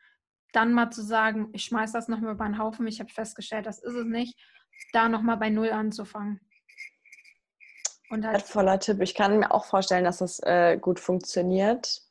[0.52, 3.82] dann mal zu sagen, ich schmeiße das nochmal über den Haufen, ich habe festgestellt, das
[3.82, 4.38] ist es nicht,
[4.92, 6.40] da nochmal bei Null anzufangen.
[8.10, 9.00] Und halt Wertvoller Tipp.
[9.00, 12.02] Ich kann mir auch vorstellen, dass das äh, gut funktioniert,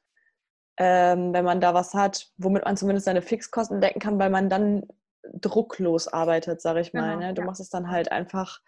[0.77, 4.49] ähm, wenn man da was hat, womit man zumindest seine Fixkosten decken kann, weil man
[4.49, 4.85] dann
[5.33, 7.15] drucklos arbeitet, sage ich mal.
[7.15, 7.33] Genau, ne?
[7.33, 7.45] Du ja.
[7.45, 8.61] machst es dann halt einfach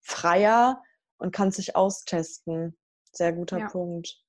[0.00, 0.82] freier
[1.18, 2.76] und kannst dich austesten.
[3.12, 3.68] Sehr guter ja.
[3.68, 4.22] Punkt.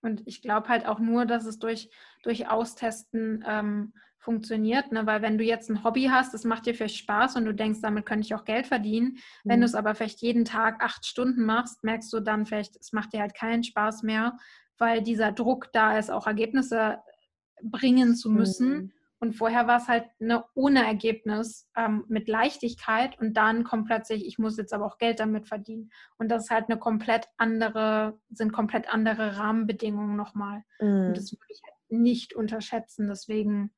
[0.00, 1.90] Und ich glaube halt auch nur, dass es durch,
[2.22, 5.06] durch Austesten ähm, funktioniert, ne?
[5.06, 7.80] weil wenn du jetzt ein Hobby hast, das macht dir vielleicht Spaß und du denkst,
[7.80, 9.12] damit könnte ich auch Geld verdienen.
[9.44, 9.50] Mhm.
[9.50, 12.92] Wenn du es aber vielleicht jeden Tag acht Stunden machst, merkst du dann vielleicht, es
[12.92, 14.36] macht dir halt keinen Spaß mehr,
[14.76, 16.98] weil dieser Druck da ist, auch Ergebnisse
[17.62, 18.70] bringen zu müssen.
[18.70, 18.92] Mhm.
[19.20, 24.24] Und vorher war es halt eine ohne Ergebnis ähm, mit Leichtigkeit und dann kommt plötzlich,
[24.26, 25.90] ich muss jetzt aber auch Geld damit verdienen.
[26.18, 30.62] Und das ist halt eine komplett andere, sind komplett andere Rahmenbedingungen nochmal.
[30.80, 31.08] Mhm.
[31.08, 33.08] Und das würde ich halt nicht unterschätzen.
[33.08, 33.72] Deswegen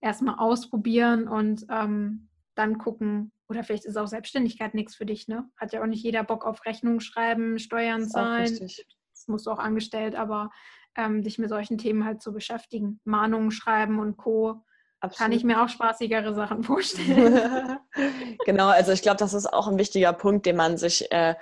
[0.00, 5.48] erstmal ausprobieren und ähm, dann gucken, oder vielleicht ist auch Selbstständigkeit nichts für dich, ne?
[5.56, 8.58] Hat ja auch nicht jeder Bock auf Rechnung schreiben, Steuern zahlen.
[8.60, 10.50] Das musst du auch angestellt, aber
[10.96, 13.00] ähm, dich mit solchen Themen halt zu beschäftigen.
[13.04, 14.64] Mahnungen schreiben und Co.
[15.00, 15.18] Absolut.
[15.18, 17.78] Kann ich mir auch spaßigere Sachen vorstellen.
[18.46, 21.34] genau, also ich glaube, das ist auch ein wichtiger Punkt, den man sich äh,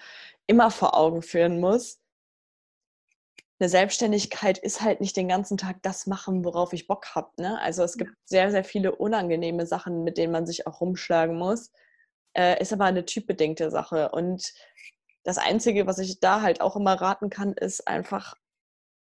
[0.46, 2.00] immer vor Augen führen muss
[3.64, 7.30] eine Selbstständigkeit ist halt nicht den ganzen Tag das machen, worauf ich Bock habe.
[7.38, 7.60] Ne?
[7.60, 11.70] Also es gibt sehr, sehr viele unangenehme Sachen, mit denen man sich auch rumschlagen muss.
[12.34, 14.10] Äh, ist aber eine typbedingte Sache.
[14.10, 14.52] Und
[15.22, 18.34] das Einzige, was ich da halt auch immer raten kann, ist einfach,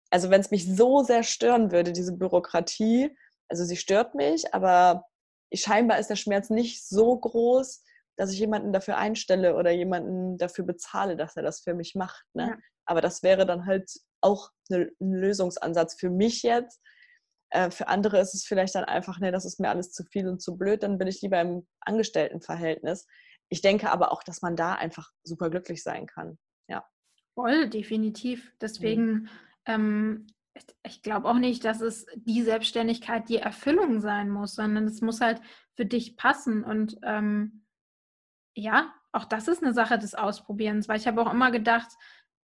[0.10, 3.16] also wenn es mich so sehr stören würde, diese Bürokratie,
[3.52, 5.04] also sie stört mich, aber
[5.54, 7.84] scheinbar ist der Schmerz nicht so groß,
[8.18, 12.24] dass ich jemanden dafür einstelle oder jemanden dafür bezahle, dass er das für mich macht.
[12.34, 12.48] Ne?
[12.48, 12.58] Ja.
[12.86, 16.82] Aber das wäre dann halt auch ein Lösungsansatz für mich jetzt.
[17.50, 20.30] Äh, für andere ist es vielleicht dann einfach, ne, das ist mir alles zu viel
[20.30, 23.06] und zu blöd, dann bin ich lieber im Angestelltenverhältnis.
[23.50, 26.40] Ich denke aber auch, dass man da einfach super glücklich sein kann.
[26.70, 26.88] Ja.
[27.34, 28.54] Voll, definitiv.
[28.62, 29.30] Deswegen, mhm.
[29.66, 30.28] ähm,
[30.84, 35.22] ich glaube auch nicht, dass es die Selbstständigkeit die Erfüllung sein muss, sondern es muss
[35.22, 35.42] halt
[35.76, 36.64] für dich passen.
[36.64, 37.66] Und ähm,
[38.56, 41.90] ja, auch das ist eine Sache des Ausprobierens, weil ich habe auch immer gedacht,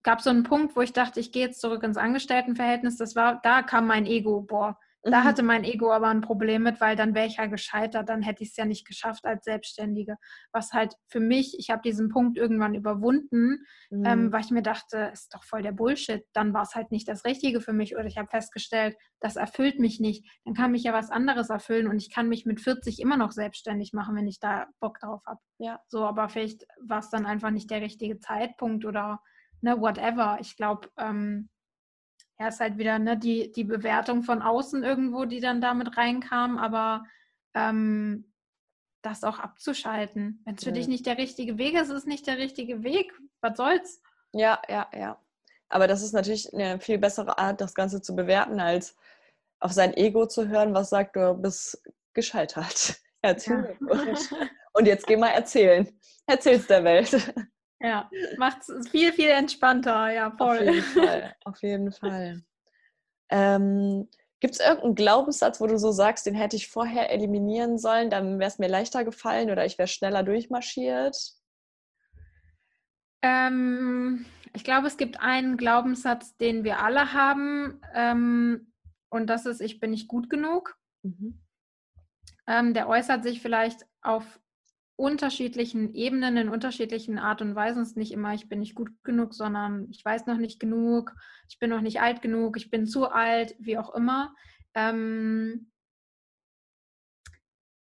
[0.03, 2.97] gab so einen Punkt, wo ich dachte, ich gehe jetzt zurück ins Angestelltenverhältnis.
[2.97, 5.23] Das war, da kam mein Ego, boah, da mhm.
[5.23, 8.43] hatte mein Ego aber ein Problem mit, weil dann wäre ich ja gescheitert, dann hätte
[8.43, 10.17] ich es ja nicht geschafft als Selbstständige.
[10.51, 14.05] Was halt für mich, ich habe diesen Punkt irgendwann überwunden, ähm, mhm.
[14.05, 16.23] ähm, weil ich mir dachte, ist doch voll der Bullshit.
[16.33, 19.79] Dann war es halt nicht das Richtige für mich oder ich habe festgestellt, das erfüllt
[19.79, 20.27] mich nicht.
[20.45, 23.31] Dann kann mich ja was anderes erfüllen und ich kann mich mit 40 immer noch
[23.31, 25.39] selbstständig machen, wenn ich da Bock drauf habe.
[25.57, 25.79] Ja.
[25.87, 29.19] So, aber vielleicht war es dann einfach nicht der richtige Zeitpunkt oder
[29.61, 30.37] ne, whatever.
[30.41, 31.49] Ich glaube, ähm,
[32.41, 36.57] ja, ist halt wieder ne, die, die Bewertung von außen irgendwo, die dann damit reinkam,
[36.57, 37.05] aber
[37.53, 38.33] ähm,
[39.03, 40.41] das auch abzuschalten.
[40.43, 40.75] Wenn es für ja.
[40.75, 43.13] dich nicht der richtige Weg ist, ist es nicht der richtige Weg.
[43.41, 44.01] Was soll's?
[44.33, 45.21] Ja, ja, ja.
[45.69, 48.97] Aber das ist natürlich eine viel bessere Art, das Ganze zu bewerten, als
[49.59, 51.79] auf sein Ego zu hören, was sagt, du bist
[52.13, 52.99] gescheitert.
[53.21, 53.77] Herzlichen.
[53.87, 54.47] Ja.
[54.73, 55.87] Und jetzt geh mal erzählen.
[56.25, 57.33] Erzähl's der Welt.
[57.83, 60.11] Ja, macht es viel, viel entspannter.
[60.11, 60.69] Ja, voll.
[60.69, 61.35] Auf jeden Fall.
[61.45, 62.43] Auf jeden Fall.
[63.29, 64.07] Ähm,
[64.39, 68.39] Gibt es irgendeinen Glaubenssatz, wo du so sagst, den hätte ich vorher eliminieren sollen, dann
[68.39, 71.15] wäre es mir leichter gefallen oder ich wäre schneller durchmarschiert?
[73.21, 78.73] Ähm, ich glaube, es gibt einen Glaubenssatz, den wir alle haben, ähm,
[79.09, 80.75] und das ist, ich bin nicht gut genug.
[81.03, 81.39] Mhm.
[82.47, 84.40] Ähm, der äußert sich vielleicht auf
[85.01, 87.81] unterschiedlichen Ebenen, in unterschiedlichen Art und Weisen.
[87.81, 91.13] Es ist nicht immer, ich bin nicht gut genug, sondern ich weiß noch nicht genug,
[91.49, 94.35] ich bin noch nicht alt genug, ich bin zu alt, wie auch immer.
[94.75, 95.71] Ähm,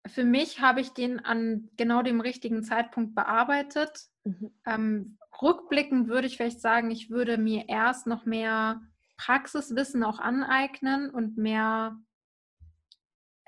[0.06, 4.08] für mich habe ich den an genau dem richtigen Zeitpunkt bearbeitet.
[4.24, 4.50] Mhm.
[4.66, 8.82] Ähm, rückblickend würde ich vielleicht sagen, ich würde mir erst noch mehr
[9.18, 11.96] Praxiswissen auch aneignen und mehr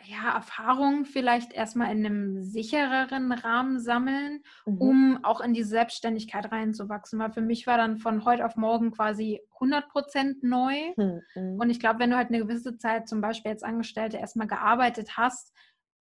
[0.08, 4.78] ja, Erfahrungen vielleicht erstmal in einem sichereren Rahmen sammeln, mhm.
[4.78, 7.18] um auch in die Selbstständigkeit reinzuwachsen.
[7.18, 10.74] Weil für mich war dann von heute auf morgen quasi 100 Prozent neu.
[10.96, 11.58] Mhm.
[11.58, 15.16] Und ich glaube, wenn du halt eine gewisse Zeit zum Beispiel als Angestellte erstmal gearbeitet
[15.16, 15.52] hast,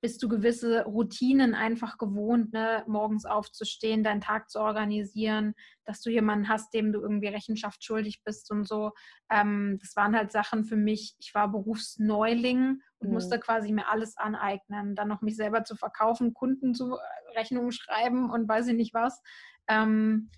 [0.05, 2.83] bist du gewisse Routinen einfach gewohnt, ne?
[2.85, 8.21] morgens aufzustehen, deinen Tag zu organisieren, dass du jemanden hast, dem du irgendwie Rechenschaft schuldig
[8.23, 8.91] bist und so.
[9.31, 11.15] Ähm, das waren halt Sachen für mich.
[11.17, 13.15] Ich war Berufsneuling und mhm.
[13.15, 14.95] musste quasi mir alles aneignen.
[14.95, 18.93] Dann noch mich selber zu verkaufen, Kunden zu äh, Rechnungen schreiben und weiß ich nicht
[18.93, 19.21] was.
[19.67, 20.29] Ähm,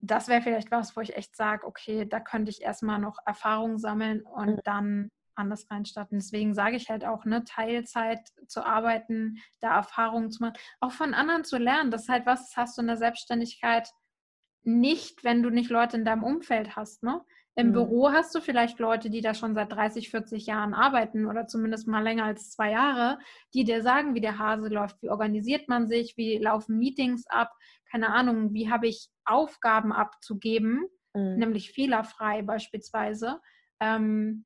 [0.00, 3.78] das wäre vielleicht was, wo ich echt sage, okay, da könnte ich erstmal noch Erfahrung
[3.78, 4.60] sammeln und mhm.
[4.64, 6.18] dann anders reinstatten.
[6.18, 11.14] Deswegen sage ich halt auch, ne, Teilzeit zu arbeiten, da Erfahrungen zu machen, auch von
[11.14, 11.90] anderen zu lernen.
[11.90, 13.88] Das ist halt was, das hast du in der Selbstständigkeit
[14.62, 17.02] nicht, wenn du nicht Leute in deinem Umfeld hast.
[17.02, 17.20] Ne?
[17.56, 17.72] Im mhm.
[17.72, 21.86] Büro hast du vielleicht Leute, die da schon seit 30, 40 Jahren arbeiten oder zumindest
[21.86, 23.18] mal länger als zwei Jahre,
[23.54, 27.52] die dir sagen, wie der Hase läuft, wie organisiert man sich, wie laufen Meetings ab,
[27.90, 31.36] keine Ahnung, wie habe ich Aufgaben abzugeben, mhm.
[31.36, 33.40] nämlich fehlerfrei beispielsweise.
[33.80, 34.44] Ähm,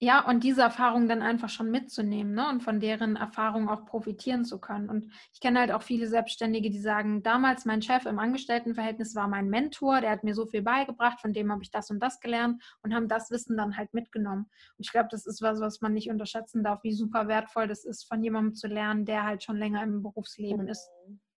[0.00, 2.48] ja, und diese Erfahrung dann einfach schon mitzunehmen ne?
[2.48, 4.88] und von deren Erfahrung auch profitieren zu können.
[4.88, 9.26] Und ich kenne halt auch viele Selbstständige, die sagen, damals mein Chef im Angestelltenverhältnis war
[9.26, 12.20] mein Mentor, der hat mir so viel beigebracht, von dem habe ich das und das
[12.20, 14.48] gelernt und haben das Wissen dann halt mitgenommen.
[14.76, 17.84] Und ich glaube, das ist was, was man nicht unterschätzen darf, wie super wertvoll das
[17.84, 20.68] ist, von jemandem zu lernen, der halt schon länger im Berufsleben mhm.
[20.68, 20.88] ist.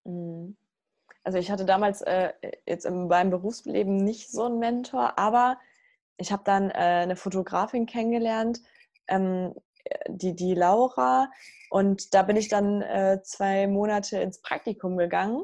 [0.04, 0.56] Mhm.
[1.24, 2.34] Also ich hatte damals äh,
[2.68, 5.58] jetzt in meinem Berufsleben nicht so einen Mentor, aber
[6.22, 6.74] ich habe dann äh,
[7.04, 8.62] eine Fotografin kennengelernt,
[9.08, 9.54] ähm,
[10.08, 11.30] die, die Laura.
[11.70, 15.44] Und da bin ich dann äh, zwei Monate ins Praktikum gegangen,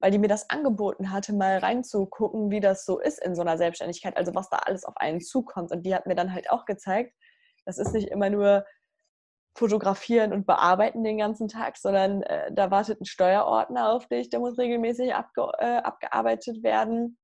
[0.00, 3.58] weil die mir das angeboten hatte, mal reinzugucken, wie das so ist in so einer
[3.58, 5.72] Selbstständigkeit, also was da alles auf einen zukommt.
[5.72, 7.14] Und die hat mir dann halt auch gezeigt,
[7.64, 8.64] das ist nicht immer nur
[9.56, 14.40] fotografieren und bearbeiten den ganzen Tag, sondern äh, da wartet ein Steuerordner auf dich, der
[14.40, 17.18] muss regelmäßig abge äh, abgearbeitet werden.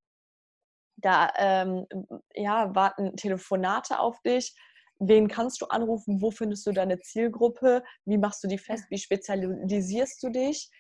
[0.97, 1.87] Da ähm,
[2.35, 4.55] ja, warten Telefonate auf dich.
[4.99, 6.23] Wen kannst du anrufen?
[6.23, 7.83] Wo findest du deine Zielgruppe?
[8.05, 8.85] Wie machst du die fest?
[8.91, 10.71] Wie spezialisierst du dich?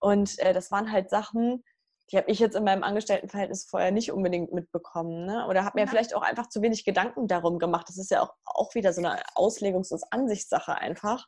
[0.00, 1.64] Und äh, das waren halt Sachen,
[2.10, 5.26] die habe ich jetzt in meinem Angestelltenverhältnis vorher nicht unbedingt mitbekommen.
[5.26, 5.46] Ne?
[5.46, 5.90] Oder habe mir ja.
[5.90, 7.88] vielleicht auch einfach zu wenig Gedanken darum gemacht.
[7.88, 11.26] Das ist ja auch, auch wieder so eine Auslegungs- und Ansichtssache einfach.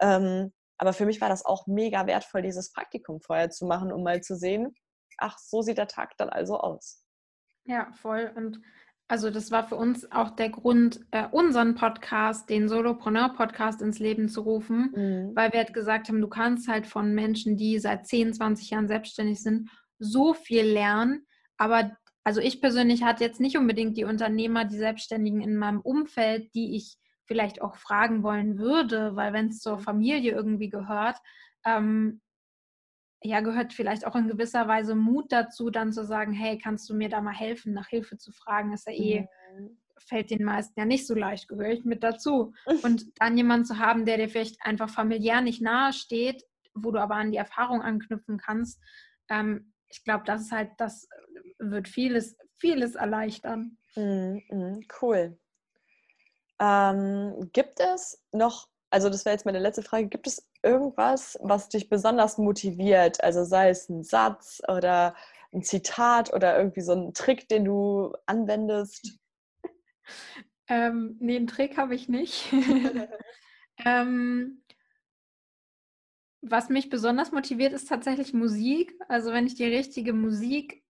[0.00, 4.02] Ähm, aber für mich war das auch mega wertvoll, dieses Praktikum vorher zu machen, um
[4.02, 4.74] mal zu sehen,
[5.18, 7.01] ach, so sieht der Tag dann also aus.
[7.64, 8.30] Ja, voll.
[8.34, 8.60] Und
[9.08, 14.28] also das war für uns auch der Grund, äh, unseren Podcast, den Solopreneur-Podcast ins Leben
[14.28, 15.36] zu rufen, mhm.
[15.36, 18.88] weil wir halt gesagt haben, du kannst halt von Menschen, die seit 10, 20 Jahren
[18.88, 21.26] selbstständig sind, so viel lernen.
[21.58, 21.92] Aber
[22.24, 26.76] also ich persönlich hatte jetzt nicht unbedingt die Unternehmer, die Selbstständigen in meinem Umfeld, die
[26.76, 31.16] ich vielleicht auch fragen wollen würde, weil wenn es zur Familie irgendwie gehört,
[31.64, 32.20] ähm,
[33.22, 36.94] ja, gehört vielleicht auch in gewisser Weise Mut dazu, dann zu sagen, hey, kannst du
[36.94, 39.78] mir da mal helfen, nach Hilfe zu fragen, ist ja eh, mhm.
[39.98, 42.52] fällt den meisten ja nicht so leicht, gehöre ich mit dazu.
[42.82, 46.44] Und dann jemanden zu haben, der dir vielleicht einfach familiär nicht nahe steht,
[46.74, 48.80] wo du aber an die Erfahrung anknüpfen kannst,
[49.28, 51.06] ähm, ich glaube, das ist halt, das
[51.58, 53.76] wird vieles, vieles erleichtern.
[53.94, 55.38] Mhm, cool.
[56.58, 61.68] Ähm, gibt es noch, also das wäre jetzt meine letzte Frage, gibt es irgendwas, was
[61.68, 63.22] dich besonders motiviert?
[63.22, 65.14] Also sei es ein Satz oder
[65.52, 69.18] ein Zitat oder irgendwie so ein Trick, den du anwendest?
[70.68, 72.52] ähm, nee, einen Trick habe ich nicht.
[73.84, 74.62] ähm,
[76.40, 78.94] was mich besonders motiviert, ist tatsächlich Musik.
[79.08, 80.82] Also wenn ich die richtige Musik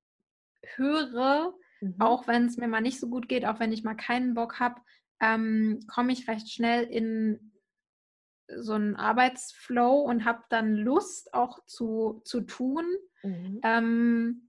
[0.77, 1.97] höre, mhm.
[1.99, 4.61] auch wenn es mir mal nicht so gut geht, auch wenn ich mal keinen Bock
[4.61, 4.81] habe,
[5.21, 7.52] ähm, komme ich recht schnell in
[8.59, 12.85] so einen Arbeitsflow und habe dann Lust auch zu, zu tun.
[13.23, 13.61] Mhm.
[13.63, 14.49] Ähm,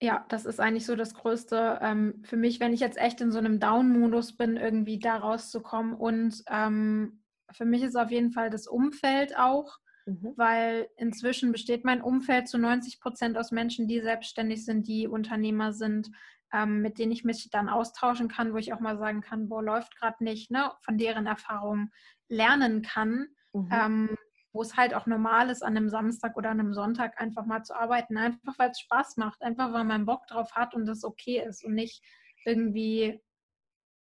[0.00, 3.32] ja, das ist eigentlich so das Größte ähm, für mich, wenn ich jetzt echt in
[3.32, 5.94] so einem Down-Modus bin, irgendwie da rauszukommen.
[5.94, 10.34] Und ähm, für mich ist auf jeden Fall das Umfeld auch, mhm.
[10.36, 15.72] weil inzwischen besteht mein Umfeld zu 90 Prozent aus Menschen, die selbstständig sind, die Unternehmer
[15.72, 16.10] sind,
[16.52, 19.62] ähm, mit denen ich mich dann austauschen kann, wo ich auch mal sagen kann, boah,
[19.62, 20.72] läuft gerade nicht, ne?
[20.82, 21.92] von deren Erfahrungen
[22.28, 23.28] lernen kann.
[23.52, 23.68] Mhm.
[23.72, 24.16] Ähm,
[24.52, 27.62] wo es halt auch normal ist, an einem Samstag oder an einem Sonntag einfach mal
[27.62, 28.16] zu arbeiten.
[28.16, 31.64] Einfach weil es Spaß macht, einfach weil man Bock drauf hat und das okay ist
[31.64, 32.02] und nicht
[32.44, 33.20] irgendwie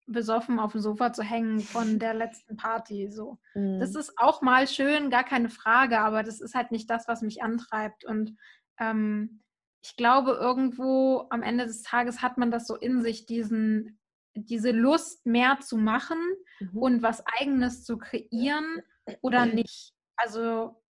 [0.07, 3.09] besoffen auf dem Sofa zu hängen von der letzten Party.
[3.09, 3.39] So.
[3.53, 3.79] Mhm.
[3.79, 7.21] Das ist auch mal schön, gar keine Frage, aber das ist halt nicht das, was
[7.21, 8.05] mich antreibt.
[8.05, 8.35] Und
[8.79, 9.41] ähm,
[9.83, 13.99] ich glaube, irgendwo am Ende des Tages hat man das so in sich, diesen,
[14.33, 16.19] diese Lust, mehr zu machen
[16.59, 16.77] mhm.
[16.77, 18.81] und was Eigenes zu kreieren
[19.21, 19.93] oder nicht.
[20.15, 20.81] Also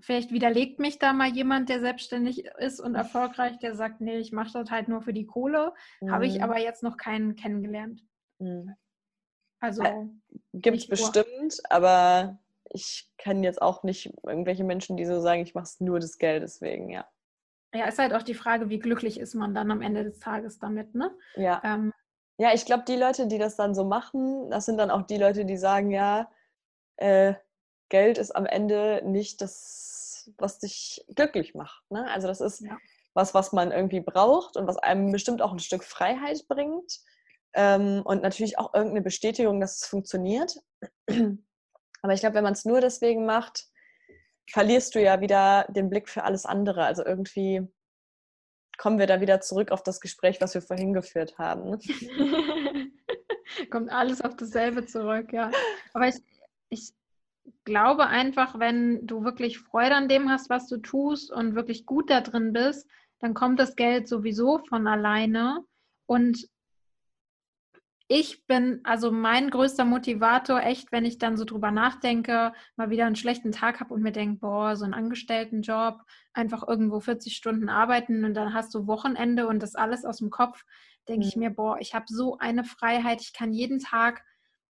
[0.00, 4.32] vielleicht widerlegt mich da mal jemand, der selbstständig ist und erfolgreich, der sagt, nee, ich
[4.32, 5.72] mache das halt nur für die Kohle.
[6.00, 6.10] Mhm.
[6.10, 6.44] Habe ich mhm.
[6.44, 8.02] aber jetzt noch keinen kennengelernt.
[8.38, 8.74] Mhm.
[9.60, 10.06] Also äh,
[10.54, 12.38] gibt es bestimmt, aber
[12.70, 16.18] ich kenne jetzt auch nicht irgendwelche Menschen, die so sagen, ich mache es nur des
[16.18, 17.06] Geldes wegen, ja.
[17.74, 20.58] Ja, ist halt auch die Frage, wie glücklich ist man dann am Ende des Tages
[20.58, 21.10] damit, ne?
[21.36, 21.60] Ja.
[21.64, 21.92] Ähm,
[22.38, 25.18] ja, ich glaube, die Leute, die das dann so machen, das sind dann auch die
[25.18, 26.30] Leute, die sagen, ja,
[26.96, 27.34] äh,
[27.88, 31.90] Geld ist am Ende nicht das, was dich glücklich macht.
[31.90, 32.08] Ne?
[32.10, 32.76] Also das ist ja.
[33.14, 37.00] was, was man irgendwie braucht und was einem bestimmt auch ein Stück Freiheit bringt.
[37.54, 40.56] Ähm, und natürlich auch irgendeine Bestätigung, dass es funktioniert.
[42.02, 43.66] Aber ich glaube, wenn man es nur deswegen macht,
[44.50, 46.84] verlierst du ja wieder den Blick für alles andere.
[46.84, 47.66] Also irgendwie
[48.78, 51.70] kommen wir da wieder zurück auf das Gespräch, was wir vorhin geführt haben.
[51.70, 51.78] Ne?
[53.70, 55.50] Kommt alles auf dasselbe zurück, ja.
[55.92, 56.16] Aber ich,
[56.70, 56.92] ich
[57.64, 62.08] glaube einfach, wenn du wirklich Freude an dem hast, was du tust und wirklich gut
[62.08, 62.88] da drin bist,
[63.20, 65.64] dann kommt das Geld sowieso von alleine.
[66.06, 66.48] Und
[68.10, 73.04] ich bin, also mein größter Motivator, echt, wenn ich dann so drüber nachdenke, mal wieder
[73.04, 76.00] einen schlechten Tag habe und mir denke, boah, so einen Angestelltenjob,
[76.32, 80.30] einfach irgendwo 40 Stunden arbeiten und dann hast du Wochenende und das alles aus dem
[80.30, 80.64] Kopf,
[81.06, 81.28] denke mhm.
[81.28, 84.24] ich mir, boah, ich habe so eine Freiheit, ich kann jeden Tag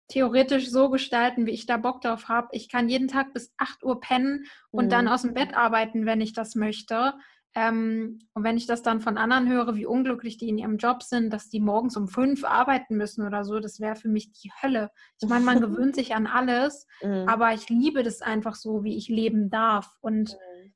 [0.08, 2.48] theoretisch so gestalten, wie ich da Bock drauf habe.
[2.52, 4.90] Ich kann jeden Tag bis 8 Uhr pennen und mhm.
[4.90, 7.14] dann aus dem Bett arbeiten, wenn ich das möchte.
[7.58, 11.02] Ähm, und wenn ich das dann von anderen höre, wie unglücklich die in ihrem Job
[11.02, 14.52] sind, dass die morgens um fünf arbeiten müssen oder so, das wäre für mich die
[14.62, 14.90] Hölle.
[15.20, 17.24] Ich meine, man gewöhnt sich an alles, mhm.
[17.26, 19.90] aber ich liebe das einfach so, wie ich leben darf.
[20.00, 20.74] Und mhm.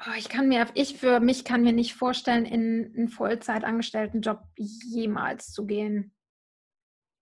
[0.00, 4.40] oh, ich kann mir, ich für mich kann mir nicht vorstellen, in einen Vollzeitangestellten Job
[4.56, 6.14] jemals zu gehen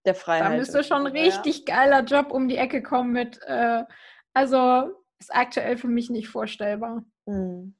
[0.06, 0.52] der Freiheit.
[0.52, 1.74] Da müsste schon ein richtig ja.
[1.74, 3.84] geiler Job um die Ecke kommen mit, äh,
[4.32, 7.04] also ist aktuell für mich nicht vorstellbar.
[7.26, 7.75] Hm.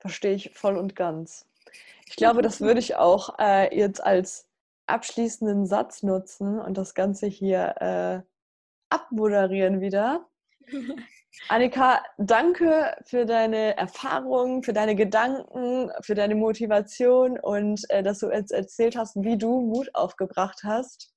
[0.00, 1.46] Verstehe ich voll und ganz.
[2.06, 4.48] Ich glaube, das würde ich auch äh, jetzt als
[4.86, 8.20] abschließenden Satz nutzen und das Ganze hier äh,
[8.88, 10.26] abmoderieren wieder.
[11.48, 18.30] Annika, danke für deine Erfahrungen, für deine Gedanken, für deine Motivation und äh, dass du
[18.30, 21.12] jetzt erzählt hast, wie du Mut aufgebracht hast.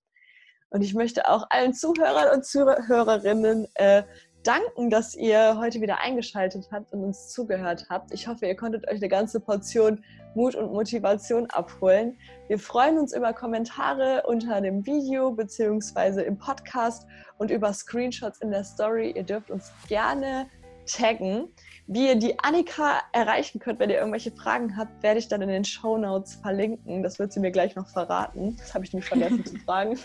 [0.69, 4.03] Und ich möchte auch allen Zuhörern und Zuhörerinnen äh,
[4.43, 8.13] danken, dass ihr heute wieder eingeschaltet habt und uns zugehört habt.
[8.13, 10.03] Ich hoffe, ihr konntet euch eine ganze Portion
[10.35, 12.17] Mut und Motivation abholen.
[12.47, 16.23] Wir freuen uns über Kommentare unter dem Video bzw.
[16.23, 17.07] im Podcast
[17.37, 19.11] und über Screenshots in der Story.
[19.15, 20.47] Ihr dürft uns gerne
[20.85, 21.47] taggen.
[21.87, 25.49] Wie ihr die Annika erreichen könnt, wenn ihr irgendwelche Fragen habt, werde ich dann in
[25.49, 27.03] den Show Notes verlinken.
[27.03, 28.55] Das wird sie mir gleich noch verraten.
[28.57, 29.97] Das habe ich nämlich vergessen zu fragen.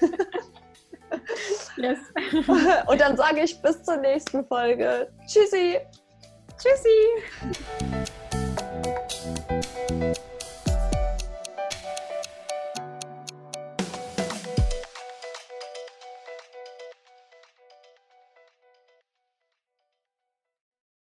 [1.76, 1.98] Yes.
[2.86, 5.10] Und dann sage ich bis zur nächsten Folge.
[5.26, 5.78] Tschüssi.
[6.56, 8.08] Tschüssi.